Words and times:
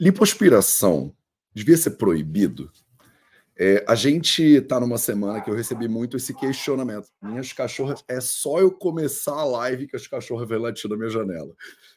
Lipoaspiração 0.00 1.14
devia 1.54 1.76
ser 1.76 1.90
proibido? 1.90 2.72
É, 3.54 3.84
a 3.86 3.94
gente 3.94 4.42
está 4.42 4.80
numa 4.80 4.96
semana 4.96 5.42
que 5.42 5.50
eu 5.50 5.54
recebi 5.54 5.86
muito 5.88 6.16
esse 6.16 6.32
questionamento. 6.32 7.08
Minhas 7.22 7.52
cachorras, 7.52 8.02
é 8.08 8.18
só 8.18 8.58
eu 8.58 8.70
começar 8.70 9.34
a 9.34 9.44
live 9.44 9.86
que 9.86 9.94
as 9.94 10.06
cachorras 10.06 10.48
vêm 10.48 10.58
latir 10.58 10.88
na 10.88 10.96
minha 10.96 11.10
janela. 11.10 11.54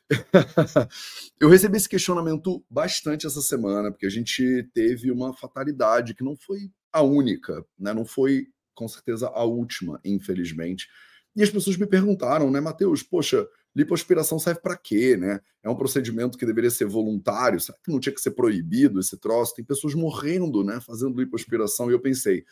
eu 1.40 1.48
recebi 1.48 1.78
esse 1.78 1.88
questionamento 1.88 2.62
bastante 2.70 3.26
essa 3.26 3.42
semana, 3.42 3.90
porque 3.90 4.06
a 4.06 4.12
gente 4.12 4.70
teve 4.74 5.10
uma 5.10 5.34
fatalidade 5.34 6.14
que 6.14 6.26
não 6.26 6.36
foi 6.36 6.70
a 6.92 7.02
única, 7.02 7.66
né? 7.80 7.94
não 7.94 8.04
foi 8.04 8.48
com 8.76 8.86
certeza 8.86 9.30
a 9.30 9.46
última, 9.46 9.98
infelizmente. 10.04 10.90
E 11.34 11.42
as 11.42 11.50
pessoas 11.50 11.78
me 11.78 11.88
perguntaram, 11.88 12.52
né, 12.52 12.60
Matheus, 12.60 13.02
poxa, 13.02 13.48
lipoaspiração 13.76 14.38
serve 14.38 14.62
para 14.62 14.78
quê, 14.78 15.18
né? 15.18 15.40
É 15.64 15.70
um 15.70 15.76
procedimento 15.76 16.38
que 16.38 16.46
deveria 16.46 16.70
ser 16.70 16.86
voluntário, 16.86 17.60
será 17.60 17.78
que 17.84 17.92
não 17.92 18.00
tinha 18.00 18.14
que 18.14 18.22
ser 18.22 18.32
proibido 18.32 19.00
esse 19.00 19.18
troço? 19.18 19.56
Tem 19.56 19.66
pessoas 19.66 19.96
morrendo, 19.96 20.64
né, 20.64 20.80
fazendo 20.80 21.20
lipoaspiração, 21.20 21.90
e 21.90 21.94
eu 21.94 22.00
pensei, 22.00 22.46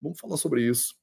vamos 0.00 0.18
falar 0.18 0.36
sobre 0.36 0.62
isso. 0.62 0.94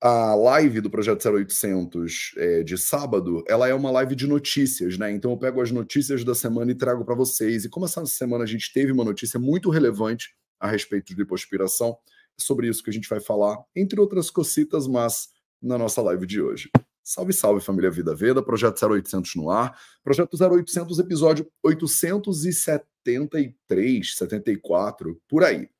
A 0.00 0.34
live 0.36 0.80
do 0.80 0.88
Projeto 0.88 1.28
0800 1.28 2.34
é, 2.36 2.62
de 2.62 2.78
sábado, 2.78 3.42
ela 3.48 3.66
é 3.66 3.74
uma 3.74 3.90
live 3.90 4.14
de 4.14 4.28
notícias, 4.28 4.96
né? 4.96 5.10
Então 5.10 5.32
eu 5.32 5.36
pego 5.36 5.60
as 5.60 5.72
notícias 5.72 6.22
da 6.22 6.36
semana 6.36 6.70
e 6.70 6.74
trago 6.74 7.04
para 7.04 7.16
vocês. 7.16 7.64
E 7.64 7.68
como 7.68 7.84
essa 7.84 8.06
semana 8.06 8.44
a 8.44 8.46
gente 8.46 8.72
teve 8.72 8.92
uma 8.92 9.04
notícia 9.04 9.40
muito 9.40 9.70
relevante 9.70 10.36
a 10.60 10.68
respeito 10.68 11.08
de 11.08 11.14
lipoaspiração, 11.14 11.98
é 12.38 12.40
sobre 12.40 12.68
isso 12.68 12.82
que 12.82 12.90
a 12.90 12.92
gente 12.92 13.08
vai 13.08 13.18
falar, 13.18 13.58
entre 13.74 14.00
outras 14.00 14.30
cocitas, 14.30 14.86
mas 14.86 15.30
na 15.60 15.76
nossa 15.76 16.00
live 16.00 16.26
de 16.26 16.40
hoje. 16.40 16.70
Salve, 17.08 17.32
salve, 17.32 17.64
família 17.64 17.90
Vida 17.90 18.14
Veda, 18.14 18.42
projeto 18.42 18.86
0800 18.86 19.34
no 19.36 19.48
ar, 19.48 19.80
projeto 20.04 20.36
0800, 20.38 20.98
episódio 20.98 21.50
873, 21.62 24.14
74, 24.14 25.18
por 25.26 25.42
aí. 25.42 25.70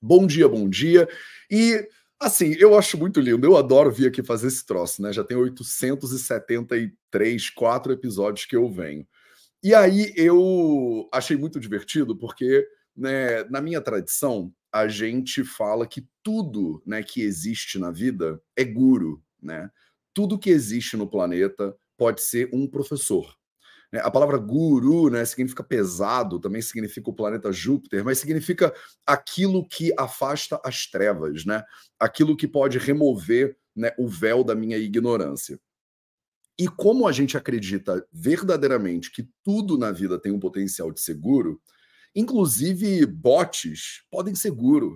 Bom 0.00 0.24
dia, 0.24 0.48
bom 0.48 0.68
dia. 0.68 1.08
E, 1.50 1.84
assim, 2.20 2.54
eu 2.60 2.78
acho 2.78 2.96
muito 2.96 3.18
lindo, 3.18 3.44
eu 3.44 3.56
adoro 3.56 3.90
vir 3.90 4.06
aqui 4.06 4.22
fazer 4.22 4.46
esse 4.46 4.64
troço, 4.64 5.02
né? 5.02 5.12
Já 5.12 5.24
tem 5.24 5.36
873, 5.36 7.50
quatro 7.50 7.92
episódios 7.92 8.46
que 8.46 8.54
eu 8.54 8.70
venho. 8.70 9.04
E 9.64 9.74
aí 9.74 10.12
eu 10.14 11.08
achei 11.12 11.36
muito 11.36 11.58
divertido, 11.58 12.16
porque 12.16 12.64
né, 12.96 13.42
na 13.50 13.60
minha 13.60 13.80
tradição, 13.80 14.54
a 14.72 14.86
gente 14.86 15.42
fala 15.42 15.88
que 15.88 16.06
tudo 16.22 16.80
né, 16.86 17.02
que 17.02 17.20
existe 17.20 17.80
na 17.80 17.90
vida 17.90 18.40
é 18.56 18.62
guru, 18.62 19.20
né? 19.42 19.68
Tudo 20.14 20.38
que 20.38 20.50
existe 20.50 20.96
no 20.96 21.08
planeta 21.08 21.74
pode 21.96 22.22
ser 22.22 22.50
um 22.52 22.66
professor. 22.66 23.34
Né? 23.92 24.00
A 24.02 24.10
palavra 24.10 24.38
guru 24.38 25.10
né, 25.10 25.24
significa 25.24 25.62
pesado, 25.62 26.40
também 26.40 26.62
significa 26.62 27.10
o 27.10 27.14
planeta 27.14 27.52
Júpiter, 27.52 28.04
mas 28.04 28.18
significa 28.18 28.74
aquilo 29.06 29.66
que 29.68 29.92
afasta 29.98 30.60
as 30.64 30.86
trevas, 30.86 31.44
né? 31.44 31.62
aquilo 31.98 32.36
que 32.36 32.48
pode 32.48 32.78
remover 32.78 33.56
né, 33.76 33.92
o 33.98 34.08
véu 34.08 34.42
da 34.42 34.54
minha 34.54 34.78
ignorância. 34.78 35.60
E 36.58 36.68
como 36.68 37.08
a 37.08 37.12
gente 37.12 37.36
acredita 37.36 38.06
verdadeiramente 38.12 39.10
que 39.10 39.28
tudo 39.42 39.78
na 39.78 39.90
vida 39.90 40.18
tem 40.18 40.32
um 40.32 40.40
potencial 40.40 40.92
de 40.92 41.00
seguro, 41.00 41.60
Inclusive, 42.14 43.06
bots 43.06 44.02
podem 44.10 44.34
ser. 44.34 44.52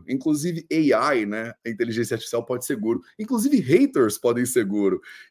Inclusive, 0.09 0.67
AI, 0.71 1.25
né? 1.25 1.55
A 1.67 1.71
inteligência 1.71 2.15
artificial 2.15 2.45
pode 2.45 2.67
ser. 2.67 2.79
Inclusive, 3.19 3.59
haters 3.61 4.19
podem 4.19 4.45
ser. 4.45 4.67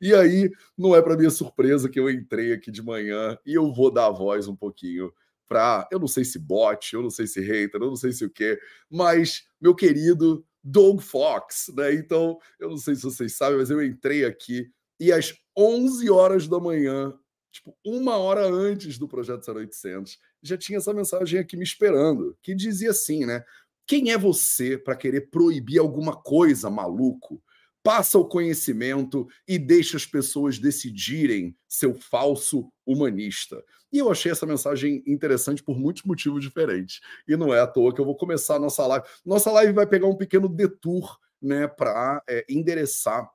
E 0.02 0.14
aí, 0.14 0.50
não 0.78 0.96
é 0.96 1.02
para 1.02 1.16
minha 1.16 1.30
surpresa 1.30 1.90
que 1.90 2.00
eu 2.00 2.10
entrei 2.10 2.54
aqui 2.54 2.72
de 2.72 2.82
manhã 2.82 3.38
e 3.46 3.54
eu 3.54 3.72
vou 3.72 3.92
dar 3.92 4.08
a 4.08 4.12
voz 4.12 4.48
um 4.48 4.56
pouquinho 4.56 5.12
para, 5.48 5.88
eu 5.92 6.00
não 6.00 6.08
sei 6.08 6.26
se 6.26 6.40
bot, 6.40 6.94
eu 6.94 7.04
não 7.04 7.10
sei 7.10 7.28
se 7.28 7.40
hater, 7.40 7.80
eu 7.80 7.88
não 7.88 7.96
sei 7.96 8.12
se 8.12 8.26
o 8.26 8.30
quê, 8.30 8.60
mas 8.90 9.44
meu 9.62 9.76
querido 9.76 10.44
Doug 10.64 11.00
Fox, 11.02 11.72
né? 11.76 11.94
Então, 11.94 12.40
eu 12.60 12.70
não 12.70 12.78
sei 12.78 12.96
se 12.96 13.04
vocês 13.04 13.38
sabem, 13.38 13.60
mas 13.60 13.70
eu 13.70 13.84
entrei 13.84 14.26
aqui 14.26 14.68
e 15.00 15.12
às 15.12 15.34
11 15.56 16.10
horas 16.10 16.48
da 16.48 16.60
manhã 16.60 17.14
tipo, 17.56 17.76
uma 17.86 18.18
hora 18.18 18.46
antes 18.46 18.98
do 18.98 19.08
projeto 19.08 19.50
0800, 19.50 20.20
já 20.42 20.58
tinha 20.58 20.78
essa 20.78 20.94
mensagem 20.94 21.40
aqui 21.40 21.56
me 21.56 21.64
esperando, 21.64 22.38
que 22.42 22.54
dizia 22.54 22.92
assim, 22.92 23.26
né? 23.26 23.44
Quem 23.88 24.12
é 24.12 24.18
você 24.18 24.78
para 24.78 24.96
querer 24.96 25.30
proibir 25.30 25.80
alguma 25.80 26.16
coisa, 26.16 26.70
maluco? 26.70 27.42
Passa 27.82 28.18
o 28.18 28.28
conhecimento 28.28 29.28
e 29.48 29.58
deixa 29.58 29.96
as 29.96 30.06
pessoas 30.06 30.60
decidirem, 30.60 31.56
seu 31.68 31.94
falso 31.94 32.70
humanista. 32.86 33.64
E 33.94 34.00
eu 34.00 34.12
achei 34.12 34.32
essa 34.32 34.46
mensagem 34.46 35.02
interessante 35.08 35.64
por 35.64 35.80
muitos 35.80 36.04
motivos 36.04 36.44
diferentes. 36.44 37.00
E 37.28 37.38
não 37.38 37.54
é 37.54 37.62
à 37.62 37.68
toa 37.68 37.94
que 37.94 38.02
eu 38.02 38.06
vou 38.06 38.18
começar 38.18 38.56
a 38.56 38.60
nossa 38.60 38.86
live. 38.86 39.06
Nossa 39.24 39.52
live 39.52 39.72
vai 39.72 39.88
pegar 39.88 40.08
um 40.08 40.18
pequeno 40.18 40.50
detour 40.50 41.18
né, 41.42 41.68
para 41.68 42.22
é, 42.28 42.44
endereçar 42.50 43.30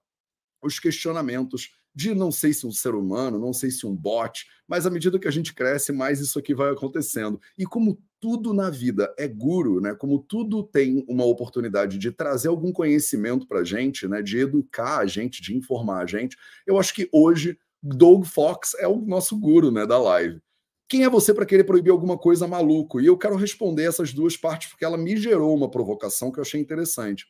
os 0.62 0.78
questionamentos 0.78 1.70
de 1.94 2.14
não 2.14 2.30
sei 2.30 2.52
se 2.52 2.66
um 2.66 2.72
ser 2.72 2.94
humano, 2.94 3.38
não 3.38 3.52
sei 3.52 3.70
se 3.70 3.86
um 3.86 3.94
bot, 3.94 4.46
mas 4.66 4.86
à 4.86 4.90
medida 4.90 5.18
que 5.18 5.28
a 5.28 5.30
gente 5.30 5.54
cresce, 5.54 5.92
mais 5.92 6.20
isso 6.20 6.38
aqui 6.38 6.54
vai 6.54 6.70
acontecendo. 6.70 7.40
E 7.58 7.64
como 7.64 8.00
tudo 8.20 8.52
na 8.52 8.70
vida 8.70 9.12
é 9.18 9.26
guru, 9.26 9.80
né? 9.80 9.94
Como 9.94 10.18
tudo 10.18 10.62
tem 10.62 11.04
uma 11.08 11.24
oportunidade 11.24 11.98
de 11.98 12.12
trazer 12.12 12.48
algum 12.48 12.70
conhecimento 12.72 13.46
para 13.46 13.60
a 13.60 13.64
gente, 13.64 14.06
né? 14.06 14.22
De 14.22 14.38
educar 14.38 14.98
a 14.98 15.06
gente, 15.06 15.42
de 15.42 15.56
informar 15.56 16.02
a 16.02 16.06
gente. 16.06 16.36
Eu 16.66 16.78
acho 16.78 16.94
que 16.94 17.08
hoje 17.12 17.58
Doug 17.82 18.24
Fox 18.24 18.74
é 18.78 18.86
o 18.86 19.00
nosso 19.00 19.38
guru, 19.38 19.70
né? 19.70 19.86
Da 19.86 19.98
live. 19.98 20.40
Quem 20.88 21.04
é 21.04 21.08
você 21.08 21.32
para 21.32 21.46
querer 21.46 21.64
proibir 21.64 21.90
alguma 21.90 22.18
coisa 22.18 22.46
maluco? 22.46 23.00
E 23.00 23.06
eu 23.06 23.16
quero 23.16 23.36
responder 23.36 23.84
essas 23.84 24.12
duas 24.12 24.36
partes 24.36 24.68
porque 24.68 24.84
ela 24.84 24.98
me 24.98 25.16
gerou 25.16 25.56
uma 25.56 25.70
provocação 25.70 26.30
que 26.30 26.38
eu 26.38 26.42
achei 26.42 26.60
interessante. 26.60 27.26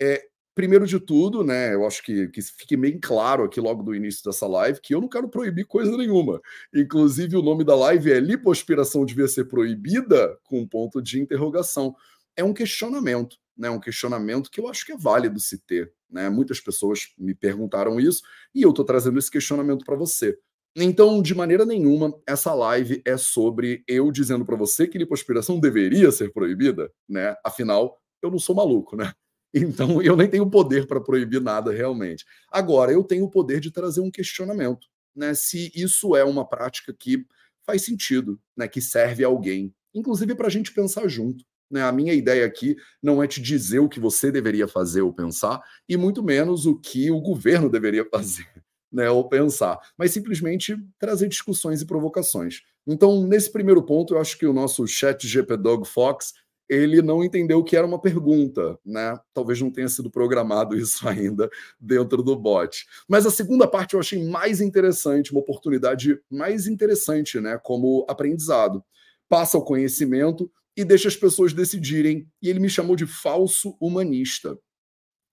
É, 0.00 0.26
primeiro 0.58 0.88
de 0.88 0.98
tudo, 0.98 1.44
né, 1.44 1.72
eu 1.72 1.86
acho 1.86 2.02
que, 2.02 2.26
que 2.26 2.42
fique 2.42 2.76
bem 2.76 2.98
claro 2.98 3.44
aqui 3.44 3.60
logo 3.60 3.80
do 3.80 3.94
início 3.94 4.24
dessa 4.24 4.44
live 4.44 4.80
que 4.80 4.92
eu 4.92 5.00
não 5.00 5.08
quero 5.08 5.28
proibir 5.28 5.64
coisa 5.64 5.96
nenhuma. 5.96 6.40
Inclusive, 6.74 7.36
o 7.36 7.42
nome 7.42 7.62
da 7.62 7.76
live 7.76 8.10
é 8.10 8.18
Lipoaspiração 8.18 9.04
devia 9.04 9.28
ser 9.28 9.44
proibida? 9.44 10.36
Com 10.42 10.58
um 10.58 10.66
ponto 10.66 11.00
de 11.00 11.20
interrogação. 11.20 11.94
É 12.36 12.42
um 12.42 12.52
questionamento, 12.52 13.36
né? 13.56 13.70
Um 13.70 13.78
questionamento 13.78 14.50
que 14.50 14.58
eu 14.58 14.66
acho 14.66 14.84
que 14.84 14.90
é 14.90 14.96
válido 14.96 15.38
se 15.38 15.58
ter. 15.64 15.92
Né? 16.10 16.28
Muitas 16.28 16.58
pessoas 16.58 17.06
me 17.16 17.36
perguntaram 17.36 18.00
isso 18.00 18.20
e 18.52 18.62
eu 18.62 18.70
estou 18.70 18.84
trazendo 18.84 19.16
esse 19.16 19.30
questionamento 19.30 19.84
para 19.84 19.94
você. 19.94 20.36
Então, 20.74 21.22
de 21.22 21.36
maneira 21.36 21.64
nenhuma, 21.64 22.12
essa 22.26 22.52
live 22.52 23.00
é 23.04 23.16
sobre 23.16 23.84
eu 23.86 24.10
dizendo 24.10 24.44
para 24.44 24.56
você 24.56 24.88
que 24.88 24.98
lipoaspiração 24.98 25.60
deveria 25.60 26.10
ser 26.10 26.32
proibida, 26.32 26.90
né? 27.08 27.36
Afinal, 27.44 27.96
eu 28.20 28.28
não 28.28 28.40
sou 28.40 28.56
maluco, 28.56 28.96
né? 28.96 29.12
Então, 29.54 30.02
eu 30.02 30.16
nem 30.16 30.28
tenho 30.28 30.48
poder 30.48 30.86
para 30.86 31.00
proibir 31.00 31.40
nada 31.40 31.72
realmente. 31.72 32.24
Agora, 32.50 32.92
eu 32.92 33.02
tenho 33.02 33.24
o 33.24 33.30
poder 33.30 33.60
de 33.60 33.70
trazer 33.70 34.00
um 34.00 34.10
questionamento, 34.10 34.86
né? 35.14 35.34
Se 35.34 35.72
isso 35.74 36.14
é 36.14 36.24
uma 36.24 36.46
prática 36.46 36.92
que 36.92 37.26
faz 37.66 37.82
sentido, 37.82 38.38
né? 38.56 38.68
Que 38.68 38.80
serve 38.80 39.24
a 39.24 39.28
alguém, 39.28 39.74
inclusive 39.94 40.34
para 40.34 40.46
a 40.46 40.50
gente 40.50 40.72
pensar 40.72 41.08
junto. 41.08 41.44
Né? 41.70 41.82
A 41.82 41.92
minha 41.92 42.14
ideia 42.14 42.46
aqui 42.46 42.76
não 43.02 43.22
é 43.22 43.26
te 43.26 43.40
dizer 43.40 43.78
o 43.78 43.88
que 43.88 44.00
você 44.00 44.32
deveria 44.32 44.66
fazer 44.66 45.02
ou 45.02 45.12
pensar, 45.12 45.62
e 45.88 45.96
muito 45.96 46.22
menos 46.22 46.66
o 46.66 46.78
que 46.78 47.10
o 47.10 47.20
governo 47.20 47.68
deveria 47.70 48.04
fazer. 48.04 48.46
Né, 48.90 49.10
ou 49.10 49.28
pensar, 49.28 49.78
mas 49.98 50.12
simplesmente 50.12 50.74
trazer 50.98 51.28
discussões 51.28 51.82
e 51.82 51.86
provocações. 51.86 52.62
Então, 52.86 53.22
nesse 53.26 53.52
primeiro 53.52 53.82
ponto, 53.82 54.14
eu 54.14 54.18
acho 54.18 54.38
que 54.38 54.46
o 54.46 54.52
nosso 54.54 54.86
chat 54.86 55.28
GP 55.28 55.58
Dog 55.58 55.86
Fox 55.86 56.32
ele 56.68 57.00
não 57.00 57.24
entendeu 57.24 57.64
que 57.64 57.76
era 57.76 57.86
uma 57.86 58.00
pergunta, 58.00 58.78
né? 58.84 59.18
Talvez 59.32 59.60
não 59.60 59.70
tenha 59.70 59.88
sido 59.88 60.10
programado 60.10 60.76
isso 60.78 61.08
ainda 61.08 61.48
dentro 61.80 62.22
do 62.22 62.36
bot. 62.36 62.86
Mas 63.08 63.24
a 63.24 63.30
segunda 63.30 63.66
parte 63.66 63.94
eu 63.94 64.00
achei 64.00 64.22
mais 64.24 64.60
interessante, 64.60 65.32
uma 65.32 65.40
oportunidade 65.40 66.20
mais 66.30 66.66
interessante, 66.66 67.40
né? 67.40 67.58
Como 67.62 68.04
aprendizado. 68.08 68.84
Passa 69.28 69.58
o 69.58 69.64
conhecimento 69.64 70.50
e 70.76 70.84
deixa 70.84 71.08
as 71.08 71.16
pessoas 71.16 71.52
decidirem. 71.52 72.28
E 72.42 72.48
ele 72.48 72.60
me 72.60 72.68
chamou 72.68 72.96
de 72.96 73.06
falso 73.06 73.76
humanista. 73.80 74.58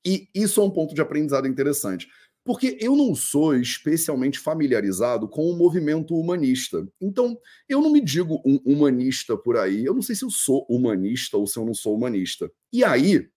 E 0.06 0.30
isso 0.36 0.62
é 0.62 0.64
um 0.64 0.70
ponto 0.70 0.94
de 0.94 1.02
aprendizado 1.02 1.48
interessante. 1.48 2.08
Porque 2.46 2.78
eu 2.80 2.96
não 2.96 3.16
sou 3.16 3.56
especialmente 3.56 4.38
familiarizado 4.38 5.28
com 5.28 5.50
o 5.50 5.58
movimento 5.58 6.16
humanista. 6.16 6.88
Então, 7.02 7.36
eu 7.68 7.82
não 7.82 7.92
me 7.92 8.00
digo 8.00 8.40
um 8.46 8.62
humanista 8.64 9.36
por 9.36 9.58
aí. 9.58 9.84
Eu 9.84 9.96
não 9.96 10.02
sei 10.04 10.16
se 10.16 10.24
eu 10.24 10.30
sou 10.30 10.64
humanista 10.70 11.38
ou 11.38 11.48
se 11.48 11.58
eu 11.58 11.66
não 11.66 11.74
sou 11.74 11.96
humanista. 11.96 12.50
E 12.72 12.84
aí, 12.84 13.28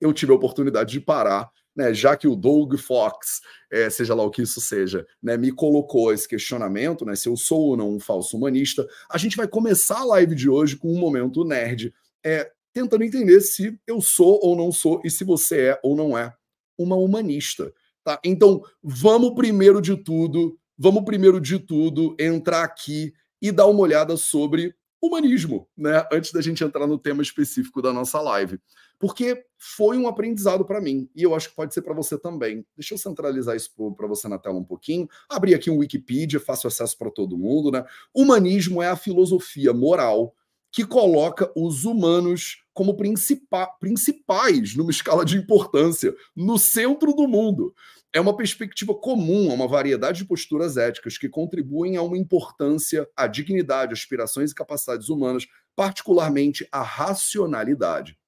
eu 0.00 0.12
tive 0.12 0.32
a 0.32 0.36
oportunidade 0.36 0.92
de 0.92 1.00
parar, 1.00 1.50
né, 1.74 1.92
já 1.92 2.16
que 2.16 2.26
o 2.26 2.36
Doug 2.36 2.76
Fox, 2.76 3.40
é, 3.70 3.90
seja 3.90 4.14
lá 4.14 4.22
o 4.24 4.30
que 4.30 4.42
isso 4.42 4.60
seja, 4.60 5.06
né, 5.22 5.36
me 5.36 5.52
colocou 5.52 6.12
esse 6.12 6.28
questionamento, 6.28 7.04
né, 7.04 7.14
se 7.14 7.28
eu 7.28 7.36
sou 7.36 7.60
ou 7.60 7.76
não 7.76 7.90
um 7.94 8.00
falso 8.00 8.36
humanista, 8.36 8.86
a 9.10 9.18
gente 9.18 9.36
vai 9.36 9.46
começar 9.46 10.00
a 10.00 10.04
live 10.04 10.34
de 10.34 10.48
hoje 10.48 10.76
com 10.76 10.92
um 10.92 10.98
momento 10.98 11.44
nerd, 11.44 11.92
é, 12.24 12.50
tentando 12.72 13.04
entender 13.04 13.40
se 13.40 13.78
eu 13.86 14.00
sou 14.00 14.38
ou 14.42 14.56
não 14.56 14.70
sou 14.70 15.00
e 15.04 15.10
se 15.10 15.24
você 15.24 15.60
é 15.68 15.80
ou 15.82 15.96
não 15.96 16.16
é 16.16 16.32
uma 16.76 16.96
humanista. 16.96 17.72
Tá? 18.08 18.18
Então, 18.24 18.62
vamos 18.82 19.34
primeiro 19.34 19.82
de 19.82 19.94
tudo, 19.94 20.58
vamos 20.78 21.04
primeiro 21.04 21.38
de 21.38 21.58
tudo 21.58 22.16
entrar 22.18 22.62
aqui 22.62 23.12
e 23.38 23.52
dar 23.52 23.66
uma 23.66 23.80
olhada 23.80 24.16
sobre 24.16 24.74
humanismo, 24.98 25.68
né? 25.76 26.02
Antes 26.10 26.32
da 26.32 26.40
gente 26.40 26.64
entrar 26.64 26.86
no 26.86 26.98
tema 26.98 27.22
específico 27.22 27.82
da 27.82 27.92
nossa 27.92 28.18
live. 28.22 28.58
Porque 28.98 29.44
foi 29.58 29.98
um 29.98 30.08
aprendizado 30.08 30.64
para 30.64 30.80
mim 30.80 31.10
e 31.14 31.22
eu 31.22 31.34
acho 31.34 31.50
que 31.50 31.54
pode 31.54 31.74
ser 31.74 31.82
para 31.82 31.92
você 31.92 32.18
também. 32.18 32.64
Deixa 32.74 32.94
eu 32.94 32.98
centralizar 32.98 33.54
isso 33.54 33.70
para 33.94 34.06
você 34.06 34.26
na 34.26 34.38
tela 34.38 34.56
um 34.56 34.64
pouquinho. 34.64 35.06
Abrir 35.28 35.54
aqui 35.54 35.70
um 35.70 35.76
Wikipedia, 35.76 36.40
fácil 36.40 36.68
acesso 36.68 36.96
para 36.96 37.10
todo 37.10 37.36
mundo, 37.36 37.70
né? 37.70 37.84
Humanismo 38.14 38.82
é 38.82 38.88
a 38.88 38.96
filosofia 38.96 39.74
moral 39.74 40.34
que 40.70 40.84
coloca 40.84 41.50
os 41.56 41.84
humanos 41.84 42.62
como 42.72 42.96
principais 42.96 44.76
numa 44.76 44.90
escala 44.90 45.24
de 45.24 45.36
importância, 45.36 46.14
no 46.36 46.58
centro 46.58 47.12
do 47.12 47.26
mundo. 47.26 47.74
É 48.12 48.20
uma 48.20 48.36
perspectiva 48.36 48.94
comum 48.94 49.50
a 49.50 49.54
uma 49.54 49.68
variedade 49.68 50.18
de 50.18 50.24
posturas 50.24 50.76
éticas 50.76 51.18
que 51.18 51.28
contribuem 51.28 51.96
a 51.96 52.02
uma 52.02 52.16
importância 52.16 53.06
à 53.14 53.26
dignidade, 53.26 53.92
aspirações 53.92 54.50
e 54.50 54.54
capacidades 54.54 55.08
humanas, 55.10 55.46
particularmente 55.76 56.66
à 56.72 56.82
racionalidade. 56.82 58.18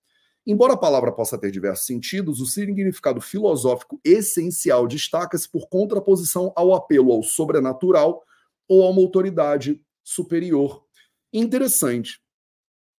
Embora 0.47 0.75
a 0.75 0.77
palavra 0.77 1.13
possa 1.13 1.39
ter 1.39 1.51
diversos 1.51 1.87
sentidos, 1.87 2.41
o 2.41 2.47
significado 2.47 3.21
filosófico 3.21 4.01
essencial 4.05 4.87
destaca-se 4.87 5.49
por 5.51 5.69
contraposição 5.69 6.53
ao 6.57 6.75
apelo 6.75 7.13
ao 7.13 7.23
sobrenatural 7.23 8.23
ou 8.69 8.85
a 8.85 8.91
uma 8.91 9.01
autoridade 9.01 9.81
superior. 10.03 10.85
Interessante, 11.33 12.21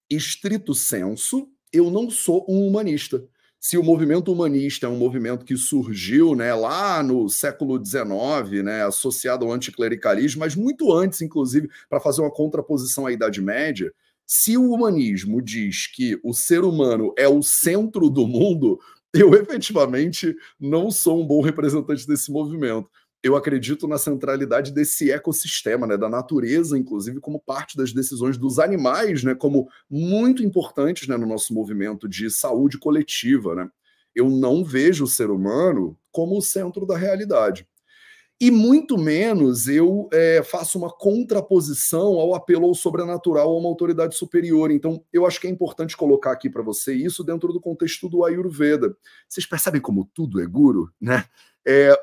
estrito 0.10 0.74
senso, 0.74 1.50
eu 1.74 1.90
não 1.90 2.10
sou 2.10 2.46
um 2.48 2.68
humanista. 2.68 3.28
Se 3.64 3.78
o 3.78 3.84
movimento 3.84 4.34
humanista 4.34 4.88
é 4.88 4.90
um 4.90 4.98
movimento 4.98 5.46
que 5.46 5.56
surgiu 5.56 6.36
né, 6.36 6.52
lá 6.52 7.04
no 7.04 7.30
século 7.30 7.78
XIX, 7.78 8.64
né, 8.64 8.84
associado 8.84 9.46
ao 9.46 9.52
anticlericalismo, 9.52 10.40
mas 10.40 10.56
muito 10.56 10.92
antes, 10.92 11.22
inclusive, 11.22 11.70
para 11.88 12.00
fazer 12.00 12.22
uma 12.22 12.34
contraposição 12.34 13.06
à 13.06 13.12
Idade 13.12 13.40
Média, 13.40 13.94
se 14.26 14.58
o 14.58 14.72
humanismo 14.72 15.40
diz 15.44 15.86
que 15.86 16.20
o 16.24 16.34
ser 16.34 16.64
humano 16.64 17.14
é 17.16 17.28
o 17.28 17.44
centro 17.44 18.10
do 18.10 18.26
mundo, 18.26 18.80
eu 19.14 19.36
efetivamente 19.36 20.36
não 20.60 20.90
sou 20.90 21.22
um 21.22 21.28
bom 21.28 21.40
representante 21.40 22.08
desse 22.08 22.32
movimento 22.32 22.90
eu 23.24 23.36
acredito 23.36 23.88
na 23.88 23.98
centralidade 23.98 24.72
desse 24.72 25.12
ecossistema, 25.12 25.86
né, 25.86 25.96
da 25.96 26.10
natureza, 26.10 26.78
inclusive, 26.78 27.20
como 27.20 27.40
parte 27.40 27.78
das 27.78 27.94
decisões 27.94 28.38
dos 28.38 28.58
animais, 28.58 29.24
né, 29.24 29.36
como 29.36 29.70
muito 29.90 30.44
importantes 30.44 31.08
né, 31.08 31.16
no 31.18 31.28
nosso 31.28 31.54
movimento 31.54 32.10
de 32.10 32.30
saúde 32.32 32.80
coletiva. 32.80 33.54
Né? 33.54 33.70
Eu 34.16 34.30
não 34.30 34.64
vejo 34.64 35.04
o 35.04 35.08
ser 35.08 35.30
humano 35.30 35.98
como 36.12 36.38
o 36.38 36.42
centro 36.42 36.86
da 36.86 36.98
realidade. 36.98 37.68
E 38.40 38.50
muito 38.50 38.98
menos 38.98 39.68
eu 39.68 40.10
é, 40.12 40.42
faço 40.42 40.80
uma 40.80 40.90
contraposição 40.90 42.20
ao 42.20 42.34
apelo 42.34 42.66
ao 42.66 42.74
sobrenatural, 42.74 43.52
a 43.52 43.60
uma 43.60 43.70
autoridade 43.70 44.16
superior. 44.16 44.72
Então, 44.72 45.06
eu 45.14 45.28
acho 45.28 45.40
que 45.40 45.46
é 45.46 45.50
importante 45.52 45.96
colocar 45.96 46.32
aqui 46.32 46.50
para 46.50 46.64
você 46.64 46.92
isso 46.92 47.24
dentro 47.24 47.54
do 47.54 47.62
contexto 47.62 48.10
do 48.10 48.26
Ayurveda. 48.26 48.98
Vocês 49.30 49.46
percebem 49.46 49.80
como 49.80 50.10
tudo 50.12 50.42
é 50.42 50.48
guru, 50.48 50.90
né? 51.00 51.26
É, 51.64 51.96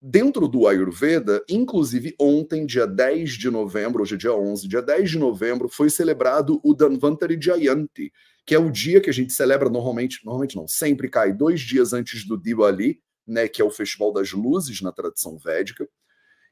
Dentro 0.00 0.46
do 0.46 0.68
Ayurveda, 0.68 1.42
inclusive 1.48 2.14
ontem, 2.20 2.64
dia 2.64 2.86
10 2.86 3.32
de 3.32 3.50
novembro, 3.50 4.00
hoje 4.00 4.14
é 4.14 4.18
dia 4.18 4.32
11, 4.32 4.68
dia 4.68 4.80
10 4.80 5.10
de 5.10 5.18
novembro, 5.18 5.68
foi 5.68 5.90
celebrado 5.90 6.60
o 6.62 6.72
Dhanvantari 6.72 7.36
Jayanti, 7.40 8.12
que 8.46 8.54
é 8.54 8.58
o 8.60 8.70
dia 8.70 9.00
que 9.00 9.10
a 9.10 9.12
gente 9.12 9.32
celebra 9.32 9.68
normalmente, 9.68 10.20
normalmente 10.24 10.54
não, 10.54 10.68
sempre 10.68 11.08
cai 11.08 11.32
dois 11.32 11.60
dias 11.60 11.92
antes 11.92 12.24
do 12.24 12.38
Diwali, 12.38 13.00
né, 13.26 13.48
que 13.48 13.60
é 13.60 13.64
o 13.64 13.72
Festival 13.72 14.12
das 14.12 14.30
Luzes 14.30 14.80
na 14.80 14.92
tradição 14.92 15.36
védica, 15.36 15.84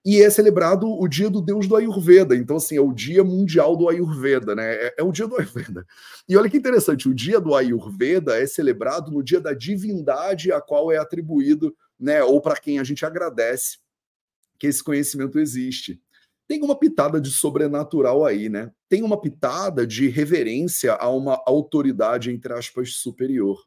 e 0.04 0.20
é 0.20 0.28
celebrado 0.28 0.88
o 0.88 1.06
dia 1.06 1.30
do 1.30 1.40
deus 1.40 1.68
do 1.68 1.76
Ayurveda, 1.76 2.34
então 2.34 2.56
assim, 2.56 2.76
é 2.76 2.80
o 2.80 2.92
dia 2.92 3.22
mundial 3.22 3.76
do 3.76 3.88
Ayurveda, 3.88 4.56
né, 4.56 4.74
é, 4.74 4.94
é 4.98 5.02
o 5.04 5.12
dia 5.12 5.28
do 5.28 5.36
Ayurveda. 5.36 5.86
E 6.28 6.36
olha 6.36 6.50
que 6.50 6.56
interessante, 6.56 7.08
o 7.08 7.14
dia 7.14 7.40
do 7.40 7.54
Ayurveda 7.54 8.36
é 8.36 8.44
celebrado 8.44 9.12
no 9.12 9.22
dia 9.22 9.40
da 9.40 9.52
divindade 9.52 10.50
a 10.50 10.60
qual 10.60 10.90
é 10.90 10.96
atribuído 10.96 11.72
né? 11.98 12.22
Ou 12.22 12.40
para 12.40 12.56
quem 12.56 12.78
a 12.78 12.84
gente 12.84 13.04
agradece 13.04 13.78
que 14.58 14.66
esse 14.66 14.82
conhecimento 14.82 15.38
existe. 15.38 16.00
Tem 16.48 16.62
uma 16.62 16.78
pitada 16.78 17.20
de 17.20 17.30
sobrenatural 17.30 18.24
aí, 18.24 18.48
né? 18.48 18.70
Tem 18.88 19.02
uma 19.02 19.20
pitada 19.20 19.86
de 19.86 20.08
reverência 20.08 20.94
a 20.94 21.08
uma 21.10 21.42
autoridade, 21.46 22.30
entre 22.30 22.52
aspas, 22.52 22.94
superior. 22.94 23.58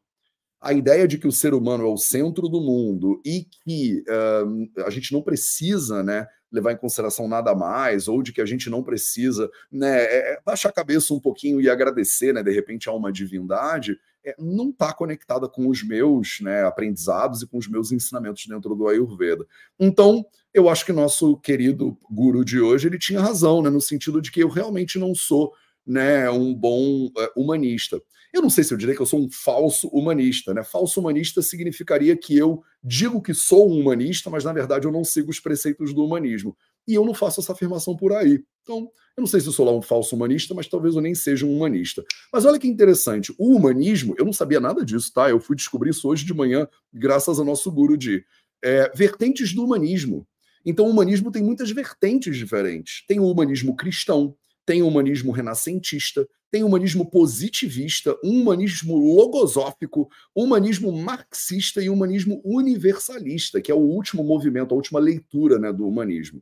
A 0.62 0.74
ideia 0.74 1.08
de 1.08 1.18
que 1.18 1.28
o 1.28 1.32
ser 1.32 1.54
humano 1.54 1.86
é 1.86 1.88
o 1.88 1.98
centro 1.98 2.50
do 2.50 2.60
mundo 2.62 3.22
e 3.26 3.46
que 3.64 4.04
uh, 4.08 4.84
a 4.84 4.90
gente 4.90 5.14
não 5.14 5.22
precisa, 5.22 6.04
né, 6.04 6.28
levar 6.52 6.74
em 6.74 6.78
consideração 6.78 7.30
nada 7.30 7.56
mais, 7.56 8.10
ou 8.10 8.22
de 8.22 8.34
que 8.34 8.42
a 8.42 8.46
gente 8.46 8.70
não 8.70 8.84
precisa 8.84 9.50
né, 9.72 10.04
é, 10.04 10.34
é 10.34 10.42
baixar 10.46 10.70
a 10.70 10.74
cabeça 10.74 11.14
um 11.14 11.20
pouquinho 11.20 11.62
e 11.62 11.70
agradecer, 11.70 12.34
né, 12.34 12.44
de 12.44 12.52
repente, 12.52 12.90
a 12.90 12.94
uma 12.94 13.12
divindade, 13.12 13.98
é, 14.26 14.36
não 14.38 14.70
está 14.70 14.94
conectada 14.94 15.48
com 15.48 15.68
os 15.68 15.84
meus 15.84 16.40
né, 16.42 16.64
aprendizados 16.64 17.42
e 17.42 17.48
com 17.48 17.58
os 17.58 17.68
meus 17.68 17.92
ensinamentos 17.92 18.46
dentro 18.46 18.76
do 18.76 18.88
Ayurveda. 18.88 19.46
Então, 19.80 20.26
eu 20.54 20.70
acho 20.70 20.86
que 20.86 20.92
nosso 20.92 21.38
querido 21.38 21.98
guru 22.10 22.44
de 22.44 22.60
hoje 22.60 22.88
ele 22.88 22.98
tinha 22.98 23.22
razão, 23.22 23.62
né, 23.62 23.70
no 23.70 23.82
sentido 23.82 24.22
de 24.22 24.32
que 24.32 24.42
eu 24.42 24.50
realmente 24.50 24.98
não 24.98 25.16
sou 25.16 25.54
né, 25.86 26.30
um 26.30 26.54
bom 26.54 27.10
é, 27.18 27.32
humanista. 27.36 28.02
Eu 28.32 28.44
não 28.44 28.50
sei 28.50 28.64
se 28.64 28.74
eu 28.74 28.78
diria 28.78 28.96
que 28.96 29.02
eu 29.02 29.08
sou 29.08 29.20
um 29.20 29.30
falso 29.30 29.88
humanista, 29.88 30.54
né? 30.54 30.64
Falso 30.64 31.00
humanista 31.00 31.42
significaria 31.42 32.16
que 32.16 32.38
eu 32.38 32.64
digo 32.84 33.22
que 33.22 33.34
sou 33.34 33.68
um 33.68 33.80
humanista, 33.80 34.30
mas 34.30 34.44
na 34.44 34.54
verdade 34.54 34.86
eu 34.86 34.92
não 34.92 35.04
sigo 35.04 35.32
os 35.32 35.40
preceitos 35.40 35.96
do 35.96 36.06
humanismo. 36.06 36.56
E 36.90 36.96
eu 36.96 37.06
não 37.06 37.14
faço 37.14 37.40
essa 37.40 37.52
afirmação 37.52 37.96
por 37.96 38.12
aí. 38.12 38.44
Então, 38.64 38.90
eu 39.16 39.22
não 39.22 39.28
sei 39.28 39.40
se 39.40 39.46
eu 39.46 39.54
sou 39.54 39.64
lá 39.64 39.72
um 39.72 39.82
falso 39.82 40.16
humanista, 40.16 40.56
mas 40.56 40.68
talvez 40.68 40.96
eu 40.96 41.02
nem 41.02 41.14
seja 41.14 41.46
um 41.46 41.56
humanista. 41.56 42.04
Mas 42.34 42.46
olha 42.46 42.58
que 42.58 42.68
interessante, 42.68 43.32
o 43.38 43.56
humanismo, 43.56 44.16
eu 44.18 44.26
não 44.26 44.34
sabia 44.34 44.60
nada 44.60 44.84
disso, 44.84 45.14
tá? 45.14 45.30
Eu 45.30 45.40
fui 45.40 45.56
descobrir 45.56 45.92
isso 45.92 46.08
hoje 46.08 46.26
de 46.26 46.34
manhã, 46.34 46.68
graças 46.92 47.38
ao 47.38 47.46
nosso 47.46 47.72
guru 47.72 47.96
de 47.96 48.26
é, 48.64 48.92
vertentes 48.96 49.54
do 49.54 49.64
humanismo. 49.64 50.28
Então, 50.66 50.88
o 50.88 50.90
humanismo 50.90 51.32
tem 51.32 51.44
muitas 51.44 51.70
vertentes 51.70 52.36
diferentes. 52.36 53.06
Tem 53.08 53.20
o 53.20 53.30
humanismo 53.30 53.76
cristão, 53.76 54.36
tem 54.66 54.82
o 54.82 54.88
humanismo 54.88 55.32
renascentista, 55.32 56.28
tem 56.52 56.64
o 56.64 56.68
humanismo 56.68 57.10
positivista, 57.10 58.18
um 58.24 58.42
humanismo 58.42 58.98
logosófico, 58.98 60.10
um 60.36 60.46
humanismo 60.46 60.92
marxista 60.92 61.84
e 61.84 61.90
um 61.90 61.94
humanismo 61.94 62.42
universalista, 62.44 63.62
que 63.62 63.72
é 63.72 63.76
o 63.76 63.78
último 63.78 64.24
movimento, 64.24 64.74
a 64.74 64.76
última 64.76 65.00
leitura 65.00 65.60
né, 65.60 65.72
do 65.72 65.88
humanismo. 65.88 66.42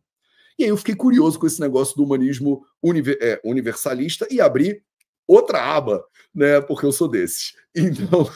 E 0.57 0.63
aí 0.63 0.69
eu 0.69 0.77
fiquei 0.77 0.95
curioso 0.95 1.39
com 1.39 1.45
esse 1.45 1.59
negócio 1.59 1.95
do 1.95 2.03
humanismo 2.03 2.65
é, 3.21 3.39
universalista 3.43 4.27
e 4.31 4.41
abri 4.41 4.81
outra 5.27 5.75
aba, 5.75 6.03
né? 6.33 6.61
Porque 6.61 6.85
eu 6.85 6.91
sou 6.91 7.07
desses. 7.07 7.53
Então, 7.77 8.27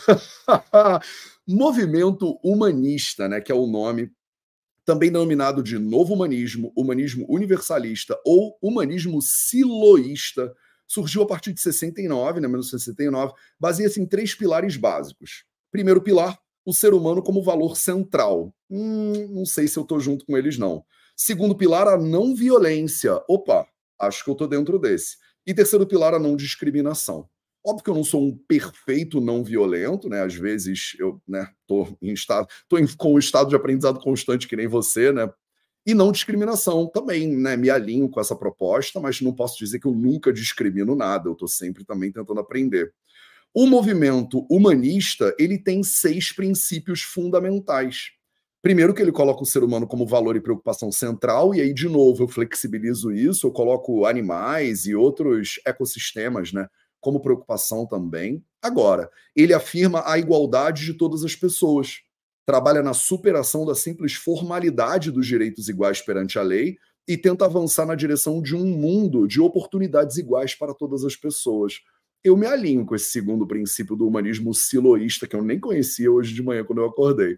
movimento 1.47 2.37
humanista, 2.43 3.27
né? 3.27 3.41
Que 3.41 3.51
é 3.51 3.55
o 3.55 3.65
nome 3.65 4.11
também 4.85 5.11
denominado 5.11 5.63
de 5.63 5.79
novo 5.79 6.13
humanismo, 6.13 6.71
humanismo 6.75 7.25
universalista 7.29 8.19
ou 8.25 8.57
humanismo 8.61 9.21
siloísta, 9.21 10.53
surgiu 10.87 11.23
a 11.23 11.25
partir 11.25 11.53
de 11.53 11.61
69, 11.61 12.41
né, 12.41 12.47
1969, 12.47 13.33
baseia-se 13.59 14.01
em 14.01 14.05
três 14.05 14.35
pilares 14.35 14.75
básicos. 14.75 15.45
Primeiro 15.71 16.01
pilar, 16.01 16.37
o 16.65 16.73
ser 16.73 16.93
humano 16.93 17.23
como 17.23 17.41
valor 17.41 17.77
central. 17.77 18.53
Hum, 18.69 19.27
não 19.29 19.45
sei 19.45 19.67
se 19.67 19.77
eu 19.77 19.83
estou 19.83 19.99
junto 19.99 20.25
com 20.25 20.37
eles, 20.37 20.57
não. 20.57 20.83
Segundo 21.23 21.55
pilar, 21.55 21.87
a 21.87 21.99
não 21.99 22.33
violência. 22.33 23.21
Opa, 23.27 23.67
acho 23.99 24.23
que 24.23 24.29
eu 24.31 24.31
estou 24.31 24.47
dentro 24.47 24.79
desse. 24.79 25.17
E 25.45 25.53
terceiro 25.53 25.85
pilar, 25.85 26.15
a 26.15 26.19
não 26.19 26.35
discriminação. 26.35 27.29
Óbvio 27.63 27.83
que 27.83 27.89
eu 27.91 27.93
não 27.93 28.03
sou 28.03 28.23
um 28.23 28.35
perfeito 28.35 29.21
não 29.21 29.43
violento, 29.43 30.09
né? 30.09 30.23
Às 30.23 30.33
vezes 30.33 30.95
eu, 30.97 31.21
né, 31.27 31.47
em 32.01 32.11
estado, 32.11 32.47
tô 32.67 32.79
em, 32.79 32.87
com 32.97 33.13
um 33.13 33.19
estado 33.19 33.49
de 33.49 33.55
aprendizado 33.55 33.99
constante 33.99 34.47
que 34.47 34.55
nem 34.55 34.65
você, 34.65 35.11
né? 35.11 35.31
E 35.85 35.93
não 35.93 36.11
discriminação 36.11 36.87
também, 36.87 37.27
né? 37.27 37.55
Me 37.55 37.69
alinho 37.69 38.09
com 38.09 38.19
essa 38.19 38.35
proposta, 38.35 38.99
mas 38.99 39.21
não 39.21 39.31
posso 39.31 39.59
dizer 39.59 39.79
que 39.79 39.85
eu 39.85 39.93
nunca 39.93 40.33
discrimino 40.33 40.95
nada. 40.95 41.29
Eu 41.29 41.33
estou 41.33 41.47
sempre 41.47 41.85
também 41.85 42.11
tentando 42.11 42.39
aprender. 42.39 42.95
O 43.53 43.67
movimento 43.67 44.43
humanista 44.49 45.35
ele 45.37 45.59
tem 45.59 45.83
seis 45.83 46.31
princípios 46.31 47.03
fundamentais. 47.03 48.11
Primeiro 48.61 48.93
que 48.93 49.01
ele 49.01 49.11
coloca 49.11 49.41
o 49.41 49.45
ser 49.45 49.63
humano 49.63 49.87
como 49.87 50.05
valor 50.05 50.35
e 50.35 50.41
preocupação 50.41 50.91
central, 50.91 51.55
e 51.55 51.61
aí, 51.61 51.73
de 51.73 51.89
novo, 51.89 52.23
eu 52.23 52.27
flexibilizo 52.27 53.11
isso, 53.11 53.47
eu 53.47 53.51
coloco 53.51 54.05
animais 54.05 54.85
e 54.85 54.93
outros 54.93 55.59
ecossistemas, 55.65 56.53
né? 56.53 56.67
como 57.01 57.19
preocupação 57.19 57.85
também. 57.85 58.45
Agora, 58.61 59.09
ele 59.35 59.53
afirma 59.53 60.03
a 60.05 60.17
igualdade 60.19 60.85
de 60.85 60.93
todas 60.93 61.25
as 61.25 61.35
pessoas, 61.35 62.01
trabalha 62.45 62.83
na 62.83 62.93
superação 62.93 63.65
da 63.65 63.73
simples 63.73 64.13
formalidade 64.13 65.11
dos 65.11 65.25
direitos 65.25 65.67
iguais 65.67 65.99
perante 65.99 66.37
a 66.37 66.43
lei 66.43 66.77
e 67.07 67.17
tenta 67.17 67.45
avançar 67.45 67.85
na 67.85 67.95
direção 67.95 68.41
de 68.41 68.55
um 68.55 68.65
mundo 68.65 69.27
de 69.27 69.41
oportunidades 69.41 70.17
iguais 70.17 70.53
para 70.53 70.73
todas 70.73 71.03
as 71.03 71.15
pessoas. 71.15 71.81
Eu 72.23 72.37
me 72.37 72.45
alinho 72.45 72.85
com 72.85 72.95
esse 72.95 73.09
segundo 73.09 73.47
princípio 73.47 73.95
do 73.95 74.07
humanismo 74.07 74.53
siloísta, 74.53 75.27
que 75.27 75.35
eu 75.35 75.43
nem 75.43 75.59
conhecia 75.59 76.11
hoje 76.11 76.33
de 76.35 76.43
manhã 76.43 76.63
quando 76.63 76.79
eu 76.79 76.85
acordei. 76.85 77.35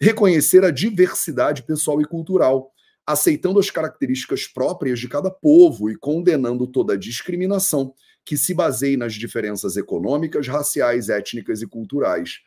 Reconhecer 0.00 0.64
a 0.64 0.70
diversidade 0.70 1.62
pessoal 1.62 2.00
e 2.00 2.04
cultural 2.04 2.72
aceitando 3.06 3.58
as 3.58 3.70
características 3.70 4.46
próprias 4.46 4.98
de 5.00 5.08
cada 5.08 5.30
povo 5.30 5.90
e 5.90 5.96
condenando 5.96 6.66
toda 6.66 6.96
discriminação 6.96 7.92
que 8.24 8.36
se 8.36 8.54
baseie 8.54 8.96
nas 8.96 9.14
diferenças 9.14 9.76
econômicas, 9.76 10.46
raciais, 10.46 11.08
étnicas 11.08 11.60
e 11.60 11.66
culturais. 11.66 12.38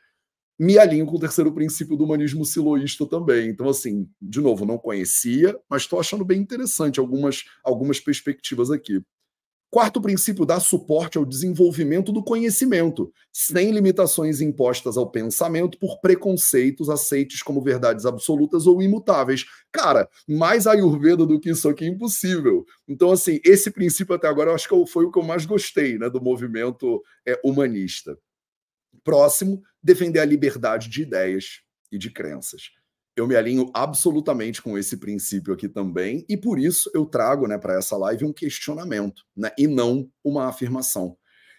Me 0.58 0.78
alinho 0.78 1.06
com 1.06 1.18
o 1.18 1.20
terceiro 1.20 1.52
princípio 1.52 1.98
do 1.98 2.06
humanismo 2.06 2.46
siloísta 2.46 3.06
também. 3.06 3.50
Então, 3.50 3.68
assim, 3.68 4.08
de 4.22 4.40
novo, 4.40 4.66
não 4.66 4.78
conhecia, 4.78 5.60
mas 5.70 5.82
estou 5.82 6.00
achando 6.00 6.24
bem 6.24 6.40
interessante 6.40 7.00
algumas, 7.00 7.44
algumas 7.64 8.00
perspectivas 8.00 8.72
aqui. 8.72 9.02
Quarto 9.74 10.00
princípio 10.00 10.46
dá 10.46 10.60
suporte 10.60 11.18
ao 11.18 11.26
desenvolvimento 11.26 12.12
do 12.12 12.24
conhecimento, 12.24 13.12
sem 13.32 13.72
limitações 13.72 14.40
impostas 14.40 14.98
ao 14.98 15.10
pensamento 15.10 15.80
por 15.80 16.00
preconceitos 16.00 16.92
aceitos 16.92 17.42
como 17.42 17.60
verdades 17.60 18.06
absolutas 18.06 18.68
ou 18.68 18.84
imutáveis. 18.84 19.46
Cara, 19.72 20.08
mais 20.30 20.68
Ayurveda 20.68 21.26
do 21.26 21.40
que 21.40 21.50
isso 21.50 21.68
aqui 21.68 21.86
é 21.86 21.88
impossível. 21.88 22.64
Então, 22.88 23.10
assim, 23.10 23.40
esse 23.44 23.72
princípio 23.72 24.14
até 24.14 24.28
agora 24.28 24.52
eu 24.52 24.54
acho 24.54 24.70
que 24.70 24.86
foi 24.92 25.06
o 25.06 25.12
que 25.12 25.18
eu 25.18 25.24
mais 25.24 25.44
gostei 25.44 25.98
né, 25.98 26.08
do 26.08 26.22
movimento 26.22 27.02
é, 27.26 27.42
humanista. 27.44 28.16
Próximo, 29.04 29.60
defender 29.82 30.20
a 30.20 30.26
liberdade 30.26 30.88
de 30.88 31.02
ideias 31.02 31.62
e 31.92 31.98
de 31.98 32.12
crenças 32.12 32.70
eu 33.16 33.28
me 33.28 33.36
alinho 33.36 33.70
absolutamente 33.74 34.62
com 34.62 34.78
esse 34.78 34.98
princípio 34.98 35.54
aqui 35.54 35.70
também, 35.70 36.26
e 36.28 36.36
por 36.36 36.60
isso 36.60 36.90
eu 36.94 37.06
trago 37.06 37.48
né, 37.48 37.58
para 37.58 37.78
essa 37.78 37.96
live 37.98 38.26
um 38.26 38.34
questionamento, 38.34 39.24
né, 39.36 39.52
e 39.58 39.68
não 39.68 40.10
uma 40.24 40.48
afirmação. 40.48 41.16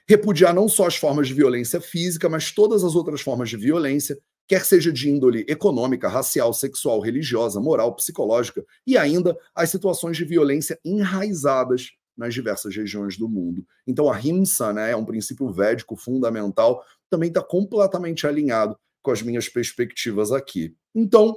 Repudiar 0.09 0.53
não 0.53 0.69
só 0.69 0.87
as 0.87 0.97
formas 0.97 1.29
de 1.29 1.35
violência 1.35 1.81
física, 1.81 2.29
mas 2.29 2.51
todas 2.51 2.85
as 2.85 2.95
outras 2.95 3.21
formas 3.21 3.49
de 3.49 3.57
violência, 3.57 4.19
quer 4.47 4.65
seja 4.65 4.93
de 4.93 5.09
índole 5.09 5.47
econômica, 5.49 6.09
racial, 6.09 6.53
sexual, 6.53 7.01
religiosa, 7.01 7.61
moral, 7.61 7.95
psicológica, 7.95 8.65
e 8.87 8.99
ainda 8.99 9.37
as 9.55 9.71
situações 9.71 10.17
de 10.17 10.25
violência 10.25 10.79
enraizadas 10.85 11.93
nas 12.17 12.35
diversas 12.35 12.77
regiões 12.77 13.17
do 13.17 13.29
mundo. 13.29 13.65
Então 13.87 14.11
a 14.11 14.15
rimsa, 14.15 14.73
né, 14.73 14.91
é 14.91 14.97
um 14.97 15.05
princípio 15.05 15.51
védico 15.51 15.97
fundamental, 15.97 16.85
também 17.09 17.29
está 17.29 17.43
completamente 17.43 18.27
alinhado 18.27 18.77
com 19.05 19.11
as 19.11 19.23
minhas 19.23 19.49
perspectivas 19.49 20.33
aqui. 20.33 20.75
Então, 20.95 21.37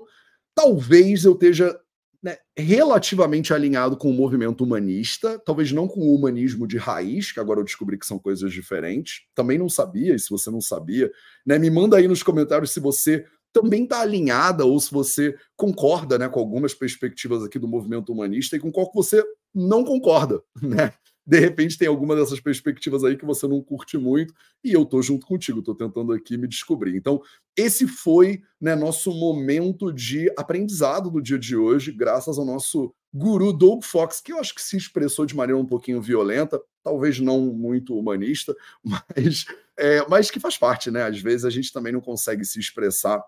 talvez 0.56 1.26
eu 1.26 1.34
esteja 1.34 1.78
né, 2.24 2.38
relativamente 2.58 3.54
alinhado 3.54 3.98
com 3.98 4.10
o 4.10 4.14
movimento 4.14 4.64
humanista, 4.64 5.38
talvez 5.46 5.72
não 5.72 5.88
com 5.88 6.00
o 6.00 6.16
humanismo 6.16 6.66
de 6.66 6.78
raiz, 6.78 7.32
que 7.32 7.40
agora 7.40 7.60
eu 7.60 7.66
descobri 7.66 7.98
que 8.00 8.08
são 8.08 8.18
coisas 8.18 8.52
diferentes. 8.52 9.28
Também 9.36 9.58
não 9.58 9.68
sabia, 9.70 10.16
e 10.16 10.20
se 10.20 10.30
você 10.30 10.50
não 10.50 10.62
sabia, 10.62 11.12
né, 11.46 11.60
me 11.60 11.70
manda 11.70 11.98
aí 11.98 12.08
nos 12.08 12.24
comentários 12.24 12.72
se 12.72 12.80
você 12.80 13.26
também 13.52 13.84
está 13.84 14.00
alinhada 14.00 14.66
ou 14.66 14.80
se 14.80 14.92
você 14.92 15.36
concorda 15.56 16.18
né, 16.18 16.30
com 16.30 16.40
algumas 16.40 16.74
perspectivas 16.74 17.44
aqui 17.44 17.60
do 17.60 17.68
movimento 17.68 18.14
humanista 18.14 18.56
e 18.56 18.60
com 18.60 18.72
qual 18.72 18.90
que 18.90 18.96
você 18.96 19.22
não 19.54 19.84
concorda, 19.84 20.42
né? 20.62 20.94
De 21.28 21.40
repente 21.40 21.78
tem 21.78 21.90
alguma 21.90 22.16
dessas 22.16 22.40
perspectivas 22.40 23.04
aí 23.04 23.18
que 23.18 23.26
você 23.26 23.46
não 23.46 23.62
curte 23.62 23.98
muito 23.98 24.34
e 24.64 24.72
eu 24.72 24.86
tô 24.86 25.02
junto 25.02 25.28
contigo, 25.28 25.62
tô 25.62 25.76
tentando 25.76 26.14
aqui 26.14 26.38
me 26.38 26.48
descobrir. 26.48 26.96
Então, 26.96 27.22
esse 27.56 27.86
foi 27.86 28.42
né, 28.62 28.76
nosso 28.76 29.12
momento 29.12 29.92
de 29.92 30.32
aprendizado 30.38 31.12
do 31.12 31.22
dia 31.22 31.38
de 31.38 31.58
hoje, 31.58 31.92
graças 31.92 32.40
ao 32.40 32.46
nosso 32.46 32.96
guru 33.14 33.52
Doug 33.52 33.84
Fox, 33.84 34.22
que 34.22 34.32
eu 34.32 34.40
acho 34.40 34.56
que 34.56 34.62
se 34.62 34.78
expressou 34.78 35.26
de 35.26 35.36
maneira 35.36 35.60
um 35.60 35.66
pouquinho 35.66 36.02
violenta, 36.02 36.62
talvez 36.82 37.20
não 37.20 37.42
muito 37.42 37.98
humanista, 37.98 38.56
mas, 38.82 39.46
é, 39.78 40.08
mas 40.08 40.32
que 40.32 40.40
faz 40.40 40.58
parte, 40.58 40.90
né? 40.90 41.04
Às 41.04 41.20
vezes 41.20 41.44
a 41.44 41.50
gente 41.50 41.74
também 41.74 41.92
não 41.92 42.00
consegue 42.00 42.46
se 42.46 42.58
expressar 42.58 43.22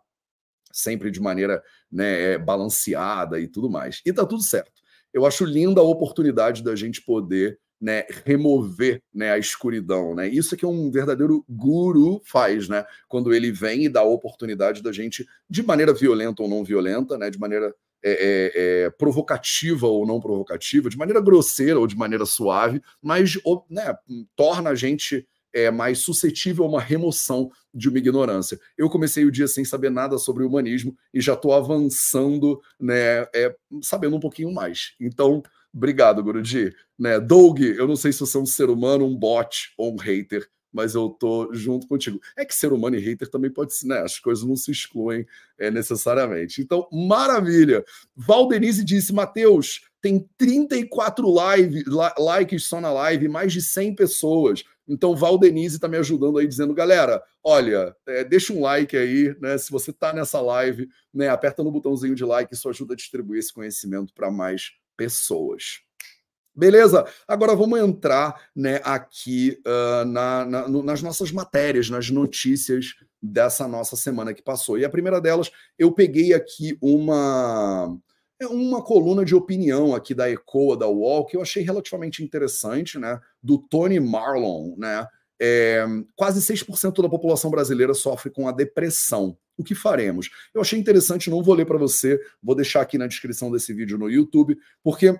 sempre 0.72 1.12
de 1.12 1.20
maneira 1.20 1.62
né, 1.92 2.38
balanceada 2.38 3.42
e 3.42 3.48
tudo 3.48 3.70
mais. 3.70 4.02
E 4.06 4.14
tá 4.14 4.26
tudo 4.26 4.42
certo. 4.42 4.72
Eu 5.14 5.26
acho 5.26 5.44
linda 5.44 5.82
a 5.82 5.84
oportunidade 5.84 6.64
da 6.64 6.76
gente 6.78 7.02
poder 7.02 7.60
né, 7.80 8.06
remover 8.26 9.02
né, 9.14 9.32
a 9.32 9.38
escuridão. 9.38 10.14
Né? 10.14 10.28
Isso 10.28 10.54
é 10.54 10.58
que 10.58 10.66
um 10.66 10.92
verdadeiro 10.92 11.46
guru 11.48 12.22
faz, 12.26 12.68
né? 12.68 12.86
Quando 13.08 13.34
ele 13.34 13.52
vem 13.52 13.86
e 13.86 13.90
dá 13.90 14.02
a 14.02 14.04
oportunidade 14.04 14.84
da 14.84 14.92
gente, 14.92 15.26
de 15.50 15.64
maneira 15.64 15.94
violenta 15.94 16.44
ou 16.44 16.50
não 16.50 16.64
violenta, 16.64 17.18
né, 17.18 17.30
de 17.30 17.40
maneira 17.40 17.74
é, 18.04 18.12
é, 18.12 18.52
é, 18.86 18.90
provocativa 18.92 19.88
ou 19.88 20.06
não 20.06 20.20
provocativa, 20.20 20.90
de 20.90 20.98
maneira 20.98 21.22
grosseira 21.22 21.80
ou 21.80 21.88
de 21.88 21.98
maneira 21.98 22.26
suave, 22.26 22.82
mas 23.02 23.38
né, 23.70 23.94
torna 24.36 24.70
a 24.70 24.76
gente 24.76 25.28
é, 25.54 25.72
mais 25.72 26.00
suscetível 26.00 26.64
a 26.64 26.68
uma 26.68 26.82
remoção 26.82 27.52
de 27.74 27.90
uma 27.90 27.98
ignorância. 27.98 28.60
Eu 28.78 28.90
comecei 28.90 29.26
o 29.26 29.32
dia 29.32 29.48
sem 29.48 29.64
saber 29.66 29.90
nada 29.90 30.18
sobre 30.18 30.44
o 30.44 30.48
humanismo 30.48 30.96
e 31.14 31.22
já 31.22 31.34
estou 31.34 31.54
avançando, 31.54 32.62
né, 32.80 33.22
é, 33.34 33.56
sabendo 33.82 34.16
um 34.16 34.20
pouquinho 34.20 34.52
mais. 34.52 34.96
Então, 35.00 35.44
Obrigado, 35.74 36.24
Guruji. 36.24 36.74
Né, 36.98 37.20
Doug, 37.20 37.62
eu 37.62 37.88
não 37.88 37.96
sei 37.96 38.12
se 38.12 38.20
você 38.20 38.38
é 38.38 38.42
um 38.42 38.46
ser 38.46 38.70
humano, 38.70 39.06
um 39.06 39.16
bot 39.16 39.72
ou 39.78 39.94
um 39.94 39.98
hater, 39.98 40.50
mas 40.72 40.96
eu 40.96 41.10
tô 41.10 41.54
junto 41.54 41.88
contigo. 41.88 42.20
É 42.38 42.46
que 42.46 42.54
ser 42.54 42.74
humano 42.74 42.96
e 42.96 43.00
hater 43.00 43.30
também 43.30 43.52
pode 43.52 43.74
ser, 43.74 43.88
né? 43.88 44.00
As 44.00 44.20
coisas 44.20 44.44
não 44.44 44.56
se 44.56 44.72
excluem 44.72 45.26
é, 45.58 45.72
necessariamente. 45.72 46.62
Então, 46.62 46.88
maravilha. 46.92 47.84
Valdenise 48.16 48.84
disse: 48.84 49.14
Matheus, 49.14 49.82
tem 50.02 50.30
34 50.38 51.30
live, 51.30 51.84
likes 52.18 52.66
só 52.66 52.80
na 52.80 52.92
live, 52.92 53.28
mais 53.28 53.54
de 53.54 53.62
100 53.62 53.96
pessoas. 53.96 54.64
Então, 54.88 55.16
Valdenise 55.16 55.76
está 55.76 55.88
me 55.88 55.98
ajudando 55.98 56.38
aí, 56.38 56.48
dizendo, 56.48 56.74
galera, 56.74 57.22
olha, 57.44 57.96
é, 58.08 58.24
deixa 58.24 58.54
um 58.54 58.62
like 58.62 58.98
aí, 58.98 59.36
né? 59.40 59.58
Se 59.58 59.72
você 59.72 59.92
está 59.92 60.12
nessa 60.12 60.42
live, 60.42 60.90
né? 61.14 61.30
Aperta 61.30 61.64
no 61.64 61.72
botãozinho 61.72 62.16
de 62.16 62.26
like, 62.26 62.54
isso 62.54 62.70
ajuda 62.70 62.94
a 62.94 62.98
distribuir 62.98 63.40
esse 63.40 63.54
conhecimento 63.54 64.14
para 64.14 64.32
mais 64.32 64.72
pessoas. 64.98 65.82
Beleza? 66.56 67.06
Agora 67.28 67.56
vamos 67.56 67.80
entrar 67.80 68.50
né, 68.56 68.82
aqui 68.84 69.62
uh, 69.66 70.04
na, 70.06 70.44
na, 70.44 70.68
no, 70.68 70.84
nas 70.84 71.02
nossas 71.02 71.32
matérias, 71.32 71.90
nas 71.90 72.10
notícias 72.10 72.96
dessa 73.22 73.68
nossa 73.68 73.96
semana 73.96 74.34
que 74.34 74.42
passou. 74.42 74.78
E 74.78 74.84
a 74.84 74.90
primeira 74.90 75.22
delas, 75.22 75.52
eu 75.78 75.92
peguei 75.92 76.34
aqui 76.34 76.78
uma 76.82 77.98
uma 78.48 78.82
coluna 78.82 79.26
de 79.26 79.36
opinião 79.36 79.94
aqui 79.94 80.14
da 80.14 80.30
Ecoa, 80.30 80.78
da 80.78 80.88
UOL, 80.88 81.26
que 81.26 81.36
eu 81.36 81.42
achei 81.42 81.64
relativamente 81.64 82.24
interessante, 82.24 82.98
né? 82.98 83.20
Do 83.42 83.58
Tony 83.58 84.00
Marlon, 84.00 84.76
né? 84.78 85.06
É, 85.42 85.86
quase 86.16 86.42
6% 86.42 87.02
da 87.02 87.10
população 87.10 87.50
brasileira 87.50 87.94
sofre 87.94 88.30
com 88.30 88.48
a 88.48 88.52
depressão. 88.52 89.38
O 89.58 89.64
que 89.64 89.76
faremos? 89.76 90.30
Eu 90.54 90.62
achei 90.62 90.80
interessante, 90.80 91.30
não 91.30 91.44
vou 91.44 91.56
ler 91.56 91.66
para 91.66 91.78
você, 91.78 92.20
vou 92.42 92.56
deixar 92.56 92.82
aqui 92.82 92.98
na 92.98 93.08
descrição 93.08 93.52
desse 93.52 93.74
vídeo 93.74 93.98
no 93.98 94.10
YouTube, 94.10 94.58
porque 94.84 95.18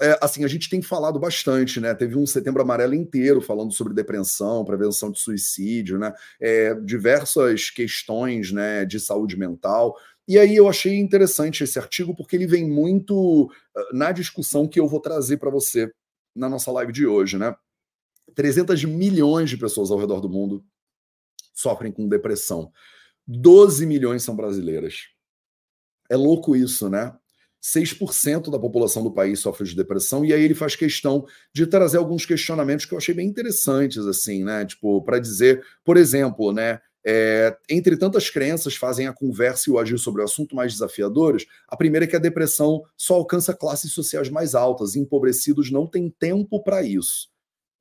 é, 0.00 0.18
assim, 0.20 0.44
a 0.44 0.48
gente 0.48 0.68
tem 0.68 0.82
falado 0.82 1.18
bastante, 1.20 1.78
né? 1.80 1.94
Teve 1.94 2.16
um 2.16 2.26
setembro 2.26 2.60
amarelo 2.60 2.94
inteiro 2.94 3.40
falando 3.40 3.72
sobre 3.72 3.94
depressão, 3.94 4.64
prevenção 4.64 5.10
de 5.10 5.20
suicídio, 5.20 5.98
né? 5.98 6.12
É, 6.40 6.74
diversas 6.74 7.70
questões 7.70 8.50
né, 8.50 8.84
de 8.84 8.98
saúde 8.98 9.36
mental. 9.36 9.96
E 10.26 10.38
aí 10.38 10.56
eu 10.56 10.68
achei 10.68 10.98
interessante 10.98 11.64
esse 11.64 11.78
artigo 11.78 12.14
porque 12.14 12.36
ele 12.36 12.46
vem 12.46 12.68
muito 12.68 13.44
uh, 13.44 13.50
na 13.92 14.10
discussão 14.10 14.66
que 14.66 14.80
eu 14.80 14.88
vou 14.88 15.00
trazer 15.00 15.36
para 15.36 15.50
você 15.50 15.92
na 16.34 16.48
nossa 16.48 16.72
live 16.72 16.92
de 16.92 17.06
hoje, 17.06 17.38
né? 17.38 17.54
300 18.34 18.84
milhões 18.84 19.50
de 19.50 19.56
pessoas 19.56 19.90
ao 19.90 19.98
redor 19.98 20.20
do 20.20 20.28
mundo 20.28 20.64
sofrem 21.52 21.92
com 21.92 22.08
depressão. 22.08 22.72
12 23.26 23.86
milhões 23.86 24.22
são 24.22 24.34
brasileiras. 24.34 25.08
É 26.10 26.16
louco 26.16 26.56
isso, 26.56 26.88
né? 26.88 27.16
6% 27.64 28.50
da 28.50 28.58
população 28.58 29.02
do 29.02 29.10
país 29.10 29.40
sofre 29.40 29.66
de 29.66 29.74
depressão, 29.74 30.22
e 30.22 30.34
aí 30.34 30.42
ele 30.42 30.54
faz 30.54 30.76
questão 30.76 31.26
de 31.50 31.66
trazer 31.66 31.96
alguns 31.96 32.26
questionamentos 32.26 32.84
que 32.84 32.92
eu 32.92 32.98
achei 32.98 33.14
bem 33.14 33.26
interessantes, 33.26 34.04
assim, 34.06 34.44
né? 34.44 34.66
Tipo, 34.66 35.00
para 35.02 35.18
dizer, 35.18 35.64
por 35.82 35.96
exemplo, 35.96 36.52
né? 36.52 36.80
É, 37.06 37.56
entre 37.68 37.96
tantas 37.96 38.30
crenças 38.30 38.76
fazem 38.76 39.06
a 39.06 39.12
conversa 39.12 39.68
e 39.68 39.72
o 39.72 39.78
agir 39.78 39.98
sobre 39.98 40.22
o 40.22 40.24
assunto 40.24 40.56
mais 40.56 40.72
desafiadores, 40.72 41.44
a 41.68 41.76
primeira 41.76 42.06
é 42.06 42.08
que 42.08 42.16
a 42.16 42.20
depressão 42.20 42.82
só 42.96 43.14
alcança 43.14 43.54
classes 43.54 43.92
sociais 43.92 44.30
mais 44.30 44.54
altas, 44.54 44.96
empobrecidos 44.96 45.70
não 45.70 45.86
têm 45.86 46.08
tempo 46.08 46.62
para 46.62 46.82
isso. 46.82 47.33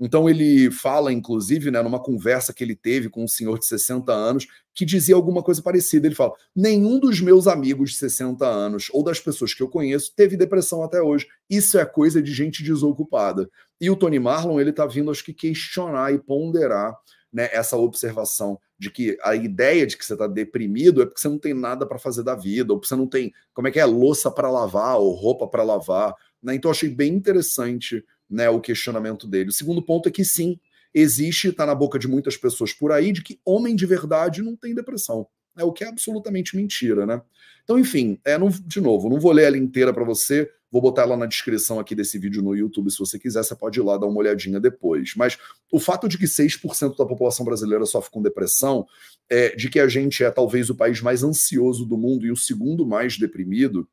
Então 0.04 0.30
ele 0.30 0.70
fala, 0.70 1.14
inclusive, 1.14 1.72
né, 1.72 1.82
numa 1.82 1.98
conversa 1.98 2.54
que 2.54 2.62
ele 2.62 2.76
teve 2.76 3.10
com 3.10 3.24
um 3.24 3.28
senhor 3.28 3.58
de 3.58 3.66
60 3.66 4.12
anos, 4.12 4.48
que 4.76 4.84
dizia 4.84 5.16
alguma 5.16 5.42
coisa 5.42 5.62
parecida. 5.62 6.06
Ele 6.06 6.16
fala: 6.16 6.34
nenhum 6.54 7.00
dos 7.00 7.22
meus 7.22 7.48
amigos 7.48 7.92
de 7.92 7.98
60 7.98 8.46
anos 8.46 8.90
ou 8.92 9.02
das 9.02 9.22
pessoas 9.22 9.54
que 9.54 9.64
eu 9.64 9.70
conheço 9.70 10.14
teve 10.14 10.36
depressão 10.36 10.84
até 10.84 11.02
hoje. 11.02 11.26
Isso 11.50 11.78
é 11.80 11.86
coisa 11.86 12.22
de 12.22 12.34
gente 12.34 12.62
desocupada. 12.62 13.50
E 13.80 13.90
o 13.90 13.96
Tony 13.96 14.20
Marlon 14.20 14.60
ele 14.60 14.72
está 14.72 14.86
vindo, 14.86 15.10
acho 15.10 15.24
que, 15.24 15.34
questionar 15.34 16.14
e 16.14 16.20
ponderar 16.20 16.94
né, 17.32 17.48
essa 17.54 17.78
observação 17.78 18.60
de 18.78 18.92
que 18.92 19.18
a 19.24 19.36
ideia 19.36 19.88
de 19.88 19.98
que 19.98 20.06
você 20.06 20.14
está 20.14 20.28
deprimido 20.28 21.02
é 21.02 21.06
porque 21.06 21.22
você 21.22 21.30
não 21.30 21.40
tem 21.40 21.54
nada 21.54 21.86
para 21.88 21.98
fazer 21.98 22.24
da 22.24 22.36
vida, 22.36 22.74
ou 22.74 22.80
porque 22.80 22.90
você 22.90 22.96
não 22.96 23.08
tem, 23.08 23.34
como 23.54 23.70
é 23.70 23.72
que 23.72 23.80
é, 23.80 23.86
louça 23.86 24.30
para 24.30 24.52
lavar 24.52 24.98
ou 24.98 25.14
roupa 25.14 25.48
para 25.48 25.64
lavar. 25.64 26.14
Né? 26.42 26.56
Então, 26.56 26.70
achei 26.70 26.90
bem 26.90 27.14
interessante 27.14 28.04
né, 28.30 28.50
o 28.50 28.62
questionamento 28.62 29.28
dele. 29.28 29.50
O 29.50 29.54
segundo 29.54 29.82
ponto 29.82 30.10
é 30.10 30.12
que 30.12 30.24
sim, 30.24 30.60
existe, 30.94 31.50
está 31.50 31.66
na 31.66 31.76
boca 31.76 31.98
de 31.98 32.08
muitas 32.08 32.38
pessoas 32.38 32.74
por 32.74 32.92
aí, 32.92 33.12
de 33.12 33.24
que 33.24 33.40
homem 33.46 33.76
de 33.76 33.86
verdade 33.86 34.42
não 34.42 34.56
tem 34.56 34.76
depressão. 34.76 35.28
né, 35.56 35.64
o 35.64 35.72
que 35.72 35.84
é 35.84 35.88
absolutamente 35.88 36.56
mentira, 36.56 37.06
né? 37.06 37.22
Então, 37.64 37.78
enfim, 37.78 38.20
é, 38.26 38.38
não, 38.38 38.50
de 38.50 38.82
novo, 38.82 39.08
não 39.08 39.20
vou 39.20 39.32
ler 39.32 39.44
ela 39.44 39.58
inteira 39.58 39.94
para 39.94 40.04
você, 40.04 40.50
vou 40.72 40.82
botar 40.82 41.04
ela 41.04 41.16
na 41.16 41.28
descrição 41.28 41.80
aqui 41.80 41.94
desse 41.94 42.18
vídeo 42.18 42.42
no 42.42 42.56
YouTube, 42.56 42.90
se 42.90 42.98
você 42.98 43.20
quiser, 43.20 43.44
você 43.44 43.56
pode 43.56 43.80
ir 43.80 43.84
lá 43.84 43.96
dar 43.96 44.08
uma 44.08 44.18
olhadinha 44.18 44.60
depois. 44.60 45.14
Mas 45.16 45.38
o 45.72 45.80
fato 45.80 46.10
de 46.10 46.18
que 46.18 46.26
6% 46.26 46.98
da 46.98 47.06
população 47.06 47.46
brasileira 47.46 47.86
sofre 47.86 48.10
com 48.10 48.24
depressão, 48.24 48.86
é, 49.30 49.56
de 49.56 49.70
que 49.70 49.80
a 49.80 49.88
gente 49.88 50.24
é 50.24 50.32
talvez 50.32 50.72
o 50.72 50.76
país 50.76 51.00
mais 51.00 51.24
ansioso 51.24 51.86
do 51.86 51.96
mundo 51.96 52.26
e 52.26 52.32
o 52.32 52.36
segundo 52.36 52.88
mais 52.88 53.18
deprimido, 53.18 53.88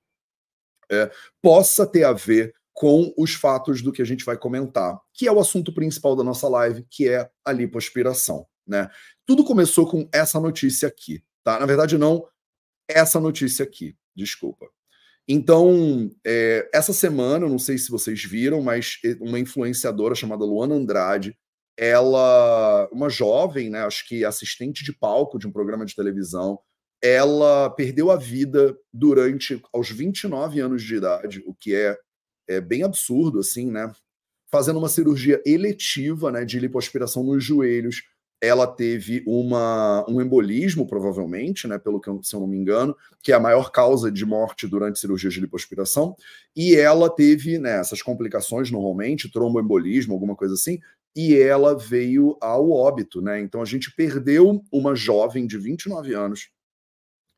é, 0.91 1.11
possa 1.43 1.87
ter 1.87 2.05
a 2.05 2.13
ver 2.15 2.55
com 2.81 3.13
os 3.15 3.35
fatos 3.35 3.83
do 3.83 3.93
que 3.93 4.01
a 4.01 4.07
gente 4.07 4.25
vai 4.25 4.39
comentar, 4.39 4.99
que 5.13 5.29
é 5.29 5.33
o 5.33 5.39
assunto 5.39 5.71
principal 5.71 6.17
da 6.17 6.25
nossa 6.25 6.49
live, 6.49 6.83
que 6.89 7.07
é 7.07 7.31
a 7.45 7.53
lipoaspiração. 7.53 8.47
Né? 8.67 8.89
Tudo 9.27 9.45
começou 9.45 9.87
com 9.87 10.09
essa 10.11 10.41
notícia 10.41 10.89
aqui, 10.89 11.23
tá? 11.45 11.61
Na 11.61 11.67
verdade, 11.67 11.99
não 11.99 12.27
essa 12.89 13.21
notícia 13.21 13.65
aqui, 13.65 13.95
desculpa. 14.17 14.67
Então, 15.29 16.11
é, 16.27 16.71
essa 16.73 16.95
semana, 16.95 17.47
não 17.47 17.59
sei 17.59 17.77
se 17.77 17.91
vocês 17.91 18.25
viram, 18.25 18.63
mas 18.63 18.95
uma 19.21 19.39
influenciadora 19.39 20.15
chamada 20.15 20.47
Luana 20.47 20.75
Andrade, 20.75 21.37
ela, 21.77 22.89
uma 22.91 23.11
jovem, 23.11 23.69
né, 23.69 23.83
acho 23.83 24.09
que 24.09 24.25
assistente 24.25 24.83
de 24.83 24.95
palco 24.95 25.39
de 25.39 25.47
um 25.47 25.53
programa 25.53 25.85
de 25.85 25.95
televisão, 25.95 26.59
ela 27.03 27.69
perdeu 27.69 28.11
a 28.11 28.17
vida 28.17 28.75
durante 28.91 29.63
aos 29.71 29.91
29 29.91 30.61
anos 30.61 30.83
de 30.83 30.95
idade, 30.95 31.43
o 31.45 31.55
que 31.55 31.75
é, 31.75 31.95
é 32.51 32.61
bem 32.61 32.83
absurdo, 32.83 33.39
assim, 33.39 33.71
né? 33.71 33.93
Fazendo 34.51 34.79
uma 34.79 34.89
cirurgia 34.89 35.41
eletiva, 35.47 36.33
né, 36.33 36.45
de 36.45 36.59
lipoaspiração 36.59 37.23
nos 37.23 37.45
joelhos, 37.45 38.03
ela 38.43 38.67
teve 38.67 39.23
uma, 39.27 40.05
um 40.09 40.21
embolismo, 40.21 40.87
provavelmente, 40.87 41.69
né, 41.69 41.79
pelo 41.79 42.01
que 42.01 42.09
eu, 42.09 42.21
se 42.23 42.35
eu 42.35 42.41
não 42.41 42.47
me 42.47 42.57
engano, 42.57 42.97
que 43.23 43.33
é 43.33 43.35
a 43.35 43.41
maior 43.41 43.71
causa 43.71 44.11
de 44.11 44.25
morte 44.25 44.67
durante 44.67 44.99
cirurgias 44.99 45.35
de 45.35 45.41
lipoaspiração, 45.41 46.17
e 46.57 46.75
ela 46.75 47.09
teve 47.09 47.59
né, 47.59 47.79
essas 47.79 48.03
complicações 48.03 48.71
normalmente, 48.71 49.31
tromboembolismo, 49.31 50.15
alguma 50.15 50.35
coisa 50.35 50.55
assim, 50.55 50.81
e 51.15 51.37
ela 51.37 51.77
veio 51.77 52.37
ao 52.41 52.71
óbito, 52.71 53.21
né? 53.21 53.41
Então 53.41 53.61
a 53.61 53.65
gente 53.65 53.95
perdeu 53.95 54.63
uma 54.73 54.95
jovem 54.95 55.47
de 55.47 55.59
29 55.59 56.15
anos 56.15 56.51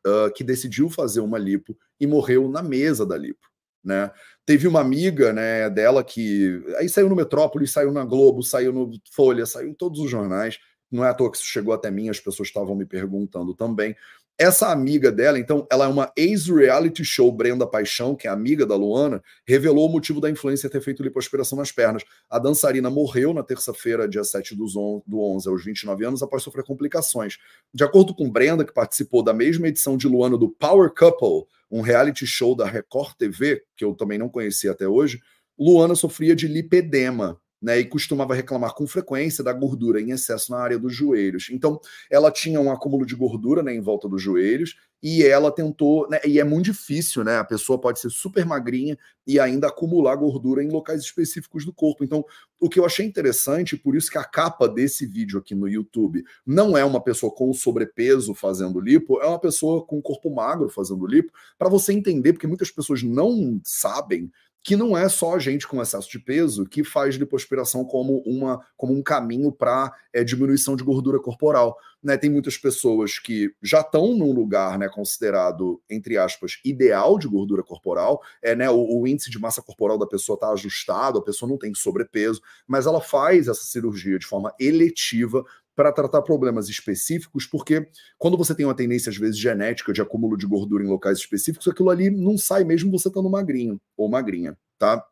uh, 0.06 0.32
que 0.34 0.44
decidiu 0.44 0.90
fazer 0.90 1.20
uma 1.20 1.38
lipo 1.38 1.76
e 1.98 2.06
morreu 2.06 2.48
na 2.48 2.62
mesa 2.62 3.06
da 3.06 3.16
lipo. 3.16 3.51
Né? 3.84 4.10
Teve 4.46 4.68
uma 4.68 4.80
amiga 4.80 5.32
né, 5.32 5.68
dela 5.70 6.04
que 6.04 6.62
aí 6.76 6.88
saiu 6.88 7.08
no 7.08 7.16
Metrópolis, 7.16 7.72
saiu 7.72 7.92
na 7.92 8.04
Globo, 8.04 8.42
saiu 8.42 8.72
no 8.72 8.90
Folha, 9.10 9.46
saiu 9.46 9.68
em 9.68 9.74
todos 9.74 10.00
os 10.00 10.10
jornais 10.10 10.58
não 10.92 11.04
é 11.04 11.08
à 11.08 11.14
toa 11.14 11.30
que 11.30 11.38
isso 11.38 11.46
chegou 11.46 11.72
até 11.72 11.90
mim, 11.90 12.10
as 12.10 12.20
pessoas 12.20 12.48
estavam 12.48 12.76
me 12.76 12.84
perguntando 12.84 13.54
também. 13.54 13.96
Essa 14.42 14.72
amiga 14.72 15.12
dela, 15.12 15.38
então, 15.38 15.68
ela 15.70 15.84
é 15.84 15.86
uma 15.88 16.12
ex-reality 16.16 17.04
show 17.04 17.30
Brenda 17.30 17.64
Paixão, 17.64 18.16
que 18.16 18.26
é 18.26 18.30
amiga 18.30 18.66
da 18.66 18.74
Luana, 18.74 19.22
revelou 19.46 19.88
o 19.88 19.92
motivo 19.92 20.20
da 20.20 20.28
influência 20.28 20.68
ter 20.68 20.80
feito 20.80 21.00
lipoaspiração 21.00 21.56
nas 21.56 21.70
pernas. 21.70 22.02
A 22.28 22.40
dançarina 22.40 22.90
morreu 22.90 23.32
na 23.32 23.44
terça-feira, 23.44 24.08
dia 24.08 24.24
7 24.24 24.56
do 24.56 24.66
11, 24.66 25.48
aos 25.48 25.64
29 25.64 26.04
anos, 26.04 26.24
após 26.24 26.42
sofrer 26.42 26.64
complicações. 26.64 27.38
De 27.72 27.84
acordo 27.84 28.12
com 28.16 28.28
Brenda, 28.28 28.64
que 28.64 28.74
participou 28.74 29.22
da 29.22 29.32
mesma 29.32 29.68
edição 29.68 29.96
de 29.96 30.08
Luana 30.08 30.36
do 30.36 30.48
Power 30.48 30.90
Couple, 30.92 31.46
um 31.70 31.80
reality 31.80 32.26
show 32.26 32.56
da 32.56 32.66
Record 32.66 33.14
TV, 33.16 33.62
que 33.76 33.84
eu 33.84 33.94
também 33.94 34.18
não 34.18 34.28
conhecia 34.28 34.72
até 34.72 34.88
hoje, 34.88 35.20
Luana 35.56 35.94
sofria 35.94 36.34
de 36.34 36.48
lipedema, 36.48 37.40
né, 37.62 37.78
e 37.78 37.84
costumava 37.84 38.34
reclamar 38.34 38.74
com 38.74 38.86
frequência 38.86 39.44
da 39.44 39.52
gordura 39.52 40.00
em 40.00 40.10
excesso 40.10 40.50
na 40.50 40.58
área 40.58 40.78
dos 40.78 40.94
joelhos. 40.94 41.48
Então, 41.50 41.80
ela 42.10 42.30
tinha 42.30 42.60
um 42.60 42.72
acúmulo 42.72 43.06
de 43.06 43.14
gordura 43.14 43.62
né, 43.62 43.72
em 43.72 43.80
volta 43.80 44.08
dos 44.08 44.20
joelhos 44.20 44.76
e 45.02 45.24
ela 45.24 45.50
tentou, 45.50 46.08
né, 46.08 46.20
e 46.24 46.38
é 46.38 46.44
muito 46.44 46.66
difícil, 46.66 47.24
né? 47.24 47.36
A 47.38 47.44
pessoa 47.44 47.80
pode 47.80 47.98
ser 47.98 48.08
super 48.08 48.44
magrinha 48.44 48.96
e 49.26 49.38
ainda 49.40 49.66
acumular 49.66 50.14
gordura 50.14 50.62
em 50.62 50.68
locais 50.68 51.00
específicos 51.00 51.64
do 51.64 51.72
corpo. 51.72 52.04
Então, 52.04 52.24
o 52.60 52.68
que 52.68 52.78
eu 52.78 52.84
achei 52.84 53.04
interessante, 53.04 53.76
por 53.76 53.96
isso 53.96 54.10
que 54.10 54.18
a 54.18 54.24
capa 54.24 54.68
desse 54.68 55.04
vídeo 55.04 55.40
aqui 55.40 55.56
no 55.56 55.68
YouTube 55.68 56.22
não 56.46 56.78
é 56.78 56.84
uma 56.84 57.02
pessoa 57.02 57.32
com 57.32 57.52
sobrepeso 57.52 58.32
fazendo 58.32 58.80
lipo, 58.80 59.20
é 59.20 59.26
uma 59.26 59.40
pessoa 59.40 59.84
com 59.84 60.00
corpo 60.00 60.32
magro 60.32 60.68
fazendo 60.68 61.04
lipo, 61.04 61.32
para 61.58 61.68
você 61.68 61.92
entender, 61.92 62.32
porque 62.32 62.46
muitas 62.46 62.70
pessoas 62.70 63.02
não 63.02 63.60
sabem 63.64 64.30
que 64.62 64.76
não 64.76 64.96
é 64.96 65.08
só 65.08 65.38
gente 65.38 65.66
com 65.66 65.82
excesso 65.82 66.08
de 66.08 66.20
peso 66.20 66.64
que 66.64 66.84
faz 66.84 67.16
lipoaspiração 67.16 67.84
como, 67.84 68.22
uma, 68.24 68.64
como 68.76 68.94
um 68.94 69.02
caminho 69.02 69.50
para 69.50 69.92
é, 70.12 70.22
diminuição 70.22 70.76
de 70.76 70.84
gordura 70.84 71.18
corporal. 71.18 71.76
Né? 72.02 72.16
Tem 72.16 72.30
muitas 72.30 72.56
pessoas 72.56 73.18
que 73.18 73.52
já 73.60 73.80
estão 73.80 74.14
num 74.14 74.32
lugar 74.32 74.78
né, 74.78 74.88
considerado, 74.88 75.80
entre 75.90 76.16
aspas, 76.16 76.60
ideal 76.64 77.18
de 77.18 77.26
gordura 77.26 77.62
corporal, 77.62 78.22
é, 78.40 78.54
né, 78.54 78.70
o, 78.70 79.00
o 79.00 79.06
índice 79.06 79.30
de 79.30 79.38
massa 79.38 79.62
corporal 79.62 79.98
da 79.98 80.06
pessoa 80.06 80.34
está 80.34 80.50
ajustado, 80.50 81.18
a 81.18 81.24
pessoa 81.24 81.48
não 81.48 81.58
tem 81.58 81.74
sobrepeso, 81.74 82.40
mas 82.66 82.86
ela 82.86 83.00
faz 83.00 83.48
essa 83.48 83.64
cirurgia 83.64 84.18
de 84.18 84.26
forma 84.26 84.54
eletiva 84.60 85.44
para 85.74 85.92
tratar 85.92 86.22
problemas 86.22 86.68
específicos, 86.68 87.46
porque 87.46 87.88
quando 88.18 88.36
você 88.36 88.54
tem 88.54 88.66
uma 88.66 88.74
tendência, 88.74 89.10
às 89.10 89.16
vezes, 89.16 89.38
genética 89.38 89.92
de 89.92 90.00
acúmulo 90.00 90.36
de 90.36 90.46
gordura 90.46 90.84
em 90.84 90.88
locais 90.88 91.18
específicos, 91.18 91.68
aquilo 91.68 91.90
ali 91.90 92.10
não 92.10 92.36
sai 92.36 92.64
mesmo 92.64 92.90
você 92.90 93.08
estando 93.08 93.30
magrinho 93.30 93.80
ou 93.96 94.08
magrinha, 94.08 94.56
tá? 94.78 95.04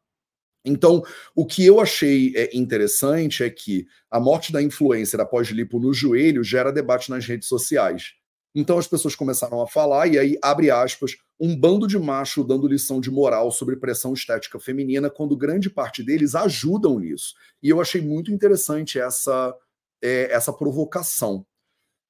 Então, 0.64 1.02
o 1.34 1.46
que 1.46 1.64
eu 1.64 1.80
achei 1.80 2.34
é, 2.36 2.56
interessante 2.56 3.42
é 3.42 3.48
que 3.48 3.86
a 4.10 4.20
morte 4.20 4.52
da 4.52 4.62
influencer 4.62 5.18
após 5.18 5.48
lipo 5.48 5.78
no 5.80 5.92
joelho 5.94 6.44
gera 6.44 6.70
debate 6.70 7.10
nas 7.10 7.24
redes 7.24 7.48
sociais. 7.48 8.12
Então 8.54 8.78
as 8.78 8.86
pessoas 8.86 9.14
começaram 9.14 9.60
a 9.60 9.66
falar, 9.66 10.08
e 10.08 10.18
aí, 10.18 10.38
abre 10.42 10.70
aspas, 10.70 11.16
um 11.38 11.56
bando 11.56 11.86
de 11.86 11.98
macho 11.98 12.42
dando 12.44 12.66
lição 12.66 13.00
de 13.00 13.10
moral 13.10 13.50
sobre 13.50 13.76
pressão 13.76 14.12
estética 14.12 14.58
feminina, 14.58 15.08
quando 15.08 15.36
grande 15.36 15.70
parte 15.70 16.02
deles 16.02 16.34
ajudam 16.34 16.98
nisso. 16.98 17.34
E 17.62 17.68
eu 17.68 17.80
achei 17.80 18.00
muito 18.00 18.32
interessante 18.32 18.98
essa, 18.98 19.54
é, 20.02 20.32
essa 20.32 20.52
provocação. 20.52 21.44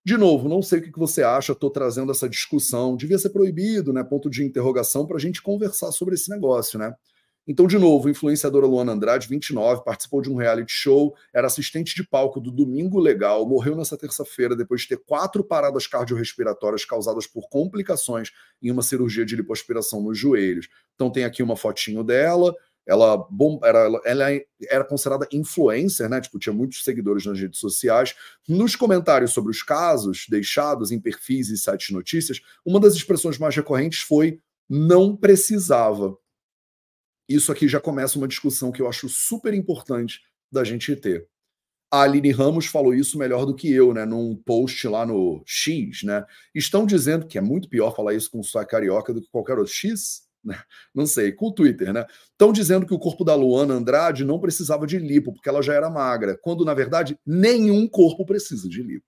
De 0.05 0.17
novo, 0.17 0.49
não 0.49 0.63
sei 0.63 0.79
o 0.79 0.83
que 0.83 0.99
você 0.99 1.23
acha, 1.23 1.53
estou 1.53 1.71
trazendo 1.71 2.11
essa 2.11 2.29
discussão. 2.29 2.97
Devia 2.97 3.19
ser 3.19 3.31
proibido, 3.31 3.93
né? 3.93 4.03
Ponto 4.03 4.31
de 4.31 4.43
interrogação 4.43 5.07
para 5.07 5.17
a 5.17 5.21
gente 5.21 5.43
conversar 5.43 5.93
sobre 5.93 6.15
esse 6.15 6.31
negócio, 6.31 6.79
né? 6.79 6.95
Então, 7.47 7.67
de 7.67 7.79
novo, 7.79 8.09
influenciadora 8.09 8.67
Luana 8.67 8.93
Andrade, 8.93 9.27
29, 9.27 9.83
participou 9.83 10.23
de 10.23 10.31
um 10.31 10.37
reality 10.37 10.73
show, 10.73 11.15
era 11.35 11.47
assistente 11.47 11.97
de 11.97 12.07
palco 12.07 12.39
do 12.41 12.51
Domingo 12.51 13.01
Legal, 13.01 13.47
morreu 13.47 13.75
nessa 13.75 13.97
terça-feira 13.97 14.55
depois 14.55 14.83
de 14.83 14.89
ter 14.89 14.99
quatro 14.99 15.43
paradas 15.43 15.87
cardiorrespiratórias 15.87 16.85
causadas 16.85 17.27
por 17.27 17.49
complicações 17.49 18.31
em 18.63 18.71
uma 18.71 18.83
cirurgia 18.83 19.25
de 19.25 19.35
lipoaspiração 19.35 20.03
nos 20.03 20.17
joelhos. 20.17 20.69
Então, 20.95 21.11
tem 21.11 21.25
aqui 21.25 21.43
uma 21.43 21.57
fotinho 21.57 22.05
dela, 22.05 22.55
ela, 22.87 23.17
bom, 23.31 23.61
era, 23.63 23.89
ela 24.05 24.27
era 24.69 24.85
considerada 24.85 25.29
influencer, 25.33 26.09
né? 26.09 26.21
Tipo, 26.21 26.39
tinha 26.39 26.53
muitos 26.53 26.83
seguidores 26.83 27.25
nas 27.25 27.39
redes 27.39 27.61
sociais. 27.61 28.15
Nos 28.49 28.75
comentários 28.75 29.33
sobre 29.33 29.51
os 29.51 29.63
casos 29.63 30.27
deixados 30.29 30.91
em 30.91 31.01
perfis 31.01 31.51
e 31.51 31.57
sites 31.57 31.89
de 31.89 31.93
notícias, 31.93 32.41
uma 32.65 32.81
das 32.81 32.95
expressões 32.95 33.39
mais 33.39 33.55
recorrentes 33.55 34.01
foi 34.01 34.41
não 34.69 35.17
precisava. 35.17 36.17
Isso 37.29 37.53
aqui 37.53 37.69
já 37.69 37.81
começa 37.81 38.19
uma 38.19 38.27
discussão 38.27 38.73
que 38.73 38.83
eu 38.83 38.89
acho 38.89 39.09
super 39.09 39.55
importante 39.55 40.21
da 40.51 40.65
gente 40.65 40.95
ter. 40.97 41.29
A 41.93 42.03
Aline 42.03 42.31
Ramos 42.31 42.67
falou 42.67 42.95
isso 42.95 43.19
melhor 43.19 43.45
do 43.45 43.55
que 43.55 43.73
eu, 43.73 43.93
né? 43.93 44.05
Num 44.05 44.37
post 44.37 44.87
lá 44.87 45.05
no 45.05 45.43
X, 45.45 46.05
né? 46.05 46.25
Estão 46.55 46.87
dizendo 46.87 47.27
que 47.27 47.37
é 47.37 47.41
muito 47.41 47.69
pior 47.69 47.95
falar 47.95 48.15
isso 48.15 48.31
com 48.31 48.43
sotaque 48.43 48.71
carioca 48.71 49.13
do 49.13 49.21
que 49.21 49.29
qualquer 49.29 49.59
outro 49.59 49.73
X? 49.73 50.30
Não 50.95 51.07
sei, 51.07 51.33
com 51.33 51.49
o 51.49 51.53
Twitter, 51.53 51.93
né? 51.93 52.07
Estão 52.33 52.53
dizendo 52.53 52.87
que 52.87 52.95
o 52.95 52.99
corpo 52.99 53.25
da 53.25 53.35
Luana 53.35 53.75
Andrade 53.75 54.25
não 54.25 54.41
precisava 54.41 54.87
de 54.87 54.99
lipo, 54.99 55.33
porque 55.33 55.49
ela 55.49 55.63
já 55.63 55.75
era 55.75 55.91
magra, 55.91 56.39
quando 56.41 56.65
na 56.65 56.75
verdade 56.75 57.19
nenhum 57.27 57.87
corpo 57.89 58.25
precisa 58.25 58.69
de 58.69 58.83
lipo. 58.83 59.07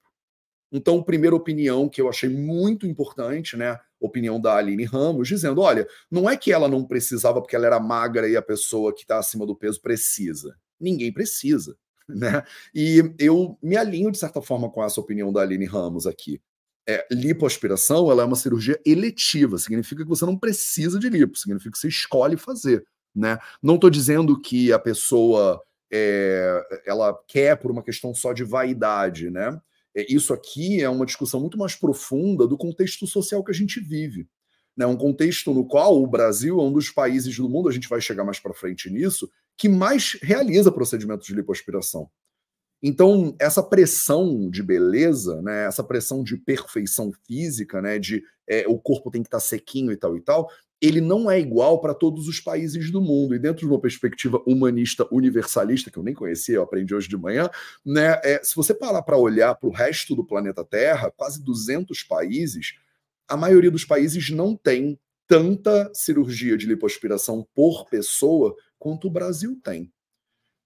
Então, 0.71 1.03
primeira 1.03 1.37
opinião 1.37 1.88
que 1.88 2.01
eu 2.01 2.09
achei 2.09 2.31
muito 2.31 2.87
importante, 2.87 3.57
né? 3.57 3.79
Opinião 4.01 4.40
da 4.40 4.57
Aline 4.57 4.85
Ramos, 4.85 5.29
dizendo: 5.29 5.61
olha, 5.61 5.87
não 6.11 6.29
é 6.29 6.37
que 6.37 6.53
ela 6.53 6.68
não 6.68 6.87
precisava 6.87 7.40
porque 7.40 7.55
ela 7.55 7.66
era 7.66 7.79
magra 7.79 8.29
e 8.29 8.37
a 8.37 8.42
pessoa 8.42 8.95
que 8.95 9.03
está 9.03 9.18
acima 9.18 9.47
do 9.47 9.55
peso 9.55 9.81
precisa. 9.81 10.57
Ninguém 10.81 11.12
precisa. 11.12 11.77
Né? 12.09 12.42
E 12.75 13.14
eu 13.18 13.57
me 13.62 13.77
alinho, 13.77 14.11
de 14.11 14.18
certa 14.18 14.42
forma, 14.42 14.68
com 14.68 14.85
essa 14.85 15.01
opinião 15.01 15.33
da 15.33 15.40
Aline 15.40 15.66
Ramos 15.66 16.07
aqui 16.07 16.40
é, 16.88 17.07
lipoaspiração 17.11 18.11
ela 18.11 18.23
é 18.23 18.27
uma 18.27 18.37
cirurgia 18.37 18.81
eletiva, 18.85 19.59
significa 19.59 20.03
que 20.03 20.09
você 20.09 20.25
não 20.25 20.37
precisa 20.37 20.99
de 20.99 21.09
lipo, 21.09 21.38
significa 21.38 21.73
que 21.73 21.79
você 21.79 21.88
escolhe 21.88 22.37
fazer. 22.37 22.85
Né? 23.14 23.38
Não 23.62 23.75
estou 23.77 23.90
dizendo 23.90 24.40
que 24.40 24.73
a 24.73 24.79
pessoa 24.79 25.62
é, 25.92 26.83
ela 26.87 27.16
quer 27.29 27.57
por 27.57 27.71
uma 27.71 27.83
questão 27.83 28.14
só 28.14 28.33
de 28.33 28.42
vaidade, 28.42 29.31
né? 29.31 29.61
É, 29.95 30.11
isso 30.11 30.33
aqui 30.33 30.81
é 30.81 30.88
uma 30.88 31.05
discussão 31.05 31.38
muito 31.38 31.59
mais 31.59 31.75
profunda 31.75 32.47
do 32.47 32.57
contexto 32.57 33.07
social 33.07 33.45
que 33.45 33.51
a 33.51 33.55
gente 33.55 33.79
vive. 33.79 34.27
Né? 34.75 34.87
Um 34.87 34.97
contexto 34.97 35.53
no 35.53 35.66
qual 35.66 36.03
o 36.03 36.07
Brasil 36.07 36.59
é 36.59 36.62
um 36.62 36.73
dos 36.73 36.90
países 36.90 37.37
do 37.37 37.49
mundo, 37.49 37.68
a 37.68 37.73
gente 37.73 37.88
vai 37.88 38.01
chegar 38.01 38.25
mais 38.25 38.40
para 38.40 38.55
frente 38.55 38.88
nisso, 38.88 39.31
que 39.57 39.68
mais 39.68 40.18
realiza 40.23 40.73
procedimentos 40.73 41.27
de 41.27 41.35
lipoaspiração. 41.35 42.09
Então, 42.83 43.35
essa 43.38 43.62
pressão 43.62 44.51
de 44.51 44.62
beleza, 44.62 45.40
né, 45.40 45.66
essa 45.66 45.85
pressão 45.85 46.25
de 46.25 46.37
perfeição 46.37 47.12
física, 47.27 47.81
né, 47.81 47.99
de 47.99 48.25
é, 48.49 48.66
o 48.66 48.77
corpo 48.79 49.11
tem 49.11 49.23
que 49.23 49.29
estar 49.29 49.38
tá 49.38 49.45
sequinho 49.45 49.92
e 49.92 49.97
tal 49.97 50.16
e 50.16 50.21
tal, 50.21 50.51
ele 50.81 51.01
não 51.01 51.31
é 51.31 51.38
igual 51.38 51.81
para 51.81 51.95
todos 51.95 52.27
os 52.27 52.40
países 52.40 52.90
do 52.90 53.01
mundo. 53.01 53.37
E 53.37 53.38
dentro 53.38 53.64
de 53.64 53.73
uma 53.73 53.81
perspectiva 53.81 54.42
humanista 54.45 55.07
universalista, 55.12 55.92
que 55.92 55.97
eu 55.97 56.03
nem 56.03 56.12
conhecia, 56.12 56.57
eu 56.57 56.62
aprendi 56.62 56.92
hoje 56.92 57.09
de 57.09 57.16
manhã, 57.16 57.49
né, 57.87 58.21
é, 58.25 58.40
se 58.42 58.57
você 58.57 58.75
parar 58.75 59.03
para 59.03 59.16
olhar 59.16 59.55
para 59.55 59.68
o 59.68 59.73
resto 59.73 60.16
do 60.16 60.25
planeta 60.25 60.64
Terra, 60.64 61.12
quase 61.12 61.40
200 61.40 62.03
países, 62.03 62.75
a 63.29 63.37
maioria 63.37 63.71
dos 63.71 63.85
países 63.85 64.29
não 64.31 64.57
tem 64.57 64.99
tanta 65.29 65.88
cirurgia 65.95 66.57
de 66.57 66.66
lipoaspiração 66.66 67.47
por 67.55 67.88
pessoa 67.88 68.55
quanto 68.77 69.07
o 69.07 69.11
Brasil 69.11 69.59
tem. 69.62 69.90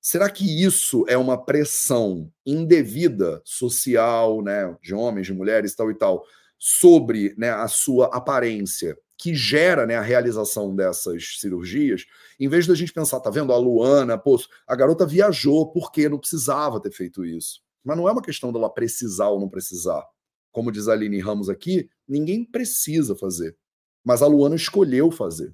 Será 0.06 0.30
que 0.30 0.62
isso 0.62 1.04
é 1.08 1.18
uma 1.18 1.36
pressão 1.36 2.32
indevida 2.46 3.42
social, 3.44 4.40
né, 4.40 4.72
de 4.80 4.94
homens, 4.94 5.26
de 5.26 5.34
mulheres, 5.34 5.74
tal 5.74 5.90
e 5.90 5.94
tal, 5.96 6.24
sobre 6.56 7.34
né, 7.36 7.50
a 7.50 7.66
sua 7.66 8.06
aparência, 8.14 8.96
que 9.18 9.34
gera 9.34 9.84
né, 9.84 9.96
a 9.96 10.00
realização 10.00 10.76
dessas 10.76 11.40
cirurgias? 11.40 12.04
Em 12.38 12.48
vez 12.48 12.68
da 12.68 12.74
gente 12.76 12.92
pensar, 12.92 13.18
tá 13.18 13.30
vendo, 13.30 13.52
a 13.52 13.58
Luana, 13.58 14.16
pô, 14.16 14.40
a 14.64 14.76
garota 14.76 15.04
viajou 15.04 15.72
porque 15.72 16.08
não 16.08 16.20
precisava 16.20 16.80
ter 16.80 16.92
feito 16.92 17.24
isso. 17.24 17.60
Mas 17.82 17.96
não 17.96 18.08
é 18.08 18.12
uma 18.12 18.22
questão 18.22 18.52
dela 18.52 18.72
precisar 18.72 19.30
ou 19.30 19.40
não 19.40 19.48
precisar. 19.48 20.06
Como 20.52 20.70
diz 20.70 20.86
a 20.86 20.92
Aline 20.92 21.18
Ramos 21.18 21.48
aqui, 21.48 21.90
ninguém 22.06 22.44
precisa 22.44 23.16
fazer. 23.16 23.56
Mas 24.04 24.22
a 24.22 24.28
Luana 24.28 24.54
escolheu 24.54 25.10
fazer 25.10 25.52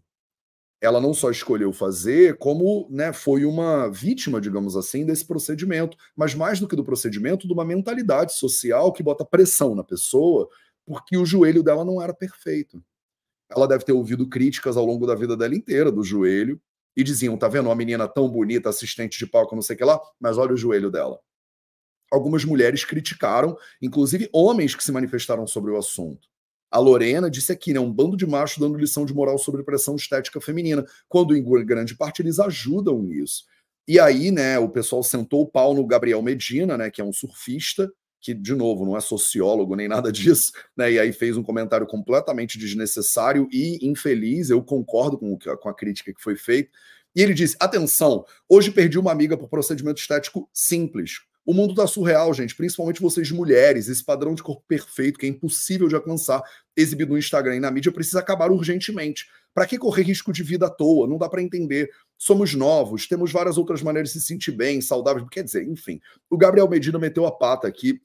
ela 0.83 1.01
não 1.01 1.15
só 1.15 1.31
escolheu 1.31 1.73
fazer, 1.73 2.37
como 2.39 2.89
né, 2.91 3.13
foi 3.13 3.45
uma 3.45 3.89
vítima, 3.89 4.41
digamos 4.41 4.77
assim, 4.77 5.07
desse 5.07 5.25
procedimento, 5.25 5.97
mas 6.17 6.35
mais 6.35 6.59
do 6.59 6.67
que 6.67 6.77
do 6.77 6.85
procedimento, 6.85 7.47
de 7.47 7.53
uma 7.53 7.65
mentalidade 7.65 8.35
social 8.35 8.93
que 8.93 9.03
bota 9.03 9.25
pressão 9.25 9.75
na 9.75 9.85
pessoa, 9.85 10.49
porque 10.85 11.17
o 11.17 11.25
joelho 11.25 11.63
dela 11.63 11.85
não 11.85 12.03
era 12.03 12.13
perfeito. 12.13 12.83
Ela 13.49 13.69
deve 13.69 13.85
ter 13.85 13.93
ouvido 13.93 14.29
críticas 14.29 14.77
ao 14.77 14.85
longo 14.85 15.07
da 15.07 15.15
vida 15.15 15.37
dela 15.37 15.55
inteira 15.55 15.93
do 15.93 16.03
joelho, 16.03 16.61
e 16.97 17.03
diziam: 17.03 17.37
tá 17.37 17.49
vendo 17.49 17.67
uma 17.67 17.75
menina 17.75 18.07
tão 18.09 18.29
bonita, 18.29 18.69
assistente 18.69 19.19
de 19.19 19.27
palco, 19.27 19.55
não 19.55 19.63
sei 19.63 19.75
o 19.75 19.79
que 19.79 19.85
lá, 19.85 20.01
mas 20.21 20.39
olha 20.39 20.53
o 20.53 20.57
joelho 20.57 20.91
dela. 20.91 21.19
Algumas 22.11 22.45
mulheres 22.45 22.85
criticaram, 22.85 23.57
inclusive 23.81 24.29
homens 24.33 24.75
que 24.75 24.85
se 24.85 24.93
manifestaram 24.93 25.47
sobre 25.47 25.71
o 25.71 25.77
assunto. 25.77 26.29
A 26.73 26.79
Lorena 26.79 27.31
disse 27.31 27.53
aqui, 27.53 27.75
né, 27.75 27.79
um 27.79 27.93
bando 27.93 28.17
de 28.17 28.27
machos 28.27 28.57
dando 28.57 28.79
lição 28.79 29.05
de 29.05 29.13
moral 29.13 29.37
sobre 29.37 29.63
pressão 29.63 29.95
estética 29.95 30.41
feminina, 30.41 30.85
quando 31.07 31.37
em 31.37 31.45
grande 31.67 31.95
parte 31.95 32.23
eles 32.23 32.39
ajudam 32.39 33.03
nisso. 33.03 33.45
E 33.87 34.01
aí, 34.01 34.31
né, 34.31 34.59
o 34.59 34.71
pessoal 34.71 35.03
sentou 35.03 35.43
o 35.43 35.47
pau 35.47 35.75
no 35.75 35.87
Gabriel 35.87 36.23
Medina, 36.23 36.79
né, 36.79 36.91
que 36.91 37.03
é 37.03 37.05
um 37.05 37.13
surfista, 37.13 37.93
que, 38.23 38.33
de 38.33 38.55
novo, 38.55 38.87
não 38.87 38.97
é 38.97 39.01
sociólogo 39.01 39.77
nem 39.77 39.87
nada 39.87 40.11
disso, 40.11 40.53
né, 40.75 40.93
e 40.93 40.99
aí 40.99 41.13
fez 41.13 41.37
um 41.37 41.43
comentário 41.43 41.87
completamente 41.87 42.59
desnecessário 42.59 43.49
e 43.53 43.87
infeliz, 43.87 44.49
eu 44.49 44.63
concordo 44.63 45.19
com, 45.19 45.37
com 45.39 45.69
a 45.69 45.75
crítica 45.75 46.15
que 46.15 46.23
foi 46.23 46.37
feita, 46.37 46.71
e 47.15 47.21
ele 47.21 47.35
disse, 47.35 47.55
atenção, 47.61 48.25
hoje 48.49 48.71
perdi 48.71 48.99
uma 48.99 49.13
amiga 49.13 49.37
por 49.37 49.49
procedimento 49.49 50.01
estético 50.01 50.49
simples, 50.55 51.21
o 51.45 51.53
mundo 51.53 51.75
tá 51.75 51.87
surreal, 51.87 52.33
gente, 52.33 52.55
principalmente 52.55 53.01
vocês 53.01 53.31
mulheres. 53.31 53.89
Esse 53.89 54.05
padrão 54.05 54.35
de 54.35 54.43
corpo 54.43 54.65
perfeito 54.67 55.19
que 55.19 55.27
é 55.27 55.29
impossível 55.29 55.89
de 55.89 55.95
alcançar, 55.95 56.43
exibido 56.77 57.13
no 57.13 57.19
Instagram 57.19 57.57
e 57.57 57.61
na 57.61 57.71
mídia, 57.71 57.91
precisa 57.91 58.21
acabar 58.21 58.51
urgentemente. 58.51 59.27
Para 59.53 59.67
que 59.67 59.77
correr 59.77 60.03
risco 60.03 60.33
de 60.33 60.43
vida 60.43 60.67
à 60.67 60.71
toa? 60.71 61.07
Não 61.07 61.19
dá 61.19 61.29
para 61.29 61.43
entender. 61.43 61.91
Somos 62.17 62.55
novos, 62.55 63.09
temos 63.09 63.33
várias 63.33 63.59
outras 63.59 63.83
maneiras 63.83 64.13
de 64.13 64.21
se 64.21 64.27
sentir 64.27 64.53
bem, 64.53 64.81
saudáveis. 64.81 65.27
Quer 65.31 65.43
dizer, 65.43 65.67
enfim. 65.69 66.01
O 66.31 66.39
Gabriel 66.39 66.69
Medina 66.69 66.99
meteu 66.99 67.27
a 67.27 67.33
pata 67.33 67.67
aqui, 67.67 68.01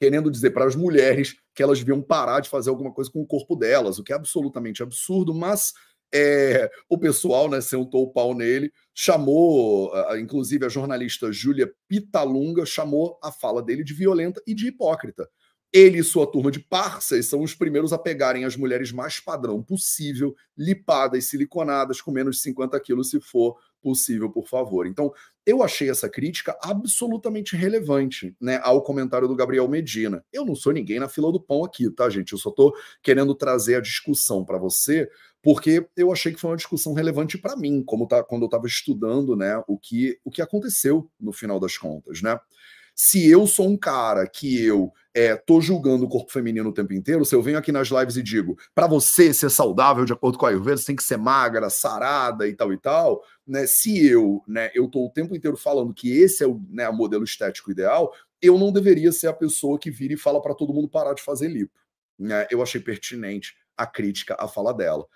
querendo 0.00 0.30
dizer 0.30 0.50
para 0.50 0.64
as 0.64 0.74
mulheres 0.74 1.36
que 1.54 1.62
elas 1.62 1.78
deviam 1.78 2.00
parar 2.00 2.40
de 2.40 2.48
fazer 2.48 2.70
alguma 2.70 2.92
coisa 2.92 3.10
com 3.10 3.20
o 3.20 3.26
corpo 3.26 3.54
delas, 3.54 3.98
o 3.98 4.02
que 4.02 4.12
é 4.12 4.16
absolutamente 4.16 4.82
absurdo, 4.82 5.34
mas 5.34 5.74
é, 6.12 6.70
o 6.88 6.98
pessoal 6.98 7.48
né, 7.48 7.60
sentou 7.60 8.04
o 8.04 8.12
pau 8.12 8.34
nele, 8.34 8.72
chamou, 8.94 9.92
inclusive 10.18 10.64
a 10.64 10.68
jornalista 10.68 11.30
Júlia 11.30 11.70
Pitalunga 11.88 12.64
chamou 12.64 13.18
a 13.22 13.30
fala 13.30 13.62
dele 13.62 13.84
de 13.84 13.92
violenta 13.92 14.42
e 14.46 14.54
de 14.54 14.68
hipócrita. 14.68 15.28
Ele 15.72 15.98
e 15.98 16.04
sua 16.04 16.26
turma 16.26 16.50
de 16.50 16.60
parceiros 16.60 17.26
são 17.26 17.42
os 17.42 17.54
primeiros 17.54 17.92
a 17.92 17.98
pegarem 17.98 18.44
as 18.44 18.56
mulheres 18.56 18.92
mais 18.92 19.20
padrão 19.20 19.62
possível, 19.62 20.34
lipadas, 20.56 21.26
siliconadas, 21.26 22.00
com 22.00 22.10
menos 22.10 22.36
de 22.36 22.42
50 22.42 22.80
quilos, 22.80 23.10
se 23.10 23.20
for 23.20 23.56
possível, 23.82 24.30
por 24.30 24.48
favor. 24.48 24.86
Então, 24.86 25.12
eu 25.44 25.62
achei 25.62 25.90
essa 25.90 26.08
crítica 26.08 26.58
absolutamente 26.62 27.54
relevante 27.54 28.34
né, 28.40 28.58
ao 28.62 28.82
comentário 28.82 29.28
do 29.28 29.36
Gabriel 29.36 29.68
Medina. 29.68 30.24
Eu 30.32 30.44
não 30.44 30.54
sou 30.54 30.72
ninguém 30.72 30.98
na 30.98 31.08
fila 31.08 31.30
do 31.30 31.40
pão 31.40 31.64
aqui, 31.64 31.90
tá, 31.90 32.08
gente? 32.08 32.32
Eu 32.32 32.38
só 32.38 32.50
estou 32.50 32.74
querendo 33.02 33.34
trazer 33.34 33.76
a 33.76 33.80
discussão 33.80 34.44
para 34.44 34.58
você, 34.58 35.08
porque 35.46 35.86
eu 35.96 36.10
achei 36.10 36.32
que 36.32 36.40
foi 36.40 36.50
uma 36.50 36.56
discussão 36.56 36.92
relevante 36.92 37.38
para 37.38 37.54
mim, 37.54 37.80
como 37.80 38.08
tá, 38.08 38.20
quando 38.20 38.42
eu 38.42 38.46
estava 38.46 38.66
estudando 38.66 39.36
né, 39.36 39.62
o, 39.68 39.78
que, 39.78 40.18
o 40.24 40.28
que 40.28 40.42
aconteceu 40.42 41.08
no 41.20 41.32
final 41.32 41.60
das 41.60 41.78
contas, 41.78 42.20
né? 42.20 42.36
Se 42.96 43.30
eu 43.30 43.46
sou 43.46 43.68
um 43.68 43.76
cara 43.76 44.26
que 44.26 44.60
eu 44.60 44.92
é, 45.14 45.36
tô 45.36 45.60
julgando 45.60 46.04
o 46.04 46.08
corpo 46.08 46.32
feminino 46.32 46.70
o 46.70 46.74
tempo 46.74 46.92
inteiro, 46.92 47.24
se 47.24 47.32
eu 47.32 47.40
venho 47.40 47.58
aqui 47.58 47.70
nas 47.70 47.86
lives 47.86 48.16
e 48.16 48.24
digo, 48.24 48.58
para 48.74 48.88
você 48.88 49.32
ser 49.32 49.48
saudável 49.48 50.04
de 50.04 50.12
acordo 50.12 50.36
com 50.36 50.46
a 50.46 50.48
Ayurveda, 50.48 50.78
você 50.78 50.86
tem 50.86 50.96
que 50.96 51.04
ser 51.04 51.16
magra, 51.16 51.70
sarada 51.70 52.48
e 52.48 52.52
tal 52.52 52.72
e 52.72 52.76
tal, 52.76 53.22
né? 53.46 53.68
Se 53.68 54.04
eu, 54.04 54.42
né, 54.48 54.72
eu 54.74 54.88
tô 54.88 55.06
o 55.06 55.10
tempo 55.10 55.36
inteiro 55.36 55.56
falando 55.56 55.94
que 55.94 56.10
esse 56.10 56.42
é 56.42 56.46
o 56.48 56.60
né, 56.68 56.90
modelo 56.90 57.22
estético 57.22 57.70
ideal, 57.70 58.12
eu 58.42 58.58
não 58.58 58.72
deveria 58.72 59.12
ser 59.12 59.28
a 59.28 59.32
pessoa 59.32 59.78
que 59.78 59.92
vira 59.92 60.14
e 60.14 60.18
fala 60.18 60.42
para 60.42 60.56
todo 60.56 60.74
mundo 60.74 60.88
parar 60.88 61.14
de 61.14 61.22
fazer 61.22 61.46
lipo. 61.46 61.78
Né? 62.18 62.48
Eu 62.50 62.60
achei 62.64 62.80
pertinente 62.80 63.54
a 63.76 63.86
crítica 63.86 64.34
à 64.40 64.48
fala 64.48 64.74
dela. 64.74 65.06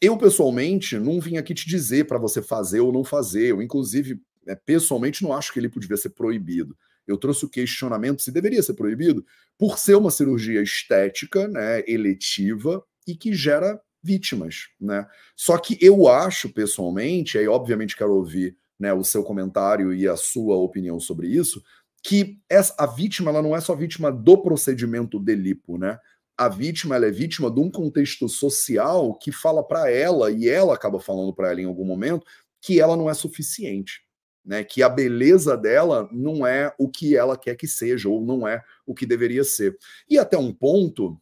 Eu, 0.00 0.16
pessoalmente, 0.16 0.98
não 0.98 1.20
vim 1.20 1.36
aqui 1.36 1.54
te 1.54 1.68
dizer 1.68 2.06
para 2.06 2.18
você 2.18 2.40
fazer 2.40 2.80
ou 2.80 2.92
não 2.92 3.04
fazer. 3.04 3.48
Eu, 3.48 3.60
inclusive, 3.62 4.20
né, 4.46 4.54
pessoalmente, 4.54 5.22
não 5.22 5.32
acho 5.32 5.52
que 5.52 5.58
ele 5.58 5.68
poderia 5.68 5.96
ser 5.96 6.10
proibido 6.10 6.76
eu 7.10 7.18
trouxe 7.18 7.44
o 7.44 7.48
questionamento 7.48 8.22
se 8.22 8.30
deveria 8.30 8.62
ser 8.62 8.74
proibido, 8.74 9.24
por 9.58 9.78
ser 9.78 9.96
uma 9.96 10.10
cirurgia 10.10 10.62
estética, 10.62 11.48
né, 11.48 11.82
eletiva 11.86 12.82
e 13.06 13.16
que 13.16 13.34
gera 13.34 13.80
vítimas, 14.02 14.68
né? 14.80 15.06
Só 15.36 15.58
que 15.58 15.76
eu 15.80 16.08
acho 16.08 16.48
pessoalmente, 16.50 17.36
aí 17.36 17.46
obviamente 17.46 17.96
quero 17.96 18.14
ouvir, 18.14 18.56
né, 18.78 18.92
o 18.92 19.04
seu 19.04 19.22
comentário 19.22 19.92
e 19.92 20.08
a 20.08 20.16
sua 20.16 20.56
opinião 20.56 20.98
sobre 20.98 21.28
isso, 21.28 21.62
que 22.02 22.38
essa, 22.48 22.74
a 22.78 22.86
vítima 22.86 23.30
ela 23.30 23.42
não 23.42 23.54
é 23.54 23.60
só 23.60 23.74
vítima 23.74 24.10
do 24.10 24.38
procedimento 24.38 25.18
de 25.18 25.34
lipo, 25.34 25.76
né? 25.76 25.98
A 26.40 26.48
vítima 26.48 26.96
ela 26.96 27.06
é 27.06 27.10
vítima 27.10 27.50
de 27.50 27.60
um 27.60 27.70
contexto 27.70 28.28
social 28.28 29.14
que 29.14 29.30
fala 29.30 29.62
para 29.62 29.90
ela 29.90 30.30
e 30.30 30.48
ela 30.48 30.74
acaba 30.74 30.98
falando 30.98 31.34
para 31.34 31.50
ela 31.50 31.60
em 31.60 31.66
algum 31.66 31.84
momento 31.84 32.24
que 32.60 32.80
ela 32.80 32.96
não 32.96 33.10
é 33.10 33.14
suficiente 33.14 34.00
né? 34.44 34.64
Que 34.64 34.82
a 34.82 34.88
beleza 34.88 35.56
dela 35.56 36.08
não 36.12 36.46
é 36.46 36.74
o 36.78 36.88
que 36.88 37.16
ela 37.16 37.36
quer 37.36 37.56
que 37.56 37.66
seja, 37.66 38.08
ou 38.08 38.24
não 38.24 38.46
é 38.46 38.62
o 38.86 38.94
que 38.94 39.06
deveria 39.06 39.44
ser. 39.44 39.76
E 40.08 40.18
até 40.18 40.36
um 40.38 40.52
ponto, 40.52 41.20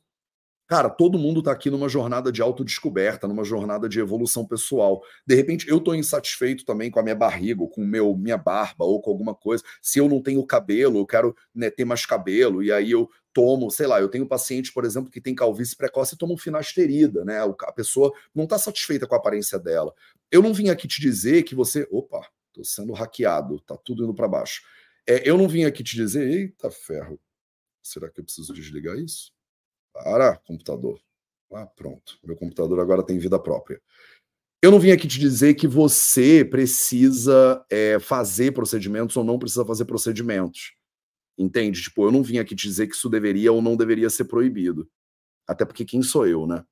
cara, 0.66 0.88
todo 0.88 1.18
mundo 1.18 1.40
está 1.40 1.52
aqui 1.52 1.70
numa 1.70 1.88
jornada 1.88 2.31
de 2.31 2.40
autodescoberta, 2.42 3.26
numa 3.26 3.44
jornada 3.44 3.88
de 3.88 4.00
evolução 4.00 4.46
pessoal. 4.46 5.02
De 5.26 5.35
repente, 5.35 5.68
eu 5.68 5.78
estou 5.78 5.94
insatisfeito 5.94 6.64
também 6.64 6.90
com 6.90 7.00
a 7.00 7.02
minha 7.02 7.14
barriga, 7.14 7.62
ou 7.62 7.68
com 7.68 7.85
meu, 7.85 8.16
minha 8.16 8.38
barba, 8.38 8.85
ou 8.85 9.00
com 9.00 9.11
alguma 9.11 9.35
coisa. 9.35 9.62
Se 9.83 9.98
eu 9.98 10.09
não 10.09 10.22
tenho 10.22 10.46
cabelo, 10.46 10.98
eu 10.98 11.07
quero 11.07 11.35
né, 11.54 11.70
ter 11.70 11.85
mais 11.85 12.07
cabelo, 12.07 12.62
e 12.62 12.72
aí 12.72 12.90
eu 12.90 13.09
tomo, 13.38 13.70
sei 13.70 13.87
lá, 13.87 14.01
eu 14.01 14.09
tenho 14.09 14.27
paciente, 14.27 14.72
por 14.72 14.85
exemplo, 14.85 15.11
que 15.11 15.20
tem 15.20 15.35
calvície 15.35 15.77
precoce 15.77 16.14
e 16.14 16.18
toma 16.18 16.35
um 16.35 16.38
finasterida, 16.38 17.24
né? 17.24 17.38
A 17.40 17.72
pessoa 17.72 18.12
não 18.35 18.44
está 18.44 18.59
satisfeita 18.59 19.07
com 19.07 19.14
a 19.14 19.18
aparência 19.18 19.59
dela. 19.59 19.94
Eu 20.31 20.42
não 20.42 20.53
vim 20.53 20.70
aqui 20.70 20.88
te 20.88 21.01
dizer 21.01 21.44
que 21.44 21.55
você. 21.55 21.87
Opa, 21.90 22.29
Estou 22.59 22.64
sendo 22.64 22.92
hackeado, 22.92 23.61
tá 23.61 23.77
tudo 23.77 24.03
indo 24.03 24.14
para 24.14 24.27
baixo. 24.27 24.62
É, 25.07 25.29
eu 25.29 25.38
não 25.38 25.48
vim 25.48 25.64
aqui 25.64 25.85
te 25.85 25.94
dizer, 25.94 26.29
eita 26.29 26.70
ferro, 26.70 27.20
será 27.83 28.11
que 28.11 28.20
eu 28.20 28.24
preciso 28.24 28.53
desligar 28.53 28.96
isso? 28.96 29.33
Para, 29.92 30.37
computador. 30.38 31.01
Ah, 31.53 31.66
pronto. 31.66 32.18
Meu 32.22 32.37
computador 32.37 32.81
agora 32.81 33.03
tem 33.03 33.18
vida 33.18 33.38
própria. 33.38 33.81
Eu 34.61 34.72
não 34.72 34.81
vim 34.81 34.90
aqui 34.90 35.07
te 35.07 35.20
dizer 35.20 35.55
que 35.55 35.68
você 35.68 36.44
precisa 36.44 37.64
é, 37.70 37.98
fazer 38.01 38.53
procedimentos 38.53 39.16
ou 39.16 39.22
não 39.22 39.38
precisa 39.38 39.64
fazer 39.64 39.85
procedimentos. 39.85 40.74
Entende? 41.38 41.81
Tipo, 41.81 42.05
eu 42.05 42.11
não 42.11 42.22
vim 42.22 42.38
aqui 42.38 42.57
te 42.57 42.66
dizer 42.66 42.88
que 42.88 42.96
isso 42.96 43.09
deveria 43.09 43.53
ou 43.53 43.62
não 43.62 43.77
deveria 43.77 44.11
ser 44.11 44.24
proibido. 44.24 44.88
Até 45.46 45.64
porque 45.64 45.85
quem 45.85 46.03
sou 46.03 46.27
eu, 46.27 46.46
né? 46.46 46.64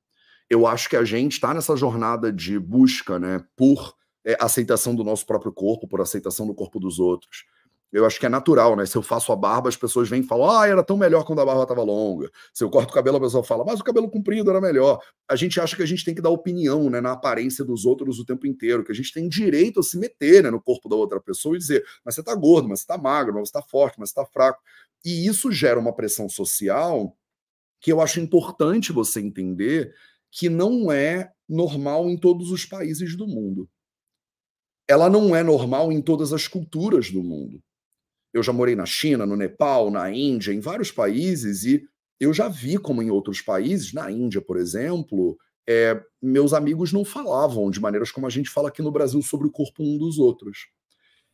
Eu 0.49 0.67
acho 0.67 0.89
que 0.89 0.95
a 0.95 1.03
gente 1.03 1.33
está 1.33 1.53
nessa 1.53 1.75
jornada 1.75 2.31
de 2.31 2.59
busca, 2.59 3.17
né, 3.19 3.43
por 3.55 3.95
é, 4.25 4.37
aceitação 4.39 4.95
do 4.95 5.03
nosso 5.03 5.25
próprio 5.25 5.51
corpo, 5.51 5.87
por 5.87 6.01
aceitação 6.01 6.45
do 6.45 6.53
corpo 6.53 6.79
dos 6.79 6.99
outros. 6.99 7.45
Eu 7.91 8.05
acho 8.05 8.19
que 8.19 8.25
é 8.25 8.29
natural, 8.29 8.75
né? 8.75 8.85
Se 8.85 8.97
eu 8.97 9.01
faço 9.01 9.31
a 9.31 9.35
barba, 9.35 9.69
as 9.69 9.77
pessoas 9.77 10.09
vêm 10.09 10.19
e 10.19 10.23
falam: 10.23 10.49
ah, 10.49 10.67
era 10.67 10.83
tão 10.83 10.97
melhor 10.97 11.23
quando 11.23 11.39
a 11.39 11.45
barba 11.45 11.63
estava 11.63 11.83
longa. 11.83 12.29
Se 12.53 12.63
eu 12.63 12.69
corto 12.69 12.91
o 12.91 12.93
cabelo, 12.93 13.17
a 13.17 13.21
pessoa 13.21 13.43
fala: 13.43 13.63
mas 13.63 13.79
o 13.79 13.83
cabelo 13.83 14.09
comprido 14.09 14.49
era 14.49 14.59
melhor. 14.59 14.99
A 15.29 15.35
gente 15.37 15.59
acha 15.59 15.75
que 15.75 15.83
a 15.83 15.85
gente 15.85 16.03
tem 16.03 16.13
que 16.13 16.21
dar 16.21 16.29
opinião 16.29 16.89
né, 16.89 16.99
na 16.99 17.13
aparência 17.13 17.63
dos 17.63 17.85
outros 17.85 18.19
o 18.19 18.25
tempo 18.25 18.45
inteiro, 18.45 18.83
que 18.83 18.91
a 18.91 18.95
gente 18.95 19.13
tem 19.13 19.29
direito 19.29 19.79
a 19.79 19.83
se 19.83 19.97
meter 19.97 20.43
né, 20.43 20.51
no 20.51 20.61
corpo 20.61 20.89
da 20.89 20.97
outra 20.97 21.21
pessoa 21.21 21.55
e 21.55 21.59
dizer: 21.59 21.85
mas 22.03 22.15
você 22.15 22.21
está 22.21 22.35
gordo, 22.35 22.67
mas 22.67 22.79
você 22.79 22.83
está 22.83 22.97
magro, 22.97 23.33
mas 23.33 23.49
você 23.49 23.57
está 23.57 23.61
forte, 23.61 23.97
mas 23.99 24.09
você 24.09 24.19
está 24.19 24.25
fraco. 24.25 24.61
E 25.05 25.25
isso 25.25 25.49
gera 25.51 25.79
uma 25.79 25.93
pressão 25.93 26.27
social 26.27 27.15
que 27.79 27.91
eu 27.91 28.01
acho 28.01 28.19
importante 28.19 28.91
você 28.91 29.21
entender 29.21 29.93
que 30.29 30.49
não 30.49 30.91
é 30.91 31.31
normal 31.47 32.09
em 32.09 32.17
todos 32.17 32.51
os 32.51 32.65
países 32.65 33.15
do 33.15 33.27
mundo. 33.27 33.69
Ela 34.87 35.09
não 35.09 35.35
é 35.35 35.43
normal 35.43 35.91
em 35.91 36.01
todas 36.01 36.33
as 36.33 36.47
culturas 36.47 37.11
do 37.11 37.23
mundo. 37.23 37.61
Eu 38.37 38.43
já 38.43 38.53
morei 38.53 38.75
na 38.75 38.85
China, 38.85 39.25
no 39.25 39.35
Nepal, 39.35 39.89
na 39.89 40.11
Índia, 40.11 40.53
em 40.53 40.59
vários 40.59 40.91
países, 40.91 41.63
e 41.63 41.83
eu 42.19 42.33
já 42.33 42.47
vi 42.47 42.77
como 42.77 43.01
em 43.01 43.09
outros 43.09 43.41
países, 43.41 43.93
na 43.93 44.11
Índia, 44.11 44.41
por 44.41 44.57
exemplo, 44.57 45.37
é, 45.67 46.01
meus 46.21 46.53
amigos 46.53 46.93
não 46.93 47.03
falavam 47.03 47.69
de 47.69 47.79
maneiras 47.79 48.11
como 48.11 48.25
a 48.25 48.29
gente 48.29 48.49
fala 48.49 48.69
aqui 48.69 48.81
no 48.81 48.91
Brasil 48.91 49.21
sobre 49.21 49.47
o 49.47 49.51
corpo 49.51 49.83
um 49.83 49.97
dos 49.97 50.17
outros. 50.17 50.67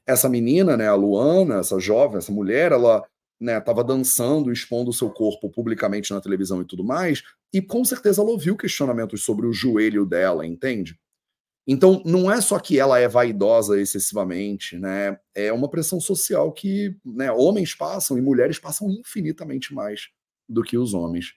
Essa 0.05 0.27
menina, 0.27 0.75
né, 0.75 0.87
a 0.87 0.95
Luana, 0.95 1.59
essa 1.59 1.79
jovem, 1.79 2.17
essa 2.17 2.31
mulher, 2.31 2.71
ela 2.71 3.05
estava 3.39 3.81
né, 3.81 3.87
dançando, 3.87 4.51
expondo 4.51 4.89
o 4.89 4.93
seu 4.93 5.09
corpo 5.09 5.49
publicamente 5.49 6.11
na 6.11 6.21
televisão 6.21 6.61
e 6.61 6.65
tudo 6.65 6.83
mais, 6.83 7.21
e 7.53 7.61
com 7.61 7.85
certeza 7.85 8.21
ela 8.21 8.31
ouviu 8.31 8.57
questionamentos 8.57 9.23
sobre 9.23 9.45
o 9.45 9.53
joelho 9.53 10.05
dela, 10.05 10.45
entende? 10.45 10.97
Então, 11.65 12.01
não 12.05 12.29
é 12.29 12.41
só 12.41 12.59
que 12.59 12.77
ela 12.77 12.99
é 12.99 13.07
vaidosa 13.07 13.79
excessivamente, 13.79 14.77
né? 14.77 15.17
É 15.33 15.51
uma 15.53 15.69
pressão 15.69 15.99
social 15.99 16.51
que 16.51 16.95
né, 17.05 17.31
homens 17.31 17.73
passam 17.73 18.17
e 18.17 18.21
mulheres 18.21 18.59
passam 18.59 18.89
infinitamente 18.89 19.73
mais 19.73 20.09
do 20.47 20.61
que 20.61 20.77
os 20.77 20.93
homens. 20.93 21.33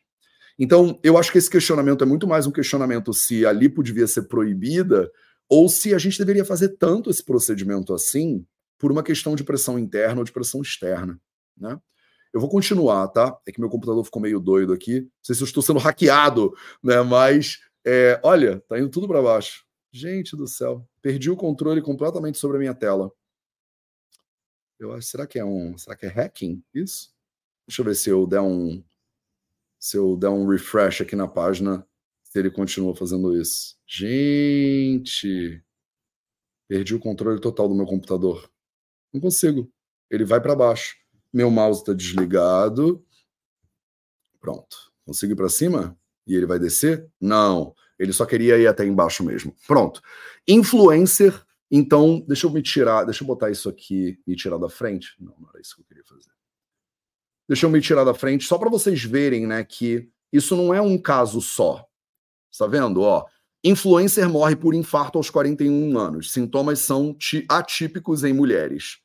Então, 0.59 0.99
eu 1.03 1.17
acho 1.17 1.31
que 1.31 1.39
esse 1.39 1.51
questionamento 1.51 2.03
é 2.03 2.07
muito 2.07 2.27
mais 2.27 2.47
um 2.47 2.51
questionamento 2.51 3.13
se 3.13 3.47
a 3.47 3.53
lipo 3.53 3.83
devia 3.83 4.07
ser 4.07 4.23
proibida 4.23 5.11
ou 5.49 5.69
se 5.69 5.95
a 5.95 5.99
gente 5.99 6.19
deveria 6.19 6.45
fazer 6.45 6.71
tanto 6.77 7.11
esse 7.11 7.25
procedimento 7.25 7.95
assim 7.95 8.45
por 8.79 8.91
uma 8.91 9.03
questão 9.03 9.37
de 9.37 9.45
pressão 9.45 9.79
interna 9.79 10.21
ou 10.21 10.25
de 10.25 10.33
pressão 10.33 10.61
externa, 10.61 11.21
né? 11.57 11.79
Eu 12.33 12.41
vou 12.41 12.51
continuar, 12.51 13.09
tá? 13.09 13.37
É 13.47 13.53
que 13.53 13.61
meu 13.61 13.71
computador 13.71 14.05
ficou 14.05 14.21
meio 14.21 14.41
doido 14.41 14.73
aqui. 14.73 15.01
Não 15.01 15.09
sei 15.23 15.35
se 15.35 15.43
eu 15.43 15.47
estou 15.47 15.63
sendo 15.63 15.79
hackeado, 15.79 16.53
né? 16.83 17.01
Mas, 17.01 17.61
é, 17.87 18.21
olha, 18.23 18.63
tá 18.69 18.79
indo 18.79 18.91
tudo 18.91 19.09
para 19.09 19.23
baixo. 19.23 19.66
Gente 19.97 20.37
do 20.37 20.47
céu, 20.47 20.87
perdi 21.01 21.31
o 21.31 21.37
controle 21.37 21.81
completamente 21.81 22.37
sobre 22.37 22.59
a 22.59 22.61
minha 22.61 22.75
tela. 22.75 23.11
Eu 24.79 24.93
acho, 24.93 25.09
será 25.09 25.27
que 25.27 25.39
é 25.39 25.45
um, 25.45 25.79
será 25.79 25.97
que 25.97 26.05
é 26.05 26.11
hacking 26.11 26.63
isso? 26.75 27.15
Deixa 27.67 27.81
eu 27.81 27.87
ver 27.87 27.95
se 27.95 28.11
eu 28.11 28.27
der 28.27 28.43
um 28.43 28.85
se 29.81 29.97
eu 29.97 30.15
der 30.15 30.29
um 30.29 30.47
refresh 30.47 31.01
aqui 31.01 31.17
na 31.17 31.27
página, 31.27 31.89
se 32.23 32.39
ele 32.39 32.51
continua 32.51 32.95
fazendo 32.95 33.41
isso. 33.41 33.79
Gente, 33.87 35.65
perdi 36.69 36.95
o 36.95 37.01
controle 37.01 37.41
total 37.41 37.67
do 37.67 37.75
meu 37.75 37.87
computador. 37.87 38.51
Não 39.15 39.21
consigo. 39.21 39.73
Ele 40.11 40.27
vai 40.27 40.43
para 40.43 40.55
baixo. 40.55 40.95
Meu 41.33 41.51
mouse 41.51 41.81
está 41.81 41.95
desligado. 41.95 43.03
Pronto. 44.41 44.93
Consigo 45.07 45.33
ir 45.33 45.37
para 45.37 45.49
cima? 45.49 45.99
E 46.27 46.35
ele 46.35 46.45
vai 46.45 46.59
descer? 46.59 47.11
Não. 47.19 47.75
Ele 47.99 48.13
só 48.13 48.27
queria 48.27 48.59
ir 48.59 48.67
até 48.67 48.85
embaixo 48.85 49.25
mesmo. 49.25 49.55
Pronto. 49.67 50.03
Influencer. 50.47 51.45
Então, 51.71 52.25
deixa 52.27 52.47
eu 52.47 52.51
me 52.51 52.63
tirar, 52.63 53.05
deixa 53.05 53.25
eu 53.25 53.27
botar 53.27 53.51
isso 53.51 53.69
aqui 53.69 54.19
e 54.27 54.37
tirar 54.37 54.59
da 54.59 54.69
frente. 54.69 55.15
Não, 55.19 55.35
não 55.39 55.49
era 55.51 55.61
isso 55.61 55.75
que 55.75 55.83
eu 55.83 55.87
queria 55.87 56.05
fazer. 56.05 56.31
Deixa 57.49 57.67
eu 57.67 57.71
me 57.71 57.81
tirar 57.81 58.05
da 58.05 58.15
frente, 58.15 58.45
só 58.45 58.59
para 58.59 58.69
vocês 58.69 59.05
verem, 59.05 59.47
né, 59.47 59.63
que 59.63 60.11
isso 60.33 60.57
não 60.57 60.75
é 60.75 60.81
um 60.81 60.99
caso 60.99 61.41
só. 61.41 61.87
Está 62.51 62.67
vendo? 62.67 63.03
Ó, 63.03 63.25
influencer 63.63 64.29
morre 64.29 64.57
por 64.57 64.75
infarto 64.75 65.19
aos 65.19 65.31
41 65.31 65.97
anos. 65.99 66.33
Sintomas 66.33 66.81
são 66.81 67.17
atípicos 67.49 68.25
em 68.25 68.33
mulheres. 68.33 68.99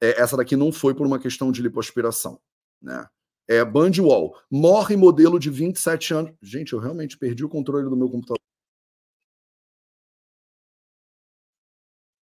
É, 0.00 0.20
essa 0.20 0.36
daqui 0.36 0.56
não 0.56 0.72
foi 0.72 0.94
por 0.94 1.06
uma 1.06 1.18
questão 1.18 1.52
de 1.52 1.62
lipoaspiração, 1.62 2.40
né? 2.80 3.06
É, 3.48 3.64
Bandwall, 3.64 4.36
morre 4.50 4.96
modelo 4.96 5.38
de 5.38 5.50
27 5.50 6.14
anos. 6.14 6.32
Gente, 6.40 6.72
eu 6.72 6.78
realmente 6.78 7.18
perdi 7.18 7.44
o 7.44 7.48
controle 7.48 7.88
do 7.88 7.96
meu 7.96 8.08
computador. 8.08 8.40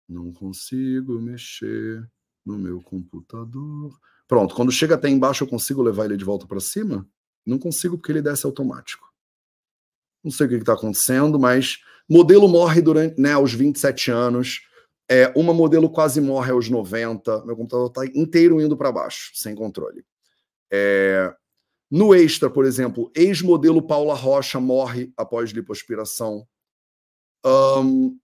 Não 0.07 0.31
consigo 0.31 1.19
mexer 1.19 2.07
no 2.45 2.57
meu 2.57 2.81
computador. 2.81 3.97
Pronto, 4.27 4.55
quando 4.55 4.71
chega 4.71 4.95
até 4.95 5.09
embaixo, 5.09 5.43
eu 5.43 5.47
consigo 5.47 5.81
levar 5.81 6.05
ele 6.05 6.17
de 6.17 6.25
volta 6.25 6.47
para 6.47 6.59
cima? 6.59 7.07
Não 7.45 7.59
consigo 7.59 7.97
porque 7.97 8.11
ele 8.11 8.21
desce 8.21 8.45
automático. 8.45 9.11
Não 10.23 10.31
sei 10.31 10.45
o 10.45 10.49
que 10.49 10.55
está 10.55 10.73
acontecendo, 10.73 11.37
mas 11.37 11.79
modelo 12.09 12.47
morre 12.47 12.81
durante, 12.81 13.19
né, 13.19 13.33
aos 13.33 13.53
27 13.53 14.11
anos. 14.11 14.61
É, 15.09 15.33
uma 15.35 15.53
modelo 15.53 15.89
quase 15.89 16.21
morre 16.21 16.51
aos 16.51 16.69
90. 16.69 17.45
Meu 17.45 17.55
computador 17.57 17.87
está 17.87 18.05
inteiro 18.05 18.61
indo 18.61 18.77
para 18.77 18.91
baixo, 18.91 19.31
sem 19.33 19.53
controle. 19.53 20.05
É, 20.75 21.31
no 21.91 22.15
Extra, 22.15 22.49
por 22.49 22.65
exemplo, 22.65 23.11
ex-modelo 23.15 23.79
Paula 23.79 24.15
Rocha 24.15 24.59
morre 24.59 25.13
após 25.15 25.51
lipoaspiração. 25.51 26.47
Um, 27.45 28.17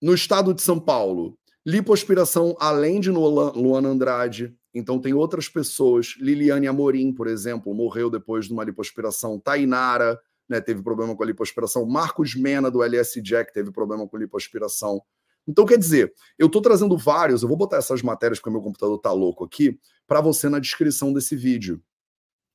no 0.00 0.14
estado 0.14 0.54
de 0.54 0.62
São 0.62 0.80
Paulo, 0.80 1.38
lipoaspiração 1.66 2.56
além 2.58 2.98
de 2.98 3.10
Luana 3.10 3.90
Andrade. 3.90 4.56
Então 4.72 4.98
tem 4.98 5.12
outras 5.12 5.46
pessoas. 5.46 6.16
Liliane 6.18 6.66
Amorim, 6.66 7.12
por 7.12 7.26
exemplo, 7.26 7.74
morreu 7.74 8.08
depois 8.08 8.46
de 8.46 8.54
uma 8.54 8.64
lipoaspiração. 8.64 9.38
Tainara 9.38 10.18
né, 10.48 10.62
teve 10.62 10.82
problema 10.82 11.14
com 11.14 11.22
a 11.22 11.26
lipoaspiração. 11.26 11.84
Marcos 11.84 12.34
Mena, 12.34 12.70
do 12.70 12.82
LS 12.82 13.20
Jack, 13.20 13.52
teve 13.52 13.70
problema 13.70 14.08
com 14.08 14.16
lipoaspiração. 14.16 15.02
Então, 15.46 15.66
quer 15.66 15.78
dizer, 15.78 16.12
eu 16.38 16.46
estou 16.46 16.62
trazendo 16.62 16.96
vários, 16.96 17.42
eu 17.42 17.48
vou 17.48 17.56
botar 17.56 17.78
essas 17.78 18.02
matérias 18.02 18.38
porque 18.38 18.50
meu 18.50 18.62
computador 18.62 18.96
está 18.96 19.12
louco 19.12 19.44
aqui, 19.44 19.78
para 20.06 20.20
você 20.20 20.48
na 20.48 20.58
descrição 20.58 21.12
desse 21.12 21.34
vídeo. 21.34 21.82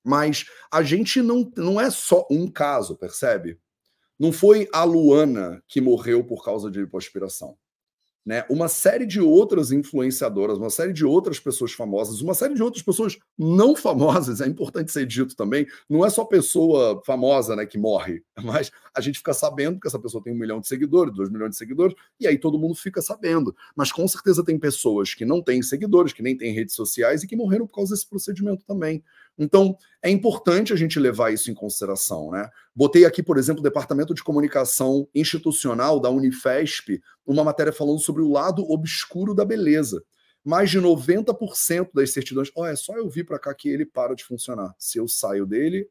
Mas 0.04 0.46
a 0.72 0.82
gente 0.82 1.22
não, 1.22 1.52
não 1.58 1.82
é 1.82 1.90
só 1.90 2.26
um 2.32 2.48
caso, 2.50 2.96
percebe? 2.96 3.60
Não 4.18 4.32
foi 4.32 4.68
a 4.74 4.84
Luana 4.84 5.62
que 5.68 5.82
morreu 5.82 6.24
por 6.24 6.44
causa 6.44 6.72
de 6.72 6.80
lipoaspiração 6.80 7.58
né, 8.28 8.44
uma 8.50 8.68
série 8.68 9.06
de 9.06 9.22
outras 9.22 9.72
influenciadoras, 9.72 10.58
uma 10.58 10.70
série 10.70 10.92
de 10.92 11.06
outras 11.06 11.40
pessoas 11.40 11.72
famosas, 11.72 12.20
uma 12.20 12.34
série 12.34 12.54
de 12.54 12.62
outras 12.62 12.84
pessoas 12.84 13.18
não 13.38 13.74
famosas, 13.74 14.42
é 14.42 14.48
importante 14.48 14.92
ser 14.92 15.06
dito 15.06 15.34
também, 15.34 15.66
não 15.90 16.06
é 16.06 16.10
só 16.10 16.26
pessoa 16.26 17.02
famosa 17.06 17.56
né, 17.56 17.66
que 17.66 17.78
morre, 17.78 18.22
mas 18.44 18.70
a 18.94 19.00
gente 19.00 19.20
fica 19.20 19.34
sabendo 19.34 19.80
que 19.80 19.88
essa 19.88 19.98
pessoa 19.98 20.22
tem 20.22 20.34
um 20.34 20.38
milhão 20.38 20.60
de 20.60 20.68
seguidores, 20.68 21.16
dois 21.16 21.30
milhões 21.30 21.52
de 21.52 21.58
seguidores, 21.58 21.96
e 22.20 22.28
aí 22.28 22.38
todo 22.38 22.60
mundo 22.60 22.76
fica 22.76 23.02
sabendo. 23.02 23.56
Mas 23.74 23.94
com 23.94 24.06
certeza 24.06 24.44
tem 24.44 24.60
pessoas 24.60 25.14
que 25.14 25.24
não 25.24 25.42
têm 25.42 25.62
seguidores, 25.62 26.12
que 26.12 26.22
nem 26.22 26.36
têm 26.36 26.52
redes 26.52 26.76
sociais 26.76 27.24
e 27.24 27.28
que 27.28 27.36
morreram 27.36 27.66
por 27.66 27.76
causa 27.76 27.94
desse 27.94 28.10
procedimento 28.10 28.66
também. 28.66 29.02
Então, 29.38 29.78
é 30.02 30.10
importante 30.10 30.74
a 30.74 30.76
gente 30.76 31.00
levar 31.00 31.32
isso 31.32 31.52
em 31.52 31.54
consideração, 31.54 32.32
né? 32.32 32.50
Botei 32.76 33.06
aqui, 33.06 33.22
por 33.22 33.38
exemplo, 33.38 33.60
o 33.60 33.64
Departamento 33.64 34.14
de 34.14 34.24
Comunicação 34.24 35.08
Institucional 35.14 36.00
da 36.00 36.10
Unifesp, 36.10 37.02
uma 37.26 37.44
matéria 37.44 37.72
falando 37.72 38.00
sobre 38.00 38.24
o 38.24 38.32
lado 38.32 38.64
obscuro 38.70 39.36
da 39.36 39.46
beleza. 39.46 40.04
Mais 40.44 40.72
de 40.72 40.80
90% 40.80 41.90
das 41.94 42.12
certidões. 42.12 42.50
Ó, 42.56 42.62
oh, 42.62 42.66
é 42.66 42.76
só 42.76 42.96
eu 42.96 43.10
vir 43.10 43.26
para 43.26 43.38
cá 43.38 43.54
que 43.54 43.70
ele 43.70 43.86
para 43.86 44.16
de 44.16 44.24
funcionar. 44.24 44.74
Se 44.80 44.98
eu 44.98 45.08
saio 45.08 45.46
dele, 45.46 45.88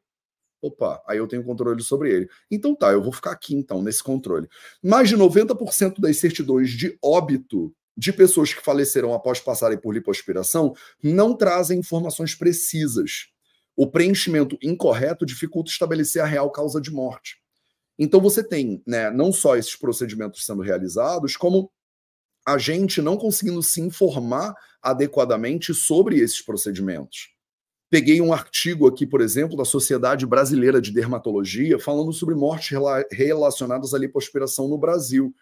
opa, 0.61 1.01
aí 1.07 1.19
eu 1.19 1.27
tenho 1.27 1.43
controle 1.43 1.81
sobre 1.83 2.11
ele. 2.11 2.29
Então 2.49 2.75
tá, 2.75 2.91
eu 2.91 3.01
vou 3.01 3.13
ficar 3.13 3.31
aqui 3.31 3.55
então, 3.55 3.81
nesse 3.81 4.03
controle. 4.03 4.47
Mais 4.83 5.09
de 5.09 5.15
90% 5.15 5.99
das 5.99 6.17
certidões 6.17 6.71
de 6.71 6.97
óbito 7.01 7.73
de 7.95 8.11
pessoas 8.11 8.53
que 8.53 8.63
faleceram 8.63 9.13
após 9.13 9.39
passarem 9.39 9.77
por 9.77 9.93
lipoaspiração 9.93 10.73
não 11.01 11.35
trazem 11.35 11.79
informações 11.79 12.35
precisas 12.35 13.31
o 13.77 13.85
preenchimento 13.85 14.57
incorreto 14.61 15.23
dificulta 15.23 15.69
estabelecer 15.69 16.23
a 16.23 16.25
real 16.25 16.51
causa 16.51 16.81
de 16.81 16.91
morte. 16.91 17.37
Então 17.97 18.19
você 18.19 18.43
tem 18.43 18.81
né, 18.87 19.11
não 19.11 19.31
só 19.31 19.55
esses 19.55 19.75
procedimentos 19.75 20.43
sendo 20.43 20.63
realizados, 20.63 21.37
como 21.37 21.71
a 22.45 22.57
gente 22.57 23.01
não 23.01 23.15
conseguindo 23.15 23.61
se 23.61 23.79
informar 23.79 24.55
adequadamente 24.81 25.75
sobre 25.75 26.19
esses 26.19 26.41
procedimentos. 26.41 27.29
Peguei 27.89 28.19
um 28.19 28.33
artigo 28.33 28.87
aqui, 28.87 29.05
por 29.05 29.21
exemplo, 29.21 29.55
da 29.55 29.63
Sociedade 29.63 30.25
Brasileira 30.25 30.81
de 30.81 30.91
Dermatologia, 30.91 31.79
falando 31.79 32.11
sobre 32.11 32.35
mortes 32.35 32.77
relacionadas 33.11 33.93
à 33.93 33.97
lipoaspiração 33.97 34.67
no 34.67 34.77
Brasil. 34.77 35.33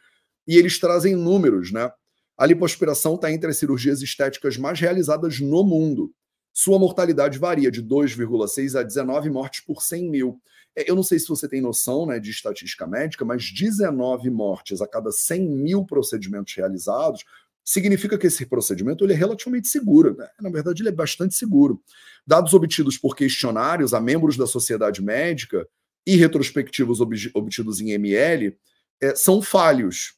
E 0.47 0.57
eles 0.57 0.77
trazem 0.77 1.15
números, 1.15 1.71
né? 1.71 1.89
A 2.37 2.45
lipoaspiração 2.45 3.15
está 3.15 3.31
entre 3.31 3.49
as 3.49 3.57
cirurgias 3.57 4.01
estéticas 4.01 4.57
mais 4.57 4.79
realizadas 4.79 5.39
no 5.39 5.63
mundo. 5.63 6.13
Sua 6.57 6.79
mortalidade 6.79 7.37
varia 7.37 7.69
de 7.69 7.83
2,6 7.83 8.79
a 8.79 8.81
19 8.81 9.29
mortes 9.29 9.59
por 9.59 9.83
100 9.83 10.09
mil. 10.09 10.41
É, 10.73 10.89
eu 10.89 10.95
não 10.95 11.03
sei 11.03 11.19
se 11.19 11.27
você 11.27 11.49
tem 11.49 11.59
noção 11.59 12.05
né, 12.05 12.17
de 12.17 12.31
estatística 12.31 12.87
médica, 12.87 13.25
mas 13.25 13.51
19 13.51 14.29
mortes 14.29 14.81
a 14.81 14.87
cada 14.87 15.11
100 15.11 15.49
mil 15.49 15.85
procedimentos 15.85 16.55
realizados 16.55 17.25
significa 17.61 18.17
que 18.17 18.27
esse 18.27 18.45
procedimento 18.45 19.03
ele 19.03 19.11
é 19.11 19.17
relativamente 19.17 19.67
seguro. 19.67 20.15
Né? 20.15 20.29
Na 20.39 20.49
verdade, 20.49 20.81
ele 20.81 20.87
é 20.87 20.93
bastante 20.93 21.35
seguro. 21.35 21.83
Dados 22.25 22.53
obtidos 22.53 22.97
por 22.97 23.17
questionários 23.17 23.93
a 23.93 23.99
membros 23.99 24.37
da 24.37 24.47
sociedade 24.47 25.03
médica 25.03 25.67
e 26.07 26.15
retrospectivos 26.15 27.01
obtidos 27.01 27.81
em 27.81 27.91
ML 27.91 28.57
é, 29.01 29.13
são 29.13 29.41
falhos. 29.41 30.13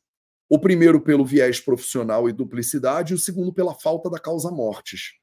O 0.47 0.59
primeiro 0.59 1.01
pelo 1.01 1.25
viés 1.25 1.59
profissional 1.59 2.29
e 2.29 2.31
duplicidade, 2.31 3.13
e 3.13 3.15
o 3.15 3.19
segundo 3.19 3.51
pela 3.51 3.73
falta 3.73 4.07
da 4.07 4.19
causa 4.19 4.51
mortes. 4.51 5.13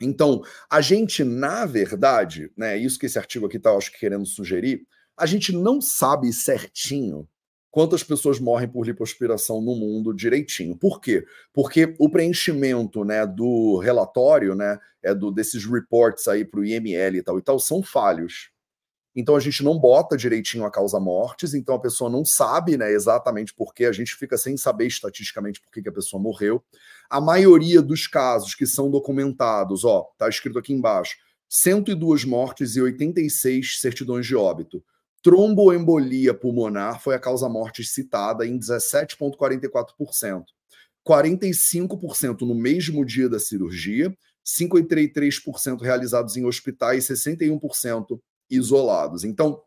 Então, 0.00 0.42
a 0.70 0.80
gente, 0.80 1.22
na 1.22 1.66
verdade, 1.66 2.50
né, 2.56 2.76
isso 2.76 2.98
que 2.98 3.06
esse 3.06 3.18
artigo 3.18 3.46
aqui 3.46 3.58
está, 3.58 3.70
acho 3.76 3.92
que 3.92 3.98
querendo 3.98 4.26
sugerir, 4.26 4.86
a 5.16 5.26
gente 5.26 5.52
não 5.52 5.80
sabe 5.80 6.32
certinho 6.32 7.28
quantas 7.70 8.02
pessoas 8.02 8.40
morrem 8.40 8.68
por 8.68 8.86
lipoaspiração 8.86 9.60
no 9.60 9.76
mundo 9.76 10.14
direitinho. 10.14 10.76
Por 10.76 11.00
quê? 11.00 11.24
Porque 11.52 11.94
o 11.98 12.08
preenchimento 12.08 13.04
né, 13.04 13.26
do 13.26 13.78
relatório, 13.78 14.54
né, 14.54 14.78
é 15.02 15.14
do, 15.14 15.30
desses 15.30 15.64
reports 15.64 16.26
aí 16.26 16.44
para 16.44 16.60
o 16.60 16.64
IML 16.64 17.16
e 17.16 17.22
tal 17.22 17.38
e 17.38 17.42
tal, 17.42 17.58
são 17.58 17.82
falhos. 17.82 18.49
Então 19.14 19.34
a 19.34 19.40
gente 19.40 19.64
não 19.64 19.78
bota 19.78 20.16
direitinho 20.16 20.64
a 20.64 20.70
causa 20.70 21.00
mortes, 21.00 21.52
então 21.52 21.74
a 21.74 21.80
pessoa 21.80 22.08
não 22.08 22.24
sabe 22.24 22.76
né, 22.76 22.92
exatamente 22.92 23.52
por 23.52 23.74
que, 23.74 23.84
a 23.84 23.92
gente 23.92 24.14
fica 24.14 24.38
sem 24.38 24.56
saber 24.56 24.86
estatisticamente 24.86 25.60
por 25.60 25.72
que, 25.72 25.88
a 25.88 25.92
pessoa 25.92 26.22
morreu. 26.22 26.62
A 27.08 27.20
maioria 27.20 27.82
dos 27.82 28.06
casos 28.06 28.54
que 28.54 28.66
são 28.66 28.90
documentados, 28.90 29.84
ó, 29.84 30.08
tá 30.16 30.28
escrito 30.28 30.58
aqui 30.58 30.72
embaixo, 30.72 31.16
102 31.48 32.24
mortes 32.24 32.76
e 32.76 32.80
86 32.80 33.80
certidões 33.80 34.24
de 34.26 34.36
óbito. 34.36 34.84
Tromboembolia 35.22 36.32
pulmonar 36.32 37.02
foi 37.02 37.14
a 37.14 37.18
causa 37.18 37.48
morte 37.48 37.82
citada 37.84 38.46
em 38.46 38.58
17,44%. 38.58 40.44
45% 41.06 42.42
no 42.42 42.54
mesmo 42.54 43.04
dia 43.04 43.28
da 43.28 43.40
cirurgia, 43.40 44.16
53% 44.46 45.80
realizados 45.80 46.36
em 46.36 46.44
hospitais, 46.44 47.04
61% 47.04 48.20
isolados. 48.50 49.24
Então, 49.24 49.62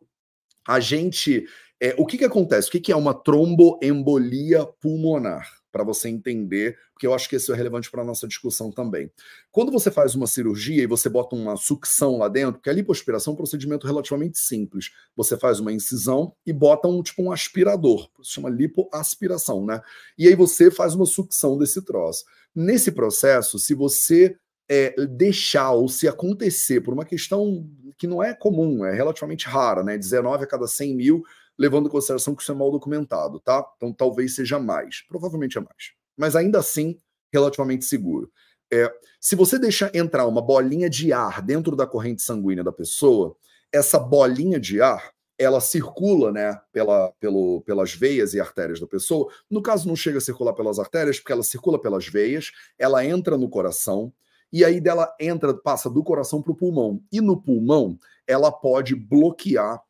a 0.67 0.79
gente. 0.79 1.45
É, 1.79 1.95
o 1.97 2.05
que, 2.05 2.17
que 2.17 2.25
acontece? 2.25 2.69
O 2.69 2.71
que, 2.71 2.79
que 2.79 2.91
é 2.91 2.95
uma 2.95 3.13
tromboembolia 3.13 4.65
pulmonar? 4.65 5.47
Para 5.71 5.83
você 5.83 6.07
entender, 6.07 6.77
porque 6.93 7.07
eu 7.07 7.15
acho 7.15 7.27
que 7.27 7.35
isso 7.35 7.51
é 7.51 7.55
relevante 7.55 7.89
para 7.89 8.03
a 8.03 8.05
nossa 8.05 8.27
discussão 8.27 8.71
também. 8.71 9.11
Quando 9.51 9.71
você 9.71 9.89
faz 9.89 10.13
uma 10.13 10.27
cirurgia 10.27 10.83
e 10.83 10.87
você 10.87 11.09
bota 11.09 11.35
uma 11.35 11.57
sucção 11.57 12.19
lá 12.19 12.27
dentro, 12.27 12.53
porque 12.53 12.69
a 12.69 12.73
lipoaspiração 12.73 13.31
é 13.31 13.33
um 13.33 13.37
procedimento 13.37 13.87
relativamente 13.87 14.37
simples. 14.37 14.91
Você 15.15 15.35
faz 15.35 15.59
uma 15.59 15.73
incisão 15.73 16.35
e 16.45 16.53
bota 16.53 16.87
um 16.87 17.01
tipo 17.01 17.23
um 17.23 17.31
aspirador, 17.31 18.07
se 18.21 18.33
chama 18.33 18.51
lipoaspiração, 18.51 19.65
né? 19.65 19.81
E 20.15 20.27
aí 20.27 20.35
você 20.35 20.69
faz 20.69 20.93
uma 20.93 21.07
sucção 21.07 21.57
desse 21.57 21.81
troço. 21.83 22.23
Nesse 22.55 22.91
processo, 22.91 23.57
se 23.57 23.73
você 23.73 24.37
é, 24.69 24.93
deixar 25.07 25.71
ou 25.71 25.87
se 25.87 26.07
acontecer 26.07 26.81
por 26.81 26.93
uma 26.93 27.05
questão 27.05 27.69
que 27.97 28.07
não 28.07 28.23
é 28.23 28.33
comum, 28.33 28.85
é 28.85 28.93
relativamente 28.93 29.47
rara, 29.47 29.83
né? 29.83 29.97
19 29.97 30.43
a 30.43 30.47
cada 30.47 30.67
100 30.67 30.95
mil, 30.95 31.23
levando 31.57 31.87
em 31.87 31.91
consideração 31.91 32.35
que 32.35 32.41
isso 32.41 32.51
é 32.51 32.55
mal 32.55 32.71
documentado, 32.71 33.39
tá? 33.39 33.65
Então 33.77 33.93
talvez 33.93 34.35
seja 34.35 34.59
mais, 34.59 35.01
provavelmente 35.07 35.57
é 35.57 35.61
mais. 35.61 35.91
Mas 36.17 36.35
ainda 36.35 36.59
assim, 36.59 36.97
relativamente 37.31 37.85
seguro. 37.85 38.31
É, 38.71 38.91
se 39.19 39.35
você 39.35 39.59
deixa 39.59 39.91
entrar 39.93 40.25
uma 40.25 40.41
bolinha 40.41 40.89
de 40.89 41.13
ar 41.13 41.41
dentro 41.41 41.75
da 41.75 41.85
corrente 41.85 42.21
sanguínea 42.21 42.63
da 42.63 42.71
pessoa, 42.71 43.35
essa 43.71 43.99
bolinha 43.99 44.59
de 44.59 44.81
ar 44.81 45.13
ela 45.37 45.59
circula 45.59 46.31
né, 46.31 46.59
pela, 46.71 47.11
pelo, 47.19 47.61
pelas 47.61 47.93
veias 47.93 48.33
e 48.33 48.39
artérias 48.39 48.79
da 48.79 48.87
pessoa. 48.87 49.31
No 49.49 49.61
caso, 49.61 49.87
não 49.87 49.95
chega 49.95 50.19
a 50.19 50.21
circular 50.21 50.53
pelas 50.53 50.79
artérias, 50.79 51.19
porque 51.19 51.31
ela 51.31 51.43
circula 51.43 51.81
pelas 51.81 52.07
veias, 52.07 52.51
ela 52.77 53.05
entra 53.05 53.37
no 53.37 53.49
coração, 53.49 54.13
e 54.53 54.63
aí 54.63 54.79
dela 54.79 55.11
entra, 55.19 55.51
passa 55.51 55.89
do 55.89 56.03
coração 56.03 56.39
para 56.39 56.51
o 56.51 56.55
pulmão. 56.55 57.03
E 57.11 57.19
no 57.19 57.41
pulmão, 57.41 57.97
ela 58.27 58.51
pode 58.51 58.95
bloquear 58.95 59.81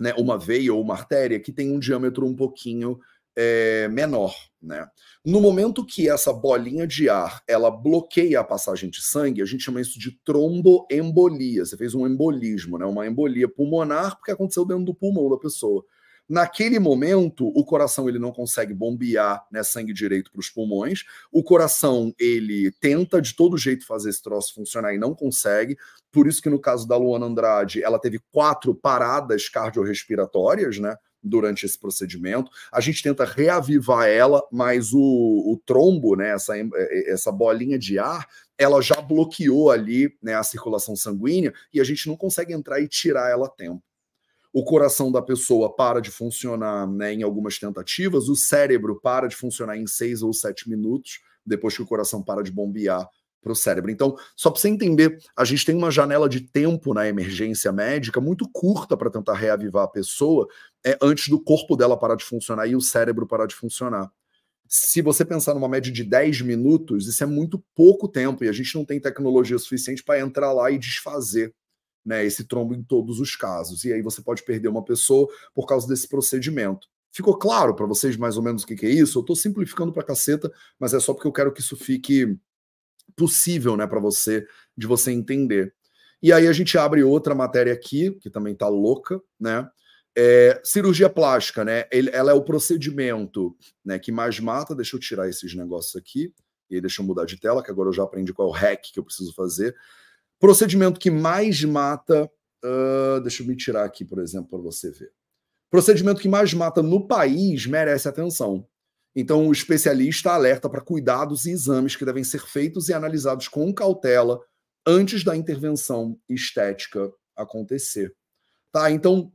né, 0.00 0.14
uma 0.16 0.38
veia 0.38 0.72
ou 0.72 0.80
uma 0.80 0.94
artéria 0.94 1.38
que 1.38 1.52
tem 1.52 1.70
um 1.70 1.78
diâmetro 1.78 2.26
um 2.26 2.34
pouquinho 2.34 2.98
é, 3.36 3.88
menor. 3.88 4.34
Né? 4.62 4.88
No 5.22 5.42
momento 5.42 5.84
que 5.84 6.08
essa 6.08 6.32
bolinha 6.32 6.86
de 6.86 7.10
ar 7.10 7.42
ela 7.46 7.70
bloqueia 7.70 8.40
a 8.40 8.44
passagem 8.44 8.88
de 8.88 9.02
sangue, 9.02 9.42
a 9.42 9.44
gente 9.44 9.62
chama 9.62 9.80
isso 9.80 9.98
de 9.98 10.18
tromboembolia. 10.24 11.66
Você 11.66 11.76
fez 11.76 11.94
um 11.94 12.06
embolismo, 12.06 12.78
né? 12.78 12.86
uma 12.86 13.06
embolia 13.06 13.46
pulmonar, 13.46 14.16
porque 14.16 14.30
aconteceu 14.30 14.64
dentro 14.64 14.86
do 14.86 14.94
pulmão 14.94 15.28
da 15.28 15.36
pessoa. 15.36 15.84
Naquele 16.32 16.78
momento, 16.78 17.46
o 17.48 17.62
coração 17.62 18.08
ele 18.08 18.18
não 18.18 18.32
consegue 18.32 18.72
bombear 18.72 19.46
né, 19.52 19.62
sangue 19.62 19.92
direito 19.92 20.32
para 20.32 20.40
os 20.40 20.48
pulmões. 20.48 21.04
O 21.30 21.42
coração 21.42 22.10
ele 22.18 22.72
tenta 22.80 23.20
de 23.20 23.36
todo 23.36 23.58
jeito 23.58 23.86
fazer 23.86 24.08
esse 24.08 24.22
troço 24.22 24.54
funcionar 24.54 24.94
e 24.94 24.98
não 24.98 25.14
consegue. 25.14 25.76
Por 26.10 26.26
isso 26.26 26.40
que 26.40 26.48
no 26.48 26.58
caso 26.58 26.88
da 26.88 26.96
Luana 26.96 27.26
Andrade, 27.26 27.84
ela 27.84 27.98
teve 27.98 28.18
quatro 28.30 28.74
paradas 28.74 29.50
cardiorrespiratórias, 29.50 30.78
né? 30.78 30.96
Durante 31.22 31.66
esse 31.66 31.78
procedimento, 31.78 32.50
a 32.72 32.80
gente 32.80 33.02
tenta 33.02 33.26
reavivar 33.26 34.08
ela, 34.08 34.42
mas 34.50 34.94
o, 34.94 34.98
o 34.98 35.60
trombo, 35.66 36.16
né, 36.16 36.30
essa, 36.30 36.54
essa 37.06 37.30
bolinha 37.30 37.78
de 37.78 37.98
ar, 37.98 38.26
ela 38.58 38.80
já 38.80 39.00
bloqueou 39.02 39.70
ali 39.70 40.16
né, 40.22 40.34
a 40.34 40.42
circulação 40.42 40.96
sanguínea 40.96 41.52
e 41.74 41.78
a 41.78 41.84
gente 41.84 42.08
não 42.08 42.16
consegue 42.16 42.54
entrar 42.54 42.80
e 42.80 42.88
tirar 42.88 43.30
ela 43.30 43.46
a 43.46 43.50
tempo 43.50 43.82
o 44.52 44.62
coração 44.64 45.10
da 45.10 45.22
pessoa 45.22 45.74
para 45.74 46.00
de 46.00 46.10
funcionar 46.10 46.86
né, 46.86 47.14
em 47.14 47.22
algumas 47.22 47.58
tentativas, 47.58 48.28
o 48.28 48.36
cérebro 48.36 49.00
para 49.00 49.26
de 49.26 49.34
funcionar 49.34 49.78
em 49.78 49.86
seis 49.86 50.22
ou 50.22 50.32
sete 50.32 50.68
minutos, 50.68 51.20
depois 51.44 51.74
que 51.74 51.82
o 51.82 51.86
coração 51.86 52.22
para 52.22 52.42
de 52.42 52.52
bombear 52.52 53.08
para 53.42 53.52
o 53.52 53.56
cérebro. 53.56 53.90
Então, 53.90 54.14
só 54.36 54.50
para 54.50 54.60
você 54.60 54.68
entender, 54.68 55.18
a 55.36 55.44
gente 55.44 55.64
tem 55.64 55.74
uma 55.74 55.90
janela 55.90 56.28
de 56.28 56.40
tempo 56.40 56.94
na 56.94 57.08
emergência 57.08 57.72
médica 57.72 58.20
muito 58.20 58.48
curta 58.52 58.96
para 58.96 59.10
tentar 59.10 59.34
reavivar 59.34 59.84
a 59.84 59.88
pessoa 59.88 60.46
é, 60.84 60.96
antes 61.02 61.28
do 61.28 61.42
corpo 61.42 61.74
dela 61.74 61.98
parar 61.98 62.14
de 62.14 62.24
funcionar 62.24 62.68
e 62.68 62.76
o 62.76 62.80
cérebro 62.80 63.26
parar 63.26 63.46
de 63.46 63.54
funcionar. 63.54 64.10
Se 64.68 65.02
você 65.02 65.24
pensar 65.24 65.54
numa 65.54 65.68
média 65.68 65.92
de 65.92 66.04
10 66.04 66.42
minutos, 66.42 67.08
isso 67.08 67.22
é 67.22 67.26
muito 67.26 67.62
pouco 67.74 68.08
tempo 68.08 68.44
e 68.44 68.48
a 68.48 68.52
gente 68.52 68.74
não 68.74 68.84
tem 68.84 69.00
tecnologia 69.00 69.58
suficiente 69.58 70.04
para 70.04 70.20
entrar 70.20 70.52
lá 70.52 70.70
e 70.70 70.78
desfazer 70.78 71.52
né, 72.04 72.24
esse 72.24 72.44
trombo 72.44 72.74
em 72.74 72.82
todos 72.82 73.20
os 73.20 73.36
casos. 73.36 73.84
E 73.84 73.92
aí 73.92 74.02
você 74.02 74.22
pode 74.22 74.42
perder 74.42 74.68
uma 74.68 74.84
pessoa 74.84 75.28
por 75.54 75.66
causa 75.66 75.86
desse 75.86 76.08
procedimento. 76.08 76.88
Ficou 77.10 77.36
claro 77.36 77.74
para 77.74 77.86
vocês 77.86 78.16
mais 78.16 78.36
ou 78.36 78.42
menos 78.42 78.62
o 78.62 78.66
que, 78.66 78.74
que 78.74 78.86
é 78.86 78.90
isso? 78.90 79.18
Eu 79.18 79.20
estou 79.20 79.36
simplificando 79.36 79.92
para 79.92 80.02
caceta, 80.02 80.50
mas 80.78 80.94
é 80.94 81.00
só 81.00 81.12
porque 81.12 81.28
eu 81.28 81.32
quero 81.32 81.52
que 81.52 81.60
isso 81.60 81.76
fique 81.76 82.38
possível 83.14 83.76
né, 83.76 83.86
para 83.86 84.00
você, 84.00 84.46
de 84.76 84.86
você 84.86 85.12
entender. 85.12 85.74
E 86.22 86.32
aí 86.32 86.46
a 86.46 86.52
gente 86.52 86.78
abre 86.78 87.02
outra 87.02 87.34
matéria 87.34 87.72
aqui, 87.72 88.12
que 88.20 88.30
também 88.30 88.52
está 88.52 88.68
louca, 88.68 89.20
né? 89.38 89.68
É, 90.16 90.60
cirurgia 90.62 91.08
plástica, 91.08 91.64
né? 91.64 91.84
Ele, 91.90 92.10
ela 92.12 92.30
é 92.30 92.34
o 92.34 92.44
procedimento 92.44 93.56
né, 93.84 93.98
que 93.98 94.12
mais 94.12 94.38
mata. 94.38 94.74
Deixa 94.74 94.94
eu 94.94 95.00
tirar 95.00 95.28
esses 95.28 95.54
negócios 95.54 95.96
aqui. 95.96 96.32
E 96.70 96.76
aí 96.76 96.80
deixa 96.80 97.02
eu 97.02 97.06
mudar 97.06 97.24
de 97.24 97.38
tela, 97.38 97.62
que 97.62 97.70
agora 97.70 97.88
eu 97.88 97.92
já 97.92 98.04
aprendi 98.04 98.32
qual 98.32 98.48
é 98.48 98.50
o 98.50 98.54
hack 98.54 98.82
que 98.92 98.98
eu 98.98 99.04
preciso 99.04 99.34
fazer. 99.34 99.74
Procedimento 100.42 100.98
que 100.98 101.08
mais 101.08 101.62
mata. 101.62 102.28
Uh, 102.64 103.20
deixa 103.20 103.44
eu 103.44 103.46
me 103.46 103.54
tirar 103.54 103.84
aqui, 103.84 104.04
por 104.04 104.18
exemplo, 104.18 104.48
para 104.50 104.58
você 104.58 104.90
ver. 104.90 105.12
Procedimento 105.70 106.20
que 106.20 106.28
mais 106.28 106.52
mata 106.52 106.82
no 106.82 107.06
país 107.06 107.64
merece 107.64 108.08
atenção. 108.08 108.66
Então, 109.14 109.46
o 109.46 109.52
especialista 109.52 110.32
alerta 110.32 110.68
para 110.68 110.80
cuidados 110.80 111.46
e 111.46 111.52
exames 111.52 111.94
que 111.94 112.04
devem 112.04 112.24
ser 112.24 112.44
feitos 112.44 112.88
e 112.88 112.92
analisados 112.92 113.46
com 113.46 113.72
cautela 113.72 114.40
antes 114.84 115.22
da 115.22 115.36
intervenção 115.36 116.18
estética 116.28 117.12
acontecer. 117.36 118.12
Tá? 118.72 118.90
Então, 118.90 119.32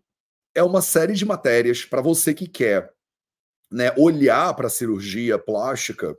é 0.53 0.61
uma 0.61 0.81
série 0.81 1.13
de 1.13 1.25
matérias 1.25 1.85
para 1.85 2.01
você 2.01 2.33
que 2.33 2.49
quer 2.49 2.91
né, 3.71 3.93
olhar 3.97 4.53
para 4.55 4.67
a 4.67 4.69
cirurgia 4.69 5.39
plástica 5.39 6.17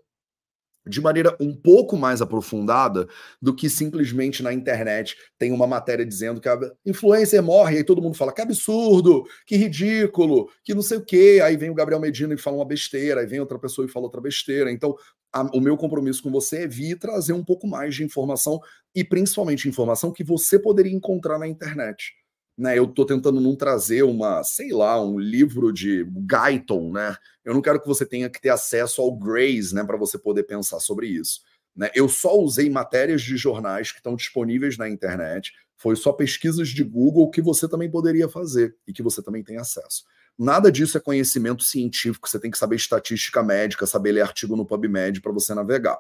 de 0.88 1.00
maneira 1.00 1.36
um 1.40 1.54
pouco 1.54 1.96
mais 1.96 2.22
aprofundada 2.22 3.06
do 3.40 3.54
que 3.54 3.68
simplesmente 3.68 4.42
na 4.42 4.52
internet 4.52 5.16
tem 5.38 5.52
uma 5.52 5.66
matéria 5.66 6.04
dizendo 6.04 6.40
que 6.40 6.48
a 6.48 6.58
influencer 6.84 7.42
morre 7.42 7.74
e 7.74 7.78
aí 7.78 7.84
todo 7.84 8.02
mundo 8.02 8.16
fala 8.16 8.32
que 8.32 8.40
absurdo, 8.40 9.24
que 9.46 9.56
ridículo, 9.56 10.50
que 10.64 10.74
não 10.74 10.82
sei 10.82 10.98
o 10.98 11.04
quê. 11.04 11.40
Aí 11.42 11.56
vem 11.56 11.70
o 11.70 11.74
Gabriel 11.74 12.00
Medina 12.00 12.34
e 12.34 12.38
fala 12.38 12.56
uma 12.56 12.64
besteira, 12.64 13.20
aí 13.20 13.26
vem 13.26 13.40
outra 13.40 13.58
pessoa 13.58 13.86
e 13.86 13.90
fala 13.90 14.06
outra 14.06 14.20
besteira. 14.20 14.70
Então, 14.70 14.96
a, 15.32 15.42
o 15.56 15.60
meu 15.60 15.76
compromisso 15.76 16.22
com 16.22 16.30
você 16.30 16.64
é 16.64 16.66
vir 16.66 16.98
trazer 16.98 17.32
um 17.32 17.44
pouco 17.44 17.66
mais 17.66 17.94
de 17.94 18.04
informação 18.04 18.60
e 18.94 19.04
principalmente 19.04 19.68
informação 19.68 20.12
que 20.12 20.24
você 20.24 20.58
poderia 20.58 20.92
encontrar 20.92 21.38
na 21.38 21.46
internet 21.46 22.17
né? 22.58 22.76
Eu 22.76 22.84
estou 22.86 23.06
tentando 23.06 23.40
não 23.40 23.54
trazer 23.54 24.02
uma, 24.02 24.42
sei 24.42 24.72
lá, 24.72 25.00
um 25.00 25.16
livro 25.16 25.72
de 25.72 26.04
Guyton, 26.04 26.90
né? 26.90 27.16
Eu 27.44 27.54
não 27.54 27.62
quero 27.62 27.80
que 27.80 27.86
você 27.86 28.04
tenha 28.04 28.28
que 28.28 28.40
ter 28.40 28.48
acesso 28.48 29.00
ao 29.00 29.16
Grace, 29.16 29.72
né, 29.72 29.84
para 29.84 29.96
você 29.96 30.18
poder 30.18 30.42
pensar 30.42 30.80
sobre 30.80 31.06
isso. 31.06 31.40
Né? 31.74 31.88
Eu 31.94 32.08
só 32.08 32.36
usei 32.36 32.68
matérias 32.68 33.22
de 33.22 33.36
jornais 33.36 33.92
que 33.92 33.98
estão 33.98 34.16
disponíveis 34.16 34.76
na 34.76 34.88
internet. 34.88 35.52
Foi 35.76 35.94
só 35.94 36.12
pesquisas 36.12 36.70
de 36.70 36.82
Google 36.82 37.30
que 37.30 37.40
você 37.40 37.68
também 37.68 37.88
poderia 37.88 38.28
fazer 38.28 38.76
e 38.84 38.92
que 38.92 39.02
você 39.02 39.22
também 39.22 39.44
tem 39.44 39.56
acesso. 39.56 40.04
Nada 40.36 40.70
disso 40.72 40.98
é 40.98 41.00
conhecimento 41.00 41.62
científico, 41.62 42.28
você 42.28 42.38
tem 42.38 42.50
que 42.50 42.58
saber 42.58 42.76
estatística 42.76 43.42
médica, 43.42 43.86
saber 43.86 44.12
ler 44.12 44.22
artigo 44.22 44.56
no 44.56 44.66
PubMed 44.66 45.20
para 45.20 45.32
você 45.32 45.54
navegar. 45.54 45.98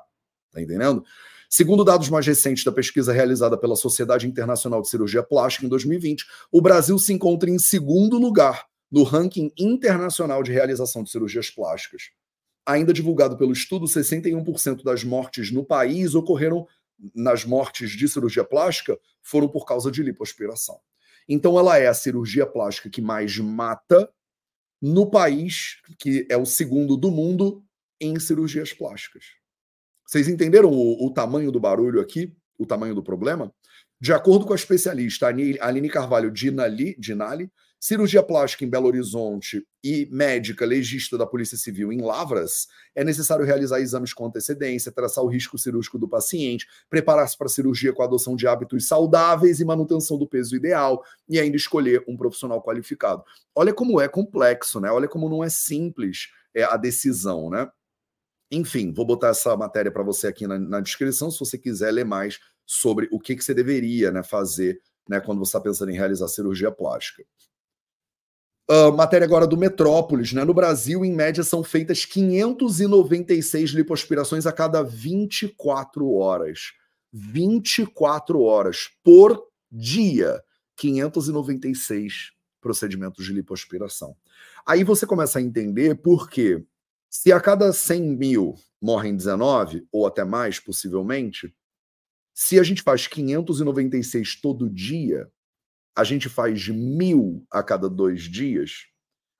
Tá 0.52 0.60
entendendo? 0.60 1.04
Segundo 1.48 1.82
dados 1.82 2.10
mais 2.10 2.26
recentes 2.26 2.62
da 2.62 2.70
pesquisa 2.70 3.10
realizada 3.10 3.56
pela 3.56 3.74
Sociedade 3.74 4.26
Internacional 4.26 4.82
de 4.82 4.88
Cirurgia 4.90 5.22
Plástica 5.22 5.64
em 5.64 5.68
2020, 5.68 6.26
o 6.52 6.60
Brasil 6.60 6.98
se 6.98 7.12
encontra 7.12 7.48
em 7.48 7.58
segundo 7.58 8.18
lugar 8.18 8.66
no 8.90 9.02
ranking 9.02 9.50
internacional 9.58 10.42
de 10.42 10.52
realização 10.52 11.02
de 11.02 11.10
cirurgias 11.10 11.50
plásticas. 11.50 12.10
Ainda 12.66 12.92
divulgado 12.92 13.38
pelo 13.38 13.52
estudo, 13.52 13.86
61% 13.86 14.82
das 14.82 15.02
mortes 15.02 15.50
no 15.50 15.64
país 15.64 16.14
ocorreram 16.14 16.66
nas 17.14 17.46
mortes 17.46 17.92
de 17.92 18.06
cirurgia 18.06 18.44
plástica 18.44 18.98
foram 19.22 19.48
por 19.48 19.64
causa 19.64 19.90
de 19.90 20.02
lipoaspiração. 20.02 20.78
Então 21.26 21.58
ela 21.58 21.78
é 21.78 21.86
a 21.86 21.94
cirurgia 21.94 22.46
plástica 22.46 22.90
que 22.90 23.00
mais 23.00 23.38
mata 23.38 24.10
no 24.82 25.10
país, 25.10 25.80
que 25.98 26.26
é 26.30 26.36
o 26.36 26.44
segundo 26.44 26.94
do 26.94 27.10
mundo 27.10 27.64
em 27.98 28.20
cirurgias 28.20 28.72
plásticas. 28.72 29.37
Vocês 30.08 30.26
entenderam 30.26 30.70
o, 30.70 31.06
o 31.06 31.10
tamanho 31.10 31.52
do 31.52 31.60
barulho 31.60 32.00
aqui? 32.00 32.34
O 32.58 32.64
tamanho 32.64 32.94
do 32.94 33.02
problema? 33.02 33.52
De 34.00 34.10
acordo 34.10 34.46
com 34.46 34.54
a 34.54 34.56
especialista 34.56 35.26
Aline 35.26 35.90
Carvalho 35.90 36.30
Dinali, 36.30 36.96
Dinali, 36.98 37.52
cirurgia 37.78 38.22
plástica 38.22 38.64
em 38.64 38.70
Belo 38.70 38.86
Horizonte 38.86 39.62
e 39.84 40.08
médica 40.10 40.64
legista 40.64 41.18
da 41.18 41.26
Polícia 41.26 41.58
Civil 41.58 41.92
em 41.92 42.00
Lavras, 42.00 42.68
é 42.94 43.04
necessário 43.04 43.44
realizar 43.44 43.80
exames 43.80 44.14
com 44.14 44.24
antecedência, 44.24 44.90
traçar 44.90 45.22
o 45.22 45.28
risco 45.28 45.58
cirúrgico 45.58 45.98
do 45.98 46.08
paciente, 46.08 46.66
preparar-se 46.88 47.36
para 47.36 47.46
a 47.46 47.50
cirurgia 47.50 47.92
com 47.92 48.00
a 48.00 48.06
adoção 48.06 48.34
de 48.34 48.46
hábitos 48.46 48.88
saudáveis 48.88 49.60
e 49.60 49.64
manutenção 49.64 50.16
do 50.16 50.26
peso 50.26 50.56
ideal, 50.56 51.04
e 51.28 51.38
ainda 51.38 51.58
escolher 51.58 52.02
um 52.08 52.16
profissional 52.16 52.62
qualificado. 52.62 53.22
Olha 53.54 53.74
como 53.74 54.00
é 54.00 54.08
complexo, 54.08 54.80
né? 54.80 54.90
Olha 54.90 55.06
como 55.06 55.28
não 55.28 55.44
é 55.44 55.50
simples 55.50 56.28
é, 56.54 56.64
a 56.64 56.78
decisão, 56.78 57.50
né? 57.50 57.70
Enfim, 58.50 58.92
vou 58.92 59.04
botar 59.04 59.28
essa 59.28 59.56
matéria 59.56 59.90
para 59.90 60.02
você 60.02 60.26
aqui 60.26 60.46
na, 60.46 60.58
na, 60.58 60.80
descrição, 60.80 61.30
se 61.30 61.38
você 61.38 61.58
quiser 61.58 61.90
ler 61.90 62.04
mais 62.04 62.38
sobre 62.66 63.08
o 63.12 63.20
que, 63.20 63.36
que 63.36 63.44
você 63.44 63.52
deveria 63.52 64.10
né, 64.10 64.22
fazer 64.22 64.80
né, 65.08 65.20
quando 65.20 65.38
você 65.38 65.50
está 65.50 65.60
pensando 65.60 65.90
em 65.90 65.96
realizar 65.96 66.28
cirurgia 66.28 66.70
plástica. 66.70 67.24
Uh, 68.70 68.92
matéria 68.92 69.24
agora 69.24 69.46
do 69.46 69.56
Metrópolis. 69.56 70.32
Né? 70.32 70.44
No 70.44 70.52
Brasil, 70.52 71.02
em 71.04 71.12
média, 71.12 71.42
são 71.42 71.64
feitas 71.64 72.04
596 72.04 73.70
lipoaspirações 73.70 74.46
a 74.46 74.52
cada 74.52 74.82
24 74.82 76.12
horas. 76.12 76.72
24 77.10 78.42
horas 78.42 78.90
por 79.02 79.42
dia. 79.72 80.42
596 80.76 82.32
procedimentos 82.60 83.24
de 83.24 83.32
lipoaspiração. 83.32 84.14
Aí 84.66 84.84
você 84.84 85.06
começa 85.06 85.38
a 85.38 85.42
entender 85.42 85.94
por 85.96 86.28
quê 86.28 86.62
se 87.10 87.32
a 87.32 87.40
cada 87.40 87.72
100 87.72 88.16
mil 88.16 88.54
morrem 88.80 89.16
19, 89.16 89.86
ou 89.90 90.06
até 90.06 90.24
mais, 90.24 90.60
possivelmente, 90.60 91.54
se 92.34 92.58
a 92.58 92.62
gente 92.62 92.82
faz 92.82 93.06
596 93.06 94.40
todo 94.40 94.70
dia, 94.70 95.28
a 95.96 96.04
gente 96.04 96.28
faz 96.28 96.68
mil 96.68 97.44
a 97.50 97.62
cada 97.62 97.88
dois 97.88 98.22
dias, 98.22 98.86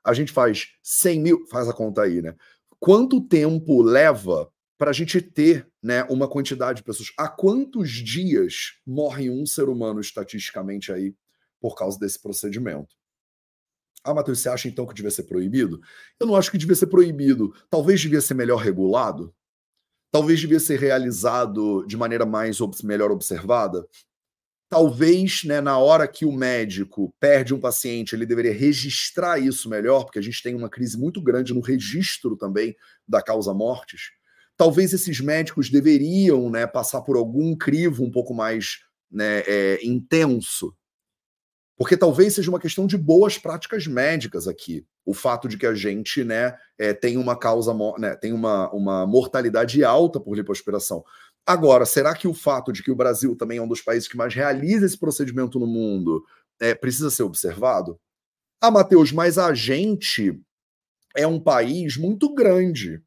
a 0.05 0.13
gente 0.13 0.33
faz 0.33 0.69
100 0.83 1.21
mil, 1.21 1.47
faz 1.47 1.69
a 1.69 1.73
conta 1.73 2.03
aí, 2.03 2.21
né? 2.21 2.35
Quanto 2.81 3.21
tempo 3.21 3.83
leva 3.83 4.51
para 4.77 4.91
a 4.91 4.93
gente 4.93 5.21
ter 5.21 5.69
né, 5.83 6.03
uma 6.05 6.29
quantidade 6.29 6.79
de 6.79 6.85
pessoas? 6.85 7.13
Há 7.17 7.29
quantos 7.29 7.91
dias 7.91 8.81
morre 8.87 9.31
um 9.31 9.45
ser 9.45 9.69
humano 9.69 10.01
estatisticamente 10.01 10.93
aí 10.93 11.15
por 11.61 11.77
causa 11.77 11.99
desse 11.99 12.21
procedimento? 12.21 12.98
Ah, 14.09 14.15
Matheus, 14.15 14.41
você 14.41 14.49
acha 14.49 14.69
então 14.69 14.87
que 14.87 14.95
devia 14.95 15.11
ser 15.11 15.25
proibido? 15.25 15.83
Eu 16.19 16.27
não 16.27 16.35
acho 16.35 16.51
que 16.51 16.57
devia 16.57 16.75
ser 16.75 16.87
proibido. 16.87 17.53
Talvez 17.69 18.01
devia 18.01 18.23
ser 18.23 18.33
melhor 18.33 18.57
regulado. 18.57 19.35
Talvez 20.11 20.41
devia 20.41 20.59
ser 20.59 20.81
realizado 20.81 21.85
de 21.87 21.95
maneira 21.95 22.25
mais 22.25 22.59
melhor 22.83 23.11
observada. 23.11 23.87
Talvez, 24.71 25.45
né, 25.45 25.61
na 25.61 25.77
hora 25.77 26.09
que 26.09 26.25
o 26.25 26.33
médico 26.33 27.15
perde 27.21 27.53
um 27.53 27.61
paciente, 27.61 28.15
ele 28.15 28.25
deveria 28.25 28.53
registrar 28.53 29.39
isso 29.39 29.69
melhor, 29.69 30.05
porque 30.05 30.19
a 30.19 30.23
gente 30.23 30.43
tem 30.43 30.55
uma 30.55 30.71
crise 30.71 30.97
muito 30.99 31.21
grande 31.21 31.53
no 31.53 31.61
registro 31.61 32.35
também 32.35 32.75
da 33.07 33.21
causa 33.21 33.53
mortes. 33.53 34.11
Talvez 34.57 34.95
esses 34.95 35.21
médicos 35.21 35.69
deveriam 35.69 36.49
né, 36.49 36.67
passar 36.67 37.03
por 37.03 37.17
algum 37.17 37.55
crivo 37.55 38.05
um 38.05 38.11
pouco 38.11 38.33
mais 38.33 38.79
né, 39.11 39.41
é, 39.47 39.79
intenso 39.85 40.75
porque 41.79 41.97
talvez 41.97 42.35
seja 42.35 42.51
uma 42.51 42.59
questão 42.59 42.89
de 42.89 42.99
boas 42.99 43.39
práticas 43.39 43.87
médicas 43.87 44.49
aqui. 44.49 44.85
O 45.07 45.15
fato 45.15 45.47
de 45.47 45.57
que 45.57 45.65
a 45.65 45.75
gente 45.75 46.25
né, 46.25 46.59
é, 46.77 46.93
tem 46.93 47.17
uma 47.17 47.39
causa, 47.39 47.73
né, 47.97 48.17
tem 48.17 48.33
uma, 48.33 48.69
uma 48.73 49.07
mortalidade 49.07 49.85
alta 49.85 50.19
por 50.19 50.37
lipoaspiração. 50.37 51.05
Agora, 51.47 51.87
será 51.87 52.17
que 52.17 52.27
o 52.27 52.35
fato 52.35 52.73
de 52.73 52.83
que 52.83 52.91
o 52.91 52.97
Brasil 52.97 53.37
também 53.37 53.59
é 53.59 53.63
um 53.63 53.69
dos 53.69 53.81
países 53.81 54.09
que 54.09 54.17
mais 54.17 54.35
realiza 54.35 54.85
esse 54.85 54.99
procedimento 54.99 55.61
no 55.61 55.69
mundo 55.69 56.25
é, 56.61 56.75
precisa 56.75 57.11
ser 57.11 57.23
observado? 57.23 57.99
Ah, 58.61 58.73
Matheus, 58.73 59.13
mas 59.13 59.39
a 59.39 59.55
gente 59.55 60.37
é 61.17 61.29
um 61.29 61.39
país 61.39 61.97
muito 61.97 62.35
grande. 62.35 63.01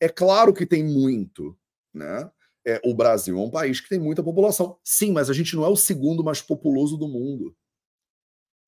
É 0.00 0.08
claro 0.08 0.54
que 0.54 0.64
tem 0.64 0.84
muito, 0.84 1.58
né? 1.92 2.30
É, 2.64 2.80
o 2.84 2.94
Brasil 2.94 3.36
é 3.36 3.40
um 3.40 3.50
país 3.50 3.80
que 3.80 3.88
tem 3.88 3.98
muita 3.98 4.22
população. 4.22 4.78
Sim, 4.84 5.12
mas 5.12 5.28
a 5.28 5.32
gente 5.32 5.56
não 5.56 5.64
é 5.64 5.68
o 5.68 5.76
segundo 5.76 6.22
mais 6.22 6.40
populoso 6.40 6.96
do 6.96 7.08
mundo. 7.08 7.54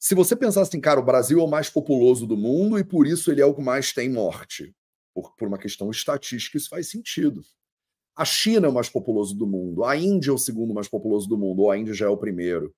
Se 0.07 0.15
você 0.15 0.37
pensar 0.37 0.63
assim, 0.63 0.81
cara, 0.81 1.01
o 1.01 1.05
Brasil 1.05 1.41
é 1.41 1.43
o 1.43 1.49
mais 1.49 1.69
populoso 1.69 2.29
do 2.29 2.37
mundo 2.37 2.79
e 2.79 2.85
por 2.85 3.09
isso 3.09 3.29
ele 3.29 3.41
é 3.41 3.45
o 3.45 3.53
que 3.53 3.61
mais 3.61 3.93
tem 3.93 4.09
morte, 4.09 4.73
por, 5.13 5.35
por 5.35 5.49
uma 5.49 5.59
questão 5.59 5.91
estatística, 5.91 6.57
isso 6.57 6.69
faz 6.69 6.89
sentido. 6.89 7.43
A 8.17 8.25
China 8.25 8.69
é 8.69 8.71
o 8.71 8.73
mais 8.73 8.89
populoso 8.89 9.35
do 9.35 9.49
mundo, 9.49 9.83
a 9.83 9.97
Índia 9.97 10.31
é 10.31 10.33
o 10.33 10.39
segundo 10.39 10.73
mais 10.73 10.87
populoso 10.87 11.29
do 11.29 11.37
mundo, 11.37 11.63
ou 11.63 11.73
a 11.73 11.77
Índia 11.77 11.93
já 11.93 12.07
é 12.07 12.09
o 12.09 12.17
primeiro. 12.17 12.73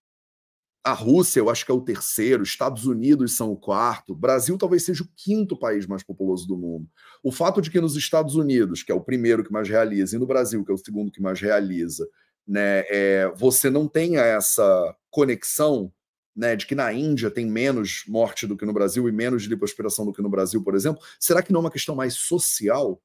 A 0.83 0.95
Rússia, 0.95 1.41
eu 1.41 1.51
acho 1.51 1.67
que 1.67 1.71
é 1.71 1.75
o 1.75 1.83
terceiro, 1.83 2.43
Estados 2.43 2.87
Unidos 2.87 3.37
são 3.37 3.53
o 3.53 3.59
quarto, 3.59 4.15
Brasil 4.15 4.57
talvez 4.57 4.85
seja 4.85 5.05
o 5.05 5.09
quinto 5.15 5.55
país 5.55 5.87
mais 5.87 6.03
populoso 6.03 6.49
do 6.49 6.57
mundo. 6.57 6.89
O 7.23 7.31
fato 7.31 7.61
de 7.61 7.71
que 7.71 7.79
nos 7.79 7.95
Estados 7.95 8.37
Unidos, 8.37 8.83
que 8.83 8.91
é 8.91 8.95
o 8.95 9.05
primeiro 9.05 9.45
que 9.45 9.53
mais 9.53 9.69
realiza, 9.69 10.17
e 10.17 10.19
no 10.19 10.27
Brasil, 10.27 10.65
que 10.65 10.73
é 10.73 10.75
o 10.75 10.79
segundo 10.79 11.13
que 11.13 11.21
mais 11.21 11.39
realiza, 11.39 12.09
né, 12.47 12.87
é, 12.89 13.31
você 13.37 13.69
não 13.69 13.87
tenha 13.87 14.23
essa 14.23 14.97
conexão 15.11 15.93
né, 16.39 16.55
de 16.55 16.67
que 16.67 16.75
na 16.77 16.93
Índia 16.93 17.33
tem 17.33 17.51
menos 17.51 18.05
morte 18.07 18.47
do 18.47 18.57
que 18.57 18.65
no 18.65 18.73
Brasil 18.73 19.09
e 19.09 19.13
menos 19.13 19.43
lipoaspiração 19.43 20.07
do 20.07 20.13
que 20.13 20.23
no 20.23 20.31
Brasil, 20.31 20.63
por 20.63 20.77
exemplo, 20.77 21.03
será 21.19 21.43
que 21.43 21.53
não 21.53 21.59
é 21.59 21.65
uma 21.65 21.71
questão 21.71 21.97
mais 21.97 22.15
social? 22.15 23.03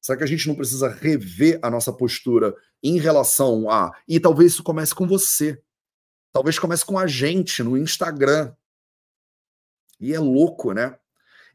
Será 0.00 0.16
que 0.16 0.22
a 0.22 0.28
gente 0.28 0.46
não 0.46 0.54
precisa 0.54 0.88
rever 0.88 1.58
a 1.60 1.68
nossa 1.68 1.92
postura 1.92 2.54
em 2.80 2.96
relação 2.96 3.68
a. 3.68 3.90
E 4.06 4.20
talvez 4.20 4.52
isso 4.52 4.62
comece 4.62 4.94
com 4.94 5.08
você. 5.08 5.60
Talvez 6.32 6.56
comece 6.56 6.86
com 6.86 6.96
a 6.96 7.08
gente 7.08 7.64
no 7.64 7.76
Instagram. 7.76 8.54
E 9.98 10.14
é 10.14 10.20
louco, 10.20 10.72
né? 10.72 10.96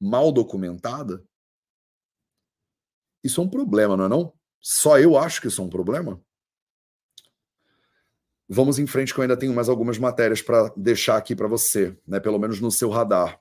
mal 0.00 0.32
documentada, 0.32 1.24
isso 3.22 3.40
é 3.40 3.44
um 3.44 3.48
problema, 3.48 3.96
não 3.96 4.04
é 4.04 4.08
não? 4.08 4.34
Só 4.60 4.98
eu 4.98 5.16
acho 5.16 5.40
que 5.40 5.46
isso 5.46 5.62
é 5.62 5.64
um 5.64 5.70
problema? 5.70 6.20
Vamos 8.48 8.78
em 8.78 8.86
frente 8.86 9.14
que 9.14 9.20
eu 9.20 9.22
ainda 9.22 9.36
tenho 9.36 9.54
mais 9.54 9.68
algumas 9.68 9.96
matérias 9.96 10.42
para 10.42 10.72
deixar 10.76 11.16
aqui 11.16 11.36
para 11.36 11.46
você, 11.46 11.96
né, 12.06 12.18
pelo 12.18 12.38
menos 12.38 12.60
no 12.60 12.70
seu 12.70 12.90
radar. 12.90 13.40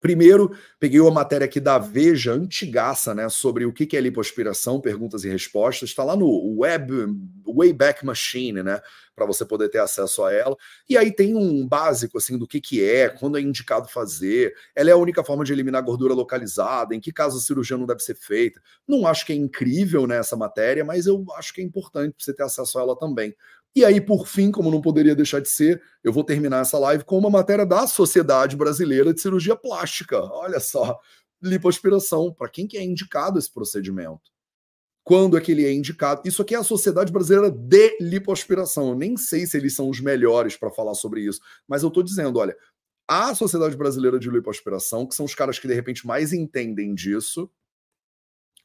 Primeiro, 0.00 0.56
peguei 0.78 1.00
uma 1.00 1.10
matéria 1.10 1.44
aqui 1.44 1.58
da 1.58 1.76
Veja, 1.76 2.32
antigaça, 2.32 3.14
né, 3.14 3.28
sobre 3.28 3.64
o 3.64 3.72
que 3.72 3.96
é 3.96 4.00
lipoaspiração, 4.00 4.80
perguntas 4.80 5.24
e 5.24 5.28
respostas. 5.28 5.88
Está 5.88 6.04
lá 6.04 6.14
no 6.14 6.60
Web 6.60 6.92
Wayback 7.44 8.06
Machine, 8.06 8.62
né, 8.62 8.80
para 9.14 9.26
você 9.26 9.44
poder 9.44 9.68
ter 9.68 9.78
acesso 9.78 10.22
a 10.24 10.32
ela. 10.32 10.56
E 10.88 10.96
aí 10.96 11.12
tem 11.12 11.34
um 11.34 11.66
básico, 11.66 12.16
assim, 12.18 12.38
do 12.38 12.46
que, 12.46 12.60
que 12.60 12.84
é, 12.84 13.08
quando 13.08 13.36
é 13.36 13.40
indicado 13.40 13.88
fazer. 13.88 14.54
Ela 14.76 14.90
é 14.90 14.92
a 14.92 14.96
única 14.96 15.24
forma 15.24 15.44
de 15.44 15.52
eliminar 15.52 15.82
gordura 15.82 16.14
localizada, 16.14 16.94
em 16.94 17.00
que 17.00 17.12
caso 17.12 17.36
a 17.36 17.40
cirurgia 17.40 17.76
não 17.76 17.86
deve 17.86 18.00
ser 18.00 18.14
feita. 18.14 18.60
Não 18.86 19.04
acho 19.04 19.26
que 19.26 19.32
é 19.32 19.36
incrível 19.36 20.06
né, 20.06 20.20
matéria, 20.36 20.84
mas 20.84 21.06
eu 21.06 21.24
acho 21.36 21.52
que 21.52 21.60
é 21.60 21.64
importante 21.64 22.14
você 22.18 22.32
ter 22.32 22.44
acesso 22.44 22.78
a 22.78 22.82
ela 22.82 22.96
também. 22.96 23.34
E 23.78 23.84
aí, 23.84 24.00
por 24.00 24.26
fim, 24.26 24.50
como 24.50 24.72
não 24.72 24.80
poderia 24.80 25.14
deixar 25.14 25.40
de 25.40 25.48
ser, 25.48 25.80
eu 26.02 26.12
vou 26.12 26.24
terminar 26.24 26.62
essa 26.62 26.76
live 26.80 27.04
com 27.04 27.16
uma 27.16 27.30
matéria 27.30 27.64
da 27.64 27.86
Sociedade 27.86 28.56
Brasileira 28.56 29.14
de 29.14 29.20
Cirurgia 29.20 29.54
Plástica. 29.54 30.20
Olha 30.20 30.58
só, 30.58 30.98
lipoaspiração, 31.40 32.34
para 32.34 32.48
quem 32.48 32.66
que 32.66 32.76
é 32.76 32.82
indicado 32.82 33.38
esse 33.38 33.48
procedimento? 33.54 34.32
Quando 35.04 35.38
é 35.38 35.40
que 35.40 35.52
ele 35.52 35.64
é 35.64 35.72
indicado? 35.72 36.22
Isso 36.24 36.42
aqui 36.42 36.56
é 36.56 36.58
a 36.58 36.64
Sociedade 36.64 37.12
Brasileira 37.12 37.52
de 37.52 37.96
Lipoaspiração. 38.00 38.88
Eu 38.88 38.94
nem 38.96 39.16
sei 39.16 39.46
se 39.46 39.56
eles 39.56 39.76
são 39.76 39.88
os 39.88 40.00
melhores 40.00 40.56
para 40.56 40.72
falar 40.72 40.94
sobre 40.94 41.20
isso, 41.20 41.40
mas 41.68 41.84
eu 41.84 41.88
estou 41.88 42.02
dizendo, 42.02 42.40
olha, 42.40 42.56
a 43.06 43.32
Sociedade 43.32 43.76
Brasileira 43.76 44.18
de 44.18 44.28
Lipoaspiração, 44.28 45.06
que 45.06 45.14
são 45.14 45.24
os 45.24 45.36
caras 45.36 45.56
que 45.56 45.68
de 45.68 45.74
repente 45.74 46.04
mais 46.04 46.32
entendem 46.32 46.96
disso, 46.96 47.48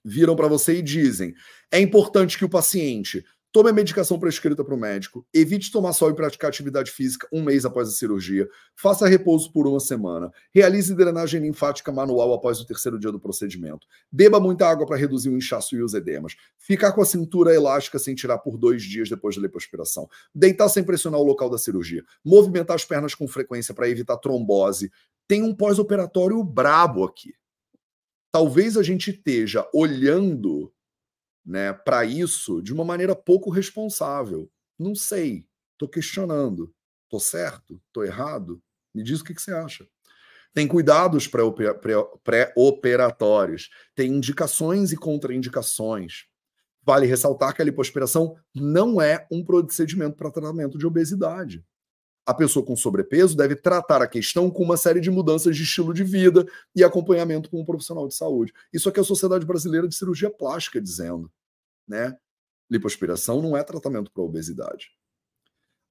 viram 0.04 0.36
para 0.36 0.48
você 0.48 0.80
e 0.80 0.82
dizem: 0.82 1.36
é 1.72 1.80
importante 1.80 2.36
que 2.36 2.46
o 2.46 2.50
paciente 2.50 3.24
Tome 3.54 3.70
a 3.70 3.74
medicação 3.74 4.20
prescrita 4.20 4.64
para 4.66 4.74
o 4.74 4.78
médico. 4.80 5.24
Evite 5.32 5.72
tomar 5.72 5.94
sol 5.94 6.10
e 6.10 6.16
praticar 6.16 6.50
atividade 6.50 6.90
física 6.90 7.28
um 7.32 7.44
mês 7.44 7.66
após 7.66 7.88
a 7.88 7.92
cirurgia. 7.92 8.50
Faça 8.76 9.08
repouso 9.08 9.54
por 9.54 9.68
uma 9.68 9.80
semana. 9.80 10.32
Realize 10.52 10.96
drenagem 10.96 11.40
linfática 11.40 11.92
manual 11.92 12.34
após 12.34 12.60
o 12.60 12.66
terceiro 12.66 12.98
dia 12.98 13.12
do 13.12 13.20
procedimento. 13.20 13.86
Beba 14.12 14.40
muita 14.40 14.68
água 14.68 14.88
para 14.88 14.98
reduzir 14.98 15.30
o 15.30 15.38
inchaço 15.38 15.76
e 15.76 15.84
os 15.84 15.94
edemas. 15.94 16.36
Ficar 16.58 16.94
com 16.94 17.04
a 17.04 17.06
cintura 17.06 17.54
elástica 17.54 18.00
sem 18.00 18.16
tirar 18.16 18.40
por 18.40 18.58
dois 18.58 18.82
dias 18.82 19.08
depois 19.08 19.36
da 19.36 19.44
lipoaspiração. 19.44 20.10
Deitar 20.34 20.68
sem 20.68 20.84
pressionar 20.84 21.20
o 21.20 21.24
local 21.24 21.48
da 21.48 21.60
cirurgia. 21.60 22.04
Movimentar 22.26 22.74
as 22.74 22.86
pernas 22.86 23.14
com 23.14 23.28
frequência 23.28 23.72
para 23.72 23.88
evitar 23.88 24.18
trombose. 24.18 24.92
Tem 25.28 25.44
um 25.44 25.54
pós-operatório 25.54 26.44
brabo 26.44 27.04
aqui. 27.04 27.36
Talvez 28.32 28.78
a 28.78 28.82
gente 28.82 29.12
esteja 29.12 29.70
olhando 29.72 30.74
né, 31.46 31.74
para 31.74 32.06
isso 32.06 32.62
de 32.62 32.74
uma 32.74 32.86
maneira 32.86 33.16
pouco 33.16 33.50
responsável. 33.50 34.50
Não 34.80 34.96
sei, 34.96 35.46
estou 35.74 35.90
questionando. 35.90 36.74
Estou 37.04 37.20
certo? 37.20 37.82
Estou 37.88 38.04
errado? 38.04 38.62
Me 38.94 39.04
diz 39.04 39.22
o 39.22 39.24
que, 39.24 39.34
que 39.36 39.42
você 39.42 39.54
acha. 39.54 39.88
Tem 40.54 40.68
cuidados 40.68 41.28
pré-operatórios, 42.24 43.70
tem 43.96 44.12
indicações 44.12 44.92
e 44.92 44.98
contraindicações. 44.98 46.26
Vale 46.86 47.06
ressaltar 47.06 47.56
que 47.56 47.62
a 47.62 47.66
lipoaspiração 47.66 48.36
não 48.54 49.02
é 49.02 49.26
um 49.32 49.44
procedimento 49.44 50.16
para 50.16 50.30
tratamento 50.32 50.78
de 50.78 50.86
obesidade. 50.86 51.66
A 52.26 52.34
pessoa 52.34 52.66
com 52.66 52.76
sobrepeso 52.76 53.36
deve 53.36 53.56
tratar 53.56 54.02
a 54.02 54.08
questão 54.08 54.50
com 54.50 54.64
uma 54.64 54.78
série 54.78 55.02
de 55.02 55.12
mudanças 55.12 55.56
de 55.56 55.64
estilo 55.64 55.94
de 55.94 56.04
vida 56.04 56.46
e 56.74 56.84
acompanhamento 56.84 57.50
com 57.50 57.60
um 57.60 57.66
profissional 57.66 58.08
de 58.08 58.16
saúde. 58.16 58.54
Isso 58.72 58.88
aqui 58.88 59.00
é 59.00 59.02
a 59.02 59.06
Sociedade 59.06 59.46
Brasileira 59.46 59.88
de 59.88 59.96
Cirurgia 59.96 60.30
Plástica 60.30 60.80
dizendo, 60.80 61.30
né? 61.88 62.18
Lipoaspiração 62.70 63.42
não 63.42 63.58
é 63.58 63.64
tratamento 63.64 64.10
para 64.12 64.24
obesidade. 64.24 64.92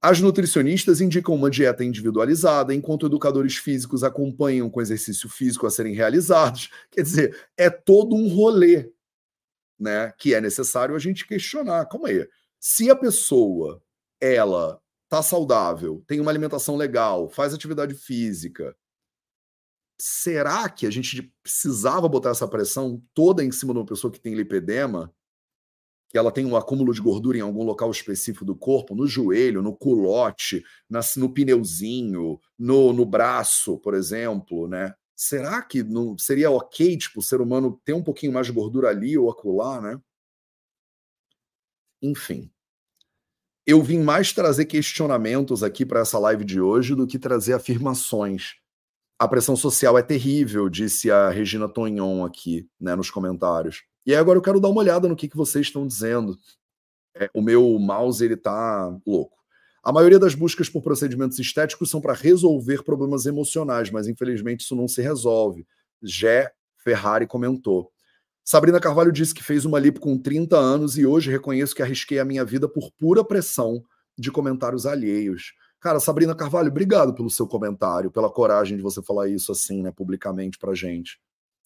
As 0.01 0.19
nutricionistas 0.19 0.99
indicam 0.99 1.33
uma 1.33 1.49
dieta 1.49 1.81
individualizada, 1.81 2.73
enquanto 2.73 3.05
educadores 3.05 3.55
físicos 3.55 4.03
acompanham 4.03 4.69
com 4.69 4.81
exercício 4.81 5.29
físico 5.29 5.65
a 5.65 5.71
serem 5.71 5.93
realizados. 5.93 6.69
Quer 6.91 7.03
dizer, 7.03 7.47
é 7.55 7.69
todo 7.69 8.13
um 8.13 8.27
rolê, 8.27 8.91
né, 9.79 10.11
que 10.17 10.33
é 10.33 10.41
necessário 10.41 10.93
a 10.93 10.99
gente 10.99 11.25
questionar. 11.25 11.85
Calma 11.85 12.09
aí. 12.09 12.27
Se 12.59 12.89
a 12.89 12.95
pessoa 12.97 13.81
ela 14.19 14.82
tá 15.13 15.21
saudável, 15.21 16.03
tem 16.07 16.19
uma 16.19 16.31
alimentação 16.31 16.75
legal, 16.75 17.29
faz 17.29 17.53
atividade 17.53 17.93
física, 17.93 18.75
será 19.95 20.67
que 20.67 20.87
a 20.87 20.89
gente 20.89 21.31
precisava 21.43 22.09
botar 22.09 22.31
essa 22.31 22.47
pressão 22.47 22.99
toda 23.13 23.43
em 23.43 23.51
cima 23.51 23.73
de 23.73 23.79
uma 23.79 23.85
pessoa 23.85 24.11
que 24.11 24.19
tem 24.19 24.33
lipedema? 24.33 25.13
Que 26.09 26.17
ela 26.17 26.31
tem 26.31 26.47
um 26.47 26.55
acúmulo 26.55 26.91
de 26.91 26.99
gordura 26.99 27.37
em 27.37 27.41
algum 27.41 27.63
local 27.63 27.91
específico 27.91 28.43
do 28.43 28.55
corpo, 28.55 28.95
no 28.95 29.05
joelho, 29.05 29.61
no 29.61 29.75
culote, 29.75 30.63
no 31.15 31.31
pneuzinho, 31.31 32.39
no, 32.57 32.91
no 32.91 33.05
braço, 33.05 33.77
por 33.77 33.93
exemplo, 33.93 34.67
né? 34.67 34.95
Será 35.15 35.61
que 35.61 35.83
não 35.83 36.17
seria 36.17 36.49
ok, 36.49 36.97
tipo, 36.97 37.19
o 37.19 37.23
ser 37.23 37.39
humano 37.39 37.79
ter 37.85 37.93
um 37.93 38.03
pouquinho 38.03 38.33
mais 38.33 38.47
de 38.47 38.53
gordura 38.53 38.89
ali 38.89 39.15
ou 39.15 39.29
acolá, 39.29 39.79
né? 39.79 40.01
Enfim, 42.01 42.51
eu 43.65 43.81
vim 43.81 43.99
mais 43.99 44.33
trazer 44.33 44.65
questionamentos 44.65 45.63
aqui 45.63 45.85
para 45.85 46.01
essa 46.01 46.19
live 46.19 46.43
de 46.43 46.59
hoje 46.59 46.95
do 46.95 47.07
que 47.07 47.17
trazer 47.17 47.53
afirmações. 47.53 48.55
A 49.17 49.27
pressão 49.27 49.55
social 49.55 49.97
é 49.97 50.01
terrível, 50.01 50.67
disse 50.67 51.09
a 51.09 51.29
Regina 51.29 51.69
Tonhon 51.69 52.25
aqui, 52.25 52.67
né, 52.79 52.95
nos 52.95 53.09
comentários. 53.09 53.83
E 54.05 54.13
agora 54.13 54.37
eu 54.37 54.41
quero 54.41 54.59
dar 54.59 54.67
uma 54.67 54.81
olhada 54.81 55.07
no 55.07 55.15
que, 55.15 55.29
que 55.29 55.37
vocês 55.37 55.67
estão 55.67 55.87
dizendo. 55.87 56.37
É, 57.15 57.29
o 57.33 57.41
meu 57.41 57.79
mouse 57.79 58.23
ele 58.23 58.35
tá 58.35 58.87
louco. 59.07 59.37
A 59.81 59.93
maioria 59.93 60.19
das 60.19 60.35
buscas 60.35 60.69
por 60.69 60.81
procedimentos 60.81 61.39
estéticos 61.39 61.89
são 61.89 62.01
para 62.01 62.13
resolver 62.13 62.83
problemas 62.83 63.25
emocionais, 63.25 63.89
mas 63.89 64.07
infelizmente 64.07 64.61
isso 64.61 64.75
não 64.75 64.87
se 64.87 65.01
resolve. 65.01 65.65
Jé 66.01 66.51
Ferrari 66.77 67.25
comentou. 67.25 67.92
Sabrina 68.43 68.79
Carvalho 68.79 69.11
disse 69.11 69.33
que 69.33 69.43
fez 69.43 69.63
uma 69.63 69.79
lipo 69.79 69.99
com 69.99 70.17
30 70.17 70.57
anos 70.57 70.97
e 70.97 71.05
hoje 71.05 71.31
reconheço 71.31 71.73
que 71.73 71.81
arrisquei 71.81 72.19
a 72.19 72.25
minha 72.25 72.43
vida 72.43 72.67
por 72.67 72.91
pura 72.91 73.23
pressão 73.23 73.83
de 74.17 74.31
comentários 74.31 74.85
alheios. 74.85 75.53
Cara, 75.79 75.99
Sabrina 75.99 76.35
Carvalho, 76.35 76.69
obrigado 76.69 77.13
pelo 77.13 77.29
seu 77.29 77.47
comentário, 77.47 78.11
pela 78.11 78.29
coragem 78.29 78.77
de 78.77 78.83
você 78.83 79.01
falar 79.01 79.29
isso 79.29 79.51
assim, 79.51 79.81
né, 79.81 79.91
publicamente 79.91 80.57
pra 80.57 80.73
gente. 80.73 81.19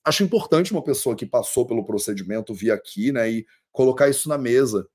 Acho 0.03 0.23
importante 0.23 0.71
uma 0.71 0.83
pessoa 0.83 1.15
que 1.15 1.25
passou 1.25 1.65
pelo 1.67 1.85
procedimento 1.85 2.53
vir 2.53 2.71
aqui, 2.71 3.11
né, 3.11 3.29
e 3.29 3.45
colocar 3.71 4.07
isso 4.07 4.29
na 4.29 4.37
mesa. 4.37 4.87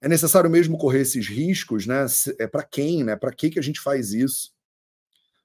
É 0.00 0.08
necessário 0.08 0.50
mesmo 0.50 0.78
correr 0.78 1.00
esses 1.00 1.28
riscos, 1.28 1.86
né? 1.86 2.06
É 2.38 2.46
para 2.46 2.62
quem, 2.62 3.04
né? 3.04 3.16
Para 3.16 3.32
que 3.32 3.50
que 3.50 3.58
a 3.58 3.62
gente 3.62 3.80
faz 3.80 4.12
isso? 4.12 4.52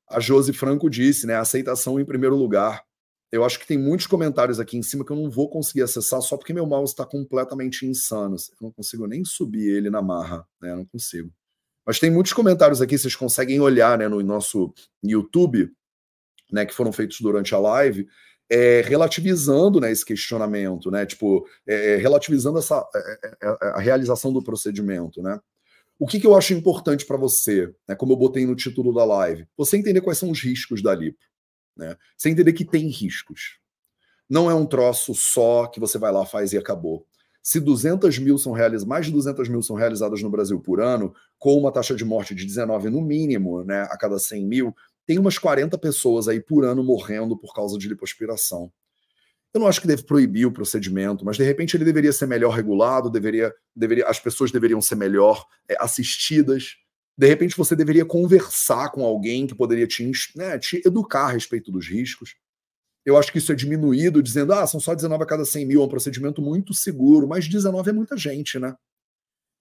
A 0.10 0.20
Josi 0.20 0.52
Franco 0.52 0.90
disse, 0.90 1.28
né, 1.28 1.36
aceitação 1.36 2.00
em 2.00 2.06
primeiro 2.06 2.36
lugar. 2.36 2.84
Eu 3.32 3.46
acho 3.46 3.60
que 3.60 3.68
tem 3.68 3.78
muitos 3.78 4.08
comentários 4.08 4.60
aqui 4.60 4.78
em 4.78 4.82
cima 4.82 5.06
que 5.06 5.12
eu 5.12 5.16
não 5.16 5.30
vou 5.30 5.50
conseguir 5.50 5.84
acessar 5.84 6.22
só 6.22 6.36
porque 6.36 6.54
meu 6.54 6.66
mouse 6.66 6.94
está 6.94 7.06
completamente 7.06 7.86
insano. 7.86 8.36
Eu 8.36 8.58
não 8.62 8.72
consigo 8.72 9.06
nem 9.06 9.24
subir 9.24 9.70
ele 9.70 9.90
na 9.90 10.02
marra, 10.02 10.48
né? 10.62 10.72
Eu 10.72 10.78
não 10.78 10.86
consigo. 10.86 11.32
Mas 11.86 12.00
tem 12.00 12.12
muitos 12.12 12.34
comentários 12.34 12.82
aqui, 12.82 12.98
vocês 12.98 13.16
conseguem 13.16 13.60
olhar 13.60 13.98
né, 13.98 14.08
no 14.08 14.22
nosso 14.22 14.74
YouTube, 15.04 15.72
né, 16.52 16.66
que 16.66 16.74
foram 16.74 16.92
feitos 16.92 17.20
durante 17.20 17.56
a 17.56 17.60
live, 17.60 18.08
é, 18.50 18.82
relativizando 18.82 19.80
né, 19.80 19.92
esse 19.92 20.04
questionamento, 20.04 20.90
né? 20.90 21.06
Tipo, 21.06 21.48
é, 21.68 21.96
relativizando 21.98 22.58
essa, 22.58 22.88
é, 22.96 23.00
é, 23.24 23.48
é, 23.48 23.68
a 23.76 23.80
realização 23.80 24.34
do 24.34 24.44
procedimento, 24.44 25.22
né? 25.22 25.40
O 26.00 26.08
que, 26.08 26.20
que 26.20 26.26
eu 26.26 26.36
acho 26.36 26.54
importante 26.54 27.06
para 27.06 27.18
você, 27.18 27.72
né, 27.88 27.96
como 27.96 28.14
eu 28.14 28.18
botei 28.18 28.46
no 28.46 28.56
título 28.56 28.94
da 28.94 29.04
live? 29.04 29.46
Você 29.58 29.78
entender 29.78 30.02
quais 30.02 30.18
são 30.18 30.32
os 30.32 30.42
riscos 30.42 30.82
da 30.82 30.96
lipo. 30.96 31.20
Né? 31.80 31.96
Você 32.18 32.30
entender 32.30 32.52
que 32.52 32.66
tem 32.66 32.88
riscos. 32.90 33.58
Não 34.30 34.52
é 34.52 34.54
um 34.54 34.66
troço 34.66 35.16
só 35.16 35.66
que 35.66 35.80
você 35.80 35.98
vai 35.98 36.12
lá, 36.12 36.26
faz 36.26 36.52
e 36.52 36.58
acabou. 36.58 37.08
Se 37.42 37.60
200 37.60 38.20
mil 38.20 38.38
são 38.38 38.52
realizadas, 38.52 38.86
mais 38.86 39.06
de 39.06 39.14
200 39.14 39.48
mil 39.48 39.62
são 39.62 39.76
realizadas 39.76 40.22
no 40.22 40.30
Brasil 40.30 40.60
por 40.60 40.82
ano, 40.82 41.14
com 41.40 41.58
uma 41.58 41.72
taxa 41.72 41.96
de 41.96 42.04
morte 42.04 42.36
de 42.36 42.46
19 42.46 42.90
no 42.90 43.02
mínimo, 43.02 43.64
né, 43.64 43.84
a 43.84 43.98
cada 43.98 44.20
100 44.20 44.46
mil, 44.46 44.76
tem 45.08 45.18
umas 45.18 45.38
40 45.38 45.78
pessoas 45.78 46.28
aí 46.28 46.42
por 46.42 46.66
ano 46.66 46.84
morrendo 46.84 47.38
por 47.38 47.56
causa 47.56 47.78
de 47.78 47.88
lipoaspiração. 47.88 48.72
Eu 49.54 49.62
não 49.62 49.68
acho 49.68 49.82
que 49.82 49.88
deve 49.88 50.04
proibir 50.04 50.46
o 50.46 50.52
procedimento, 50.52 51.26
mas 51.26 51.38
de 51.38 51.44
repente 51.44 51.76
ele 51.76 51.86
deveria 51.86 52.12
ser 52.12 52.28
melhor 52.28 52.52
regulado, 52.52 53.10
deveria, 53.10 53.52
deveria, 53.74 54.06
as 54.06 54.20
pessoas 54.20 54.52
deveriam 54.52 54.82
ser 54.82 54.96
melhor 54.96 55.44
é, 55.68 55.76
assistidas. 55.80 56.76
De 57.20 57.28
repente 57.28 57.58
você 57.58 57.76
deveria 57.76 58.06
conversar 58.06 58.92
com 58.92 59.04
alguém 59.04 59.46
que 59.46 59.54
poderia 59.54 59.86
te, 59.86 60.10
né, 60.38 60.58
te 60.58 60.82
educar 60.86 61.26
a 61.26 61.32
respeito 61.32 61.70
dos 61.70 61.86
riscos. 61.86 62.34
Eu 63.06 63.18
acho 63.18 63.30
que 63.30 63.40
isso 63.40 63.52
é 63.52 63.56
diminuído, 63.56 64.24
dizendo, 64.24 64.54
ah, 64.54 64.66
são 64.66 64.80
só 64.80 64.96
19 64.96 65.24
a 65.24 65.28
cada 65.28 65.44
100 65.44 65.66
mil, 65.66 65.82
é 65.82 65.86
um 65.86 65.90
procedimento 65.90 66.42
muito 66.42 66.74
seguro, 66.74 67.28
mas 67.28 67.46
19 67.46 67.90
é 67.90 67.94
muita 67.94 68.16
gente, 68.16 68.58
né? 68.58 68.74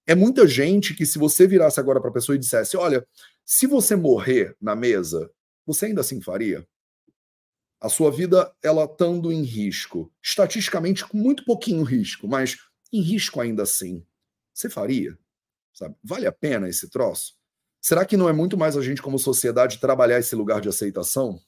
É 0.06 0.14
muita 0.14 0.46
gente 0.46 0.94
que, 0.94 1.04
se 1.04 1.18
você 1.18 1.48
virasse 1.48 1.80
agora 1.80 2.00
para 2.00 2.10
a 2.10 2.12
pessoa 2.12 2.36
e 2.36 2.38
dissesse, 2.38 2.76
olha, 2.76 3.04
se 3.44 3.66
você 3.66 3.96
morrer 3.96 4.56
na 4.60 4.76
mesa, 4.76 5.28
você 5.66 5.86
ainda 5.86 6.02
assim 6.02 6.20
faria? 6.20 6.64
A 7.80 7.88
sua 7.88 8.12
vida, 8.12 8.54
ela 8.62 8.84
estando 8.84 9.32
em 9.32 9.42
risco, 9.42 10.12
estatisticamente 10.22 11.04
com 11.04 11.18
muito 11.18 11.44
pouquinho 11.44 11.82
risco, 11.82 12.28
mas 12.28 12.56
em 12.92 13.00
risco 13.00 13.40
ainda 13.40 13.64
assim, 13.64 14.06
você 14.54 14.70
faria? 14.70 15.18
Sabe? 15.74 15.96
Vale 16.04 16.28
a 16.28 16.32
pena 16.32 16.68
esse 16.68 16.88
troço? 16.88 17.37
Será 17.88 18.04
que 18.04 18.18
não 18.18 18.28
é 18.28 18.34
muito 18.34 18.54
mais 18.54 18.76
a 18.76 18.82
gente, 18.82 19.00
como 19.00 19.18
sociedade, 19.18 19.80
trabalhar 19.80 20.18
esse 20.18 20.36
lugar 20.36 20.60
de 20.60 20.68
aceitação? 20.68 21.40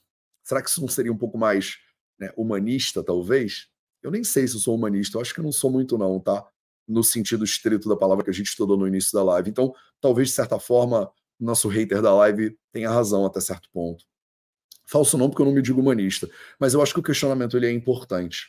Será 0.43 0.63
que 0.63 0.71
isso 0.71 0.81
não 0.81 0.89
seria 0.89 1.13
um 1.13 1.17
pouco 1.19 1.37
mais 1.37 1.77
né, 2.19 2.33
humanista, 2.35 3.05
talvez? 3.05 3.69
Eu 4.03 4.11
nem 4.11 4.25
sei 4.25 4.49
se 4.49 4.55
eu 4.55 4.61
sou 4.61 4.75
humanista, 4.75 5.19
eu 5.19 5.21
acho 5.21 5.35
que 5.35 5.41
eu 5.41 5.45
não 5.45 5.53
sou 5.53 5.71
muito, 5.71 5.99
não, 5.99 6.19
tá? 6.19 6.49
No 6.89 7.05
sentido 7.05 7.45
estrito 7.45 7.91
da 7.91 7.95
palavra 7.95 8.25
que 8.25 8.31
a 8.31 8.33
gente 8.33 8.47
estudou 8.47 8.79
no 8.79 8.89
início 8.89 9.13
da 9.13 9.23
live. 9.23 9.51
Então, 9.51 9.75
talvez, 10.01 10.29
de 10.29 10.35
certa 10.35 10.59
forma, 10.59 11.13
o 11.39 11.45
nosso 11.45 11.69
hater 11.69 12.01
da 12.01 12.15
live 12.15 12.57
tenha 12.73 12.89
razão 12.89 13.27
até 13.27 13.39
certo 13.39 13.69
ponto. 13.71 14.07
Falso 14.87 15.19
não, 15.19 15.29
porque 15.29 15.43
eu 15.43 15.47
não 15.47 15.53
me 15.53 15.61
digo 15.61 15.79
humanista. 15.79 16.27
Mas 16.59 16.73
eu 16.73 16.81
acho 16.81 16.95
que 16.95 17.01
o 17.01 17.03
questionamento 17.03 17.55
ele 17.55 17.67
é 17.67 17.71
importante. 17.71 18.49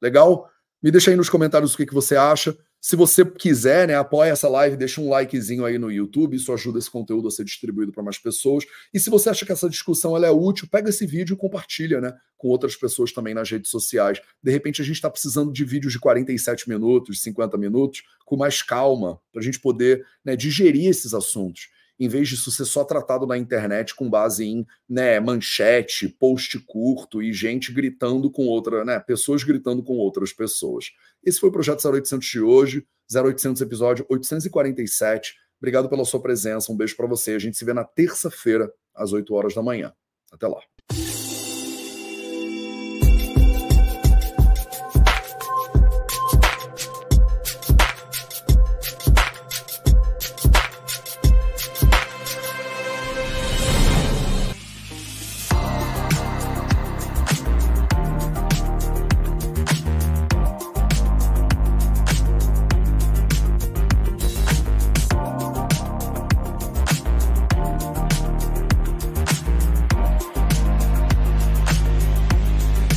Legal? 0.00 0.48
Me 0.80 0.92
deixa 0.92 1.10
aí 1.10 1.16
nos 1.16 1.28
comentários 1.28 1.74
o 1.74 1.76
que, 1.76 1.86
que 1.86 1.92
você 1.92 2.14
acha. 2.14 2.56
Se 2.86 2.96
você 2.96 3.24
quiser, 3.24 3.88
né, 3.88 3.94
apoia 3.94 4.28
essa 4.28 4.46
live, 4.46 4.76
deixa 4.76 5.00
um 5.00 5.08
likezinho 5.08 5.64
aí 5.64 5.78
no 5.78 5.90
YouTube, 5.90 6.36
isso 6.36 6.52
ajuda 6.52 6.78
esse 6.78 6.90
conteúdo 6.90 7.26
a 7.26 7.30
ser 7.30 7.42
distribuído 7.42 7.90
para 7.90 8.02
mais 8.02 8.18
pessoas. 8.18 8.66
E 8.92 9.00
se 9.00 9.08
você 9.08 9.30
acha 9.30 9.46
que 9.46 9.52
essa 9.52 9.70
discussão 9.70 10.22
é 10.22 10.30
útil, 10.30 10.68
pega 10.70 10.90
esse 10.90 11.06
vídeo 11.06 11.32
e 11.32 11.36
compartilha, 11.38 11.98
né, 11.98 12.12
com 12.36 12.48
outras 12.48 12.76
pessoas 12.76 13.10
também 13.10 13.32
nas 13.32 13.50
redes 13.50 13.70
sociais. 13.70 14.20
De 14.42 14.52
repente 14.52 14.82
a 14.82 14.84
gente 14.84 14.96
está 14.96 15.08
precisando 15.08 15.50
de 15.50 15.64
vídeos 15.64 15.94
de 15.94 15.98
47 15.98 16.68
minutos, 16.68 17.22
50 17.22 17.56
minutos, 17.56 18.02
com 18.26 18.36
mais 18.36 18.60
calma, 18.60 19.18
para 19.32 19.40
a 19.40 19.42
gente 19.42 19.58
poder 19.58 20.04
né, 20.22 20.36
digerir 20.36 20.86
esses 20.86 21.14
assuntos 21.14 21.68
em 21.98 22.08
vez 22.08 22.28
disso 22.28 22.50
ser 22.50 22.64
só 22.64 22.84
tratado 22.84 23.26
na 23.26 23.38
internet 23.38 23.94
com 23.94 24.08
base 24.08 24.44
em 24.44 24.66
né, 24.88 25.20
manchete, 25.20 26.08
post 26.08 26.58
curto 26.60 27.22
e 27.22 27.32
gente 27.32 27.72
gritando 27.72 28.30
com 28.30 28.46
outra, 28.46 28.84
né, 28.84 28.98
pessoas 28.98 29.44
gritando 29.44 29.82
com 29.82 29.94
outras 29.94 30.32
pessoas. 30.32 30.86
Esse 31.22 31.40
foi 31.40 31.48
o 31.48 31.52
projeto 31.52 31.86
0800 31.88 32.26
de 32.26 32.40
hoje, 32.40 32.86
0800 33.14 33.62
episódio 33.62 34.06
847. 34.08 35.34
Obrigado 35.58 35.88
pela 35.88 36.04
sua 36.04 36.20
presença, 36.20 36.72
um 36.72 36.76
beijo 36.76 36.96
para 36.96 37.06
você. 37.06 37.32
A 37.32 37.38
gente 37.38 37.56
se 37.56 37.64
vê 37.64 37.72
na 37.72 37.84
terça-feira 37.84 38.70
às 38.94 39.12
8 39.12 39.32
horas 39.32 39.54
da 39.54 39.62
manhã. 39.62 39.92
Até 40.32 40.46
lá. 40.46 40.60